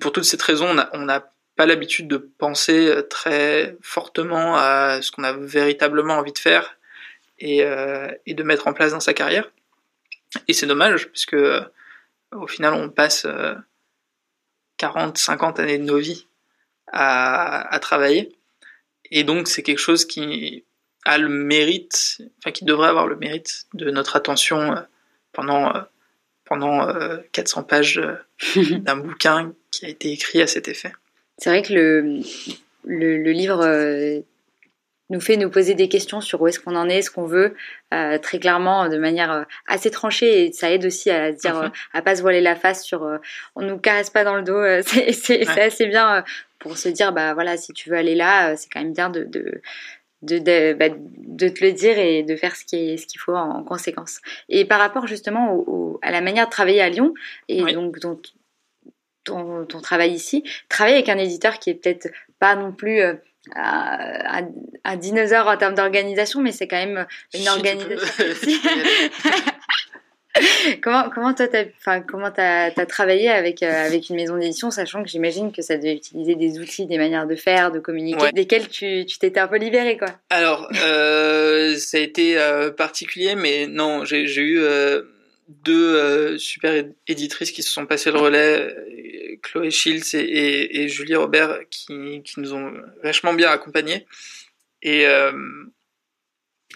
pour 0.00 0.12
toutes 0.12 0.24
ces 0.24 0.38
raisons, 0.38 0.74
on 0.94 1.00
n'a 1.00 1.30
pas 1.54 1.66
l'habitude 1.66 2.08
de 2.08 2.16
penser 2.16 2.94
très 3.10 3.76
fortement 3.82 4.56
à 4.56 5.02
ce 5.02 5.10
qu'on 5.10 5.24
a 5.24 5.34
véritablement 5.34 6.14
envie 6.14 6.32
de 6.32 6.38
faire 6.38 6.78
et, 7.40 7.64
et, 8.24 8.34
de 8.34 8.42
mettre 8.42 8.68
en 8.68 8.72
place 8.72 8.92
dans 8.92 9.00
sa 9.00 9.12
carrière. 9.12 9.50
Et 10.46 10.54
c'est 10.54 10.66
dommage, 10.66 11.08
puisque 11.08 11.36
au 12.32 12.46
final, 12.46 12.74
on 12.74 12.90
passe 12.90 13.26
40, 14.76 15.18
50 15.18 15.60
années 15.60 15.78
de 15.78 15.84
nos 15.84 15.98
vies 15.98 16.26
à, 16.86 17.72
à 17.74 17.78
travailler. 17.78 18.34
Et 19.10 19.24
donc 19.24 19.48
c'est 19.48 19.62
quelque 19.62 19.78
chose 19.78 20.04
qui 20.04 20.64
a 21.04 21.18
le 21.18 21.28
mérite, 21.28 22.20
enfin 22.38 22.52
qui 22.52 22.64
devrait 22.64 22.88
avoir 22.88 23.06
le 23.06 23.16
mérite 23.16 23.66
de 23.74 23.90
notre 23.90 24.16
attention 24.16 24.72
euh, 24.72 24.80
pendant, 25.32 25.74
euh, 25.74 25.80
pendant 26.44 26.86
400 27.32 27.60
euh, 27.60 27.64
pages 27.64 28.02
d'un 28.56 28.96
bouquin 28.96 29.54
qui 29.70 29.86
a 29.86 29.88
été 29.88 30.12
écrit 30.12 30.42
à 30.42 30.46
cet 30.46 30.68
effet. 30.68 30.92
C'est 31.38 31.50
vrai 31.50 31.62
que 31.62 31.72
le, 31.72 32.22
le, 32.84 33.32
livre 33.32 33.64
nous 35.10 35.20
fait 35.20 35.36
nous 35.36 35.50
poser 35.50 35.74
des 35.74 35.88
questions 35.88 36.20
sur 36.20 36.40
où 36.42 36.48
est-ce 36.48 36.60
qu'on 36.60 36.76
en 36.76 36.88
est, 36.88 37.02
ce 37.02 37.10
qu'on 37.10 37.24
veut, 37.24 37.54
très 37.90 38.38
clairement, 38.38 38.88
de 38.88 38.98
manière 38.98 39.46
assez 39.66 39.90
tranchée, 39.90 40.46
et 40.46 40.52
ça 40.52 40.70
aide 40.70 40.84
aussi 40.84 41.10
à 41.10 41.32
dire, 41.32 41.62
mhm. 41.62 41.70
à 41.94 42.02
pas 42.02 42.16
se 42.16 42.22
voiler 42.22 42.40
la 42.40 42.56
face 42.56 42.84
sur, 42.84 43.08
on 43.56 43.62
nous 43.62 43.78
caresse 43.78 44.10
pas 44.10 44.24
dans 44.24 44.36
le 44.36 44.42
dos, 44.42 44.62
c'est 45.12 45.48
assez 45.58 45.86
bien 45.86 46.24
pour 46.58 46.76
se 46.76 46.88
dire 46.88 47.12
bah 47.12 47.34
voilà 47.34 47.56
si 47.56 47.72
tu 47.72 47.90
veux 47.90 47.96
aller 47.96 48.14
là 48.14 48.50
euh, 48.50 48.54
c'est 48.56 48.68
quand 48.68 48.80
même 48.80 48.92
bien 48.92 49.10
de 49.10 49.24
de 49.24 49.60
de, 50.20 50.72
bah, 50.72 50.88
de, 50.90 51.48
te 51.48 51.64
le 51.64 51.70
dire 51.70 51.96
et 51.96 52.24
de 52.24 52.34
faire 52.34 52.56
ce 52.56 52.64
qui 52.64 52.74
est 52.74 52.96
ce 52.96 53.06
qu'il 53.06 53.20
faut 53.20 53.36
en, 53.36 53.62
conséquence. 53.62 54.18
Et 54.48 54.64
par 54.64 54.80
rapport 54.80 55.06
justement 55.06 55.54
au, 55.54 56.00
à 56.02 56.10
la 56.10 56.20
manière 56.20 56.46
de 56.46 56.50
travailler 56.50 56.82
à 56.82 56.88
Lyon 56.88 57.14
et 57.46 57.62
donc 57.72 58.00
ton, 58.00 58.20
ton, 59.22 59.64
ton, 59.64 59.80
travail 59.80 60.10
ici, 60.10 60.42
travailler 60.68 60.96
avec 60.96 61.08
un 61.08 61.18
éditeur 61.18 61.60
qui 61.60 61.70
est 61.70 61.74
peut-être 61.74 62.08
pas 62.40 62.56
non 62.56 62.72
plus 62.72 62.98
euh, 62.98 63.14
un, 63.54 64.48
un, 64.84 64.96
dinosaure 64.96 65.46
en 65.46 65.56
termes 65.56 65.74
d'organisation, 65.74 66.40
mais 66.40 66.52
c'est 66.52 66.68
quand 66.68 66.76
même 66.76 67.06
une 67.34 67.48
organisation. 67.48 67.98
comment, 70.82 71.10
comment 71.10 71.34
toi, 71.34 71.48
t'as, 71.48 71.64
enfin, 71.78 72.00
comment 72.00 72.30
t'as, 72.30 72.70
as 72.74 72.86
travaillé 72.86 73.28
avec, 73.28 73.62
euh, 73.62 73.86
avec 73.86 74.08
une 74.08 74.16
maison 74.16 74.36
d'édition, 74.36 74.70
sachant 74.70 75.02
que 75.02 75.08
j'imagine 75.08 75.52
que 75.52 75.62
ça 75.62 75.76
devait 75.76 75.94
utiliser 75.94 76.34
des 76.34 76.58
outils, 76.58 76.86
des 76.86 76.98
manières 76.98 77.26
de 77.26 77.36
faire, 77.36 77.72
de 77.72 77.78
communiquer, 77.78 78.32
desquels 78.32 78.68
tu, 78.68 79.04
tu 79.06 79.18
t'étais 79.18 79.40
un 79.40 79.48
peu 79.48 79.56
libéré, 79.56 79.96
quoi. 79.96 80.08
Alors, 80.30 80.68
euh, 80.82 81.76
ça 81.76 81.98
a 81.98 82.00
été 82.00 82.38
euh, 82.38 82.70
particulier, 82.70 83.34
mais 83.34 83.66
non, 83.66 84.04
j'ai, 84.04 84.26
j'ai 84.26 84.42
eu 84.42 84.60
deux 85.48 86.38
super 86.38 86.84
éditrices 87.06 87.52
qui 87.52 87.62
se 87.62 87.70
sont 87.70 87.86
passées 87.86 88.10
le 88.10 88.18
relais, 88.18 88.74
Chloé 89.42 89.70
Shields 89.70 90.14
et, 90.14 90.88
Julie 90.88 91.16
Robert, 91.16 91.60
qui, 91.70 92.22
nous 92.36 92.54
ont 92.54 92.72
vachement 93.02 93.34
bien 93.34 93.50
accompagnés. 93.50 94.06
Et 94.82 95.06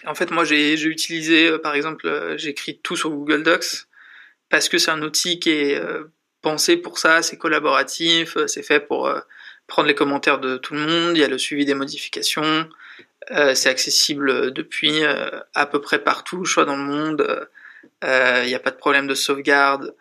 en 0.05 0.15
fait, 0.15 0.31
moi, 0.31 0.43
j'ai 0.43 0.81
utilisé, 0.83 1.47
euh, 1.47 1.57
par 1.57 1.75
exemple, 1.75 2.07
euh, 2.07 2.37
j'écris 2.37 2.79
tout 2.81 2.95
sur 2.95 3.09
Google 3.09 3.43
Docs 3.43 3.87
parce 4.49 4.69
que 4.69 4.77
c'est 4.77 4.91
un 4.91 5.01
outil 5.01 5.39
qui 5.39 5.49
est 5.49 5.75
euh, 5.75 6.11
pensé 6.41 6.77
pour 6.77 6.99
ça, 6.99 7.21
c'est 7.21 7.37
collaboratif, 7.37 8.37
c'est 8.47 8.63
fait 8.63 8.79
pour 8.81 9.11
prendre 9.67 9.87
les 9.87 9.95
commentaires 9.95 10.39
de 10.39 10.57
tout 10.57 10.73
le 10.73 10.81
monde, 10.81 11.15
il 11.15 11.21
y 11.21 11.23
a 11.23 11.27
le 11.27 11.37
suivi 11.37 11.65
des 11.65 11.73
modifications, 11.73 12.69
c'est 13.29 13.69
accessible 13.69 14.51
depuis 14.51 15.03
à 15.05 15.65
peu 15.65 15.79
près 15.79 16.03
partout, 16.03 16.43
choix 16.43 16.65
dans 16.65 16.75
le 16.75 16.83
monde, 16.83 17.49
il 18.03 18.45
n'y 18.45 18.53
a 18.53 18.59
pas 18.59 18.71
de 18.71 18.75
problème 18.75 19.07
de 19.07 19.15
sauvegarde. 19.15 19.95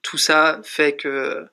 Tout 0.00 0.16
ça 0.16 0.60
fait 0.64 0.96
que 0.96 1.46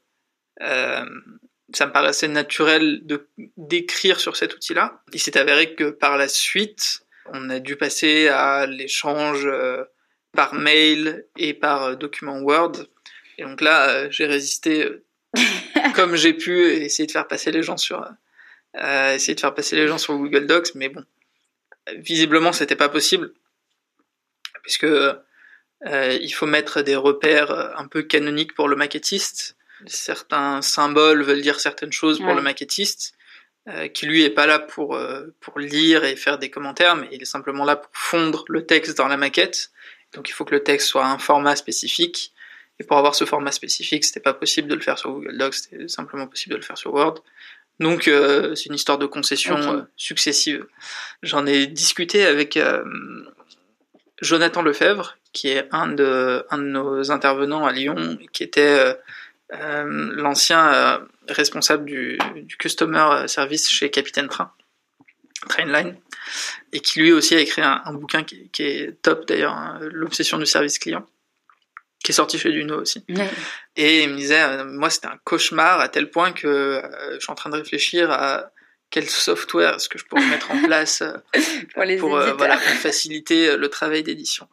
ça 0.60 1.86
me 1.86 1.91
paraissait 1.91 2.28
naturel 2.28 3.06
de 3.06 3.28
d'écrire 3.58 4.20
sur 4.20 4.36
cet 4.36 4.56
outil-là. 4.56 5.02
Il 5.14 5.20
s'est 5.20 5.38
avéré 5.38 5.76
que 5.76 5.89
par 5.89 6.18
la 6.18 6.28
suite, 6.28 7.06
on 7.28 7.49
a 7.49 7.60
dû 7.60 7.76
passer 7.76 8.28
à 8.28 8.66
l'échange 8.66 9.45
euh, 9.45 9.84
par 10.34 10.54
mail 10.54 11.26
et 11.38 11.54
par 11.54 11.84
euh, 11.84 11.95
document 11.95 12.39
Word. 12.39 12.88
Et 13.38 13.43
donc 13.43 13.62
là, 13.62 13.89
euh, 13.89 14.08
j'ai 14.12 14.26
résisté 14.26 14.88
comme 15.95 16.16
j'ai 16.16 16.34
pu 16.34 16.66
essayer 16.66 17.08
de 17.08 17.12
faire 17.12 17.28
passer 17.28 17.52
les 17.52 17.64
gens 17.64 17.78
sur 17.78 18.06
essayer 18.74 19.36
de 19.36 19.39
faire 19.39 19.54
passer 19.54 19.76
les 19.76 19.88
gens 19.88 19.97
sur 19.97 20.16
Google 20.16 20.47
Docs, 20.47 20.76
mais 20.76 20.88
bon, 20.88 21.04
visiblement 21.97 22.54
c'était 22.54 22.78
pas 22.78 22.88
possible 22.88 23.34
puisque 24.64 24.88
il 25.86 26.32
faut 26.32 26.45
mettre 26.45 26.82
des 26.82 26.95
repères 26.95 27.52
un 27.78 27.88
peu 27.88 28.04
canoniques 28.04 28.54
pour 28.54 28.70
le 28.70 28.78
maquettiste. 28.78 29.58
Certains 29.88 30.61
symboles 30.61 31.23
veulent 31.23 31.41
dire 31.41 31.59
certaines 31.59 31.91
choses 31.91 32.19
pour 32.19 32.34
le 32.34 32.41
maquettiste. 32.41 33.13
qui 33.93 34.05
lui 34.05 34.23
est 34.23 34.32
pas 34.32 34.47
là 34.47 34.59
pour, 34.59 34.99
pour 35.39 35.59
lire 35.59 36.03
et 36.03 36.15
faire 36.15 36.38
des 36.39 36.49
commentaires, 36.49 36.95
mais 36.95 37.07
il 37.11 37.21
est 37.21 37.25
simplement 37.25 37.63
là 37.63 37.75
pour 37.75 37.91
fondre 37.93 38.43
le 38.47 38.65
texte 38.65 38.97
dans 38.97 39.07
la 39.07 39.17
maquette. 39.17 39.71
Donc 40.13 40.29
il 40.29 40.34
faut 40.34 40.45
que 40.45 40.55
le 40.55 40.63
texte 40.63 40.88
soit 40.88 41.05
un 41.05 41.17
format 41.17 41.55
spécifique. 41.55 42.34
Et 42.79 42.84
pour 42.84 42.97
avoir 42.97 43.13
ce 43.13 43.25
format 43.25 43.51
spécifique, 43.51 44.03
c'était 44.03 44.19
pas 44.19 44.34
possible 44.34 44.67
de 44.67 44.73
le 44.73 44.82
faire 44.82 44.97
sur 44.97 45.11
Google 45.11 45.38
Docs, 45.38 45.53
c'était 45.53 45.88
simplement 45.88 46.25
possible 46.27 46.53
de 46.53 46.57
le 46.57 46.63
faire 46.63 46.77
sur 46.77 46.93
Word. 46.93 47.21
Donc 47.79 48.07
euh, 48.07 48.55
c'est 48.55 48.65
une 48.65 48.75
histoire 48.75 48.97
de 48.97 49.05
concessions 49.05 49.57
euh, 49.57 49.82
successives. 49.97 50.65
J'en 51.23 51.45
ai 51.45 51.67
discuté 51.67 52.25
avec 52.25 52.57
euh, 52.57 52.84
Jonathan 54.21 54.61
Lefebvre, 54.61 55.17
qui 55.34 55.49
est 55.49 55.67
un 55.71 55.88
de, 55.88 56.45
un 56.49 56.57
de 56.57 56.63
nos 56.63 57.11
intervenants 57.11 57.65
à 57.65 57.71
Lyon, 57.71 58.17
qui 58.34 58.43
était 58.43 58.95
l'ancien 59.52 61.02
responsable 61.28 61.86
du, 61.86 62.18
du, 62.36 62.58
customer 62.58 63.28
service 63.28 63.70
chez 63.70 63.89
Capitaine 63.89 64.28
Train, 64.28 64.52
Trainline, 65.49 65.97
et 66.72 66.80
qui 66.80 66.99
lui 66.99 67.12
aussi 67.12 67.36
a 67.36 67.39
écrit 67.39 67.62
un, 67.62 67.93
bouquin 67.93 68.24
qui, 68.24 68.49
qui, 68.49 68.64
est 68.64 69.02
top 69.02 69.28
d'ailleurs, 69.28 69.54
hein, 69.54 69.80
l'obsession 69.82 70.38
du 70.38 70.45
service 70.45 70.80
client 70.80 71.06
qui 72.04 72.12
est 72.12 72.16
sorti 72.16 72.39
chez 72.39 72.52
Duno 72.52 72.82
aussi. 72.82 73.06
Et 73.76 74.04
il 74.04 74.10
me 74.10 74.16
disait, 74.16 74.41
euh, 74.41 74.66
moi 74.66 74.89
c'était 74.89 75.08
un 75.08 75.20
cauchemar 75.24 75.80
à 75.80 75.88
tel 75.88 76.10
point 76.10 76.32
que 76.32 76.47
euh, 76.47 77.14
je 77.14 77.20
suis 77.20 77.32
en 77.32 77.36
train 77.36 77.49
de 77.49 77.58
réfléchir 77.58 78.12
à 78.12 78.52
quel 78.89 79.10
software 79.10 79.76
est-ce 79.76 79.88
que 79.88 79.97
je 79.97 80.06
pourrais 80.06 80.26
mettre 80.26 80.52
en 80.52 80.62
place 80.66 81.02
euh, 81.02 81.14
pour, 81.99 82.10
pour 82.10 82.36
voilà, 82.38 82.58
faciliter 82.58 83.56
le 83.56 83.70
travail 83.70 84.04
d'édition. 84.04 84.47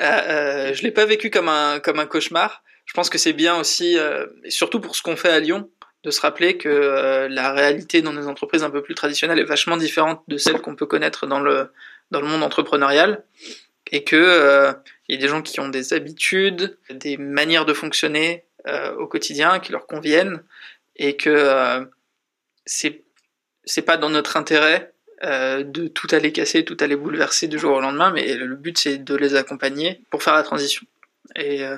Euh, 0.00 0.74
je 0.74 0.82
l'ai 0.82 0.90
pas 0.90 1.06
vécu 1.06 1.30
comme 1.30 1.48
un 1.48 1.80
comme 1.80 1.98
un 1.98 2.06
cauchemar. 2.06 2.62
Je 2.86 2.94
pense 2.94 3.10
que 3.10 3.18
c'est 3.18 3.34
bien 3.34 3.58
aussi, 3.58 3.96
et 4.44 4.50
surtout 4.50 4.80
pour 4.80 4.96
ce 4.96 5.02
qu'on 5.02 5.16
fait 5.16 5.28
à 5.28 5.40
Lyon, 5.40 5.68
de 6.04 6.10
se 6.10 6.20
rappeler 6.20 6.56
que 6.56 7.26
la 7.28 7.52
réalité 7.52 8.00
dans 8.00 8.14
des 8.14 8.26
entreprises 8.26 8.62
un 8.62 8.70
peu 8.70 8.82
plus 8.82 8.94
traditionnelles 8.94 9.40
est 9.40 9.44
vachement 9.44 9.76
différente 9.76 10.22
de 10.28 10.38
celle 10.38 10.60
qu'on 10.60 10.76
peut 10.76 10.86
connaître 10.86 11.26
dans 11.26 11.40
le 11.40 11.68
dans 12.10 12.20
le 12.20 12.26
monde 12.26 12.42
entrepreneurial 12.42 13.24
et 13.90 14.04
que 14.04 14.16
euh, 14.16 14.72
il 15.08 15.16
y 15.16 15.18
a 15.18 15.20
des 15.20 15.28
gens 15.28 15.42
qui 15.42 15.60
ont 15.60 15.68
des 15.68 15.92
habitudes, 15.92 16.78
des 16.90 17.16
manières 17.16 17.64
de 17.64 17.72
fonctionner 17.72 18.44
euh, 18.66 18.94
au 18.96 19.06
quotidien 19.06 19.60
qui 19.60 19.72
leur 19.72 19.86
conviennent 19.86 20.42
et 20.96 21.16
que 21.16 21.30
euh, 21.30 21.84
c'est 22.64 23.02
c'est 23.64 23.82
pas 23.82 23.96
dans 23.96 24.10
notre 24.10 24.36
intérêt 24.36 24.92
euh, 25.24 25.64
de 25.64 25.88
tout 25.88 26.08
aller 26.12 26.32
casser, 26.32 26.64
tout 26.64 26.76
aller 26.80 26.96
bouleverser 26.96 27.48
du 27.48 27.58
jour 27.58 27.76
au 27.76 27.80
lendemain, 27.80 28.12
mais 28.12 28.34
le 28.34 28.56
but 28.56 28.78
c'est 28.78 28.98
de 28.98 29.14
les 29.14 29.34
accompagner 29.34 30.02
pour 30.10 30.22
faire 30.22 30.34
la 30.34 30.42
transition. 30.42 30.86
Et, 31.34 31.64
euh, 31.64 31.76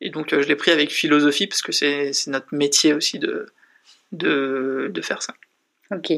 et 0.00 0.10
donc 0.10 0.30
je 0.30 0.46
l'ai 0.46 0.56
pris 0.56 0.70
avec 0.70 0.90
philosophie 0.90 1.46
parce 1.46 1.62
que 1.62 1.72
c'est 1.72 2.12
notre 2.28 2.52
métier 2.52 2.94
aussi 2.94 3.18
de, 3.18 3.46
de, 4.12 4.90
de 4.92 5.02
faire 5.02 5.22
ça. 5.22 5.34
Ok. 5.90 6.12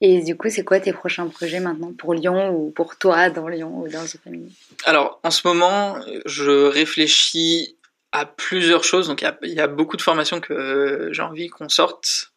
Et 0.00 0.20
du 0.22 0.36
coup, 0.36 0.50
c'est 0.50 0.64
quoi 0.64 0.80
tes 0.80 0.92
prochains 0.92 1.26
projets 1.28 1.60
maintenant 1.60 1.92
pour 1.96 2.14
Lyon 2.14 2.50
ou 2.50 2.70
pour 2.70 2.96
toi 2.98 3.30
dans 3.30 3.48
Lyon 3.48 3.80
ou 3.80 3.88
dans 3.88 4.04
The 4.04 4.18
Family? 4.22 4.52
Alors, 4.84 5.18
en 5.22 5.30
ce 5.30 5.46
moment, 5.46 5.98
je 6.26 6.66
réfléchis 6.66 7.76
à 8.12 8.26
plusieurs 8.26 8.84
choses. 8.84 9.08
Donc, 9.08 9.24
il 9.42 9.52
y, 9.52 9.60
a 9.60 9.66
beaucoup 9.66 9.96
de 9.96 10.02
formations 10.02 10.40
que 10.40 11.08
j'ai 11.12 11.22
envie 11.22 11.48
qu'on 11.48 11.68
sorte. 11.68 12.32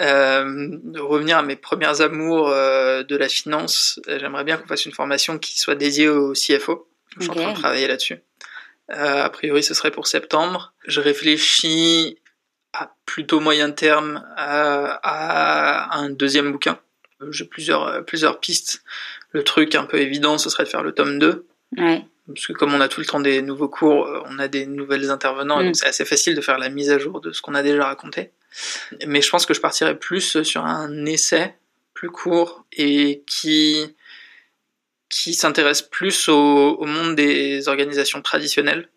Euh, 0.00 0.76
revenir 0.96 1.38
à 1.38 1.42
mes 1.42 1.54
premières 1.54 2.00
amours 2.00 2.48
euh, 2.48 3.04
de 3.04 3.16
la 3.16 3.28
finance, 3.28 4.00
j'aimerais 4.08 4.42
bien 4.42 4.56
qu'on 4.56 4.66
fasse 4.66 4.84
une 4.84 4.92
formation 4.92 5.38
qui 5.38 5.58
soit 5.58 5.76
dédiée 5.76 6.08
au 6.08 6.32
CFO. 6.32 6.88
Je 7.16 7.22
suis 7.22 7.30
en 7.30 7.34
train 7.34 7.52
de 7.52 7.56
travailler 7.56 7.86
là-dessus. 7.86 8.18
Euh, 8.90 9.22
a 9.22 9.30
priori, 9.30 9.62
ce 9.62 9.74
serait 9.74 9.90
pour 9.90 10.06
septembre. 10.06 10.74
Je 10.86 11.00
réfléchis 11.00 12.18
à 12.72 12.94
plutôt 13.06 13.40
moyen 13.40 13.70
terme 13.70 14.24
à 14.36 15.98
un 15.98 16.10
deuxième 16.10 16.52
bouquin 16.52 16.78
j'ai 17.30 17.44
plusieurs, 17.44 17.86
euh, 17.86 18.00
plusieurs 18.02 18.40
pistes. 18.40 18.82
Le 19.32 19.42
truc 19.44 19.74
un 19.74 19.84
peu 19.84 19.98
évident, 19.98 20.38
ce 20.38 20.50
serait 20.50 20.64
de 20.64 20.68
faire 20.68 20.82
le 20.82 20.92
tome 20.92 21.18
2. 21.18 21.46
Parce 22.26 22.46
que 22.46 22.52
comme 22.54 22.72
on 22.72 22.80
a 22.80 22.88
tout 22.88 23.00
le 23.00 23.06
temps 23.06 23.20
des 23.20 23.42
nouveaux 23.42 23.68
cours, 23.68 24.06
euh, 24.06 24.22
on 24.26 24.38
a 24.38 24.48
des 24.48 24.66
nouvelles 24.66 25.10
intervenants, 25.10 25.62
donc 25.62 25.72
mm. 25.72 25.74
c'est 25.74 25.86
assez 25.86 26.04
facile 26.04 26.34
de 26.34 26.40
faire 26.40 26.58
la 26.58 26.70
mise 26.70 26.90
à 26.90 26.98
jour 26.98 27.20
de 27.20 27.32
ce 27.32 27.42
qu'on 27.42 27.54
a 27.54 27.62
déjà 27.62 27.84
raconté. 27.84 28.30
Mais 29.06 29.20
je 29.20 29.28
pense 29.28 29.44
que 29.44 29.52
je 29.52 29.60
partirais 29.60 29.98
plus 29.98 30.42
sur 30.42 30.64
un 30.64 31.04
essai 31.04 31.54
plus 31.92 32.10
court 32.10 32.64
et 32.72 33.22
qui, 33.26 33.94
qui 35.14 35.32
s'intéresse 35.32 35.80
plus 35.80 36.28
au, 36.28 36.76
au, 36.76 36.86
monde 36.86 37.14
des 37.14 37.68
organisations 37.68 38.20
traditionnelles. 38.20 38.88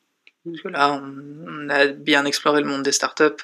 Parce 0.44 0.62
que 0.62 0.68
là, 0.68 0.92
on, 0.92 1.70
a 1.70 1.86
bien 1.88 2.26
exploré 2.26 2.62
le 2.62 2.68
monde 2.68 2.82
des 2.82 2.92
startups 2.92 3.44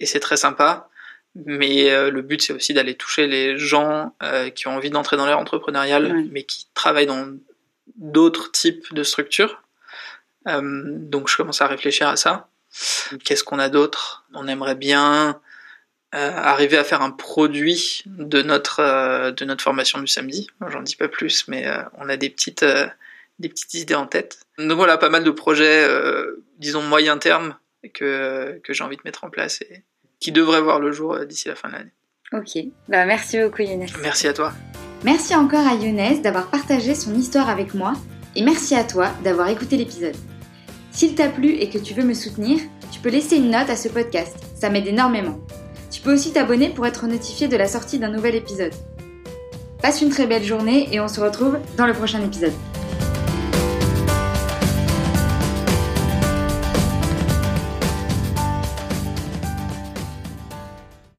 et 0.00 0.06
c'est 0.06 0.18
très 0.18 0.36
sympa. 0.36 0.88
Mais 1.36 1.92
euh, 1.92 2.10
le 2.10 2.22
but, 2.22 2.42
c'est 2.42 2.52
aussi 2.52 2.74
d'aller 2.74 2.96
toucher 2.96 3.28
les 3.28 3.56
gens 3.58 4.16
euh, 4.24 4.50
qui 4.50 4.66
ont 4.66 4.74
envie 4.74 4.90
d'entrer 4.90 5.16
dans 5.16 5.24
l'ère 5.24 5.38
entrepreneuriale, 5.38 6.26
mais 6.32 6.42
qui 6.42 6.66
travaillent 6.74 7.06
dans 7.06 7.28
d'autres 7.94 8.50
types 8.50 8.92
de 8.92 9.04
structures. 9.04 9.62
Euh, 10.48 10.60
donc, 10.62 11.28
je 11.28 11.36
commence 11.36 11.62
à 11.62 11.68
réfléchir 11.68 12.08
à 12.08 12.16
ça. 12.16 12.48
Qu'est-ce 13.24 13.44
qu'on 13.44 13.60
a 13.60 13.68
d'autre? 13.68 14.24
On 14.34 14.48
aimerait 14.48 14.74
bien 14.74 15.40
arriver 16.12 16.76
à 16.76 16.84
faire 16.84 17.02
un 17.02 17.10
produit 17.10 18.02
de 18.06 18.42
notre 18.42 19.30
de 19.30 19.44
notre 19.44 19.62
formation 19.62 20.00
du 20.00 20.06
samedi. 20.06 20.48
J'en 20.68 20.82
dis 20.82 20.96
pas 20.96 21.08
plus, 21.08 21.46
mais 21.48 21.66
on 21.98 22.08
a 22.08 22.16
des 22.16 22.30
petites 22.30 22.64
des 23.38 23.48
petites 23.48 23.74
idées 23.74 23.94
en 23.94 24.06
tête. 24.06 24.40
Donc 24.58 24.76
voilà, 24.76 24.98
pas 24.98 25.08
mal 25.08 25.24
de 25.24 25.30
projets, 25.30 25.88
disons 26.58 26.82
moyen 26.82 27.18
terme, 27.18 27.56
que 27.94 28.60
que 28.64 28.72
j'ai 28.72 28.84
envie 28.84 28.96
de 28.96 29.02
mettre 29.04 29.24
en 29.24 29.30
place 29.30 29.62
et 29.62 29.84
qui 30.20 30.32
devrait 30.32 30.60
voir 30.60 30.78
le 30.78 30.92
jour 30.92 31.14
euh, 31.14 31.24
d'ici 31.24 31.48
la 31.48 31.56
fin 31.56 31.68
de 31.68 31.74
l'année. 31.74 31.90
Ok, 32.32 32.62
bah, 32.88 33.06
merci 33.06 33.40
beaucoup 33.40 33.62
Younes. 33.62 33.86
Merci 34.02 34.28
à 34.28 34.32
toi. 34.32 34.52
Merci 35.02 35.34
encore 35.34 35.66
à 35.66 35.74
Younes 35.74 36.22
d'avoir 36.22 36.48
partagé 36.48 36.94
son 36.94 37.14
histoire 37.14 37.48
avec 37.48 37.74
moi 37.74 37.94
et 38.36 38.42
merci 38.42 38.76
à 38.76 38.84
toi 38.84 39.10
d'avoir 39.24 39.48
écouté 39.48 39.76
l'épisode. 39.76 40.14
S'il 40.92 41.14
t'a 41.14 41.28
plu 41.28 41.54
et 41.54 41.70
que 41.70 41.78
tu 41.78 41.94
veux 41.94 42.04
me 42.04 42.14
soutenir, 42.14 42.60
tu 42.92 43.00
peux 43.00 43.08
laisser 43.08 43.36
une 43.36 43.50
note 43.50 43.70
à 43.70 43.76
ce 43.76 43.88
podcast, 43.88 44.36
ça 44.54 44.68
m'aide 44.68 44.86
énormément. 44.86 45.40
Tu 45.90 46.00
peux 46.00 46.14
aussi 46.14 46.32
t'abonner 46.32 46.68
pour 46.68 46.86
être 46.86 47.06
notifié 47.06 47.48
de 47.48 47.56
la 47.56 47.66
sortie 47.66 47.98
d'un 47.98 48.10
nouvel 48.10 48.34
épisode. 48.36 48.72
Passe 49.82 50.02
une 50.02 50.10
très 50.10 50.26
belle 50.26 50.44
journée 50.44 50.88
et 50.92 51.00
on 51.00 51.08
se 51.08 51.20
retrouve 51.20 51.58
dans 51.76 51.86
le 51.86 51.94
prochain 51.94 52.22
épisode. 52.22 52.52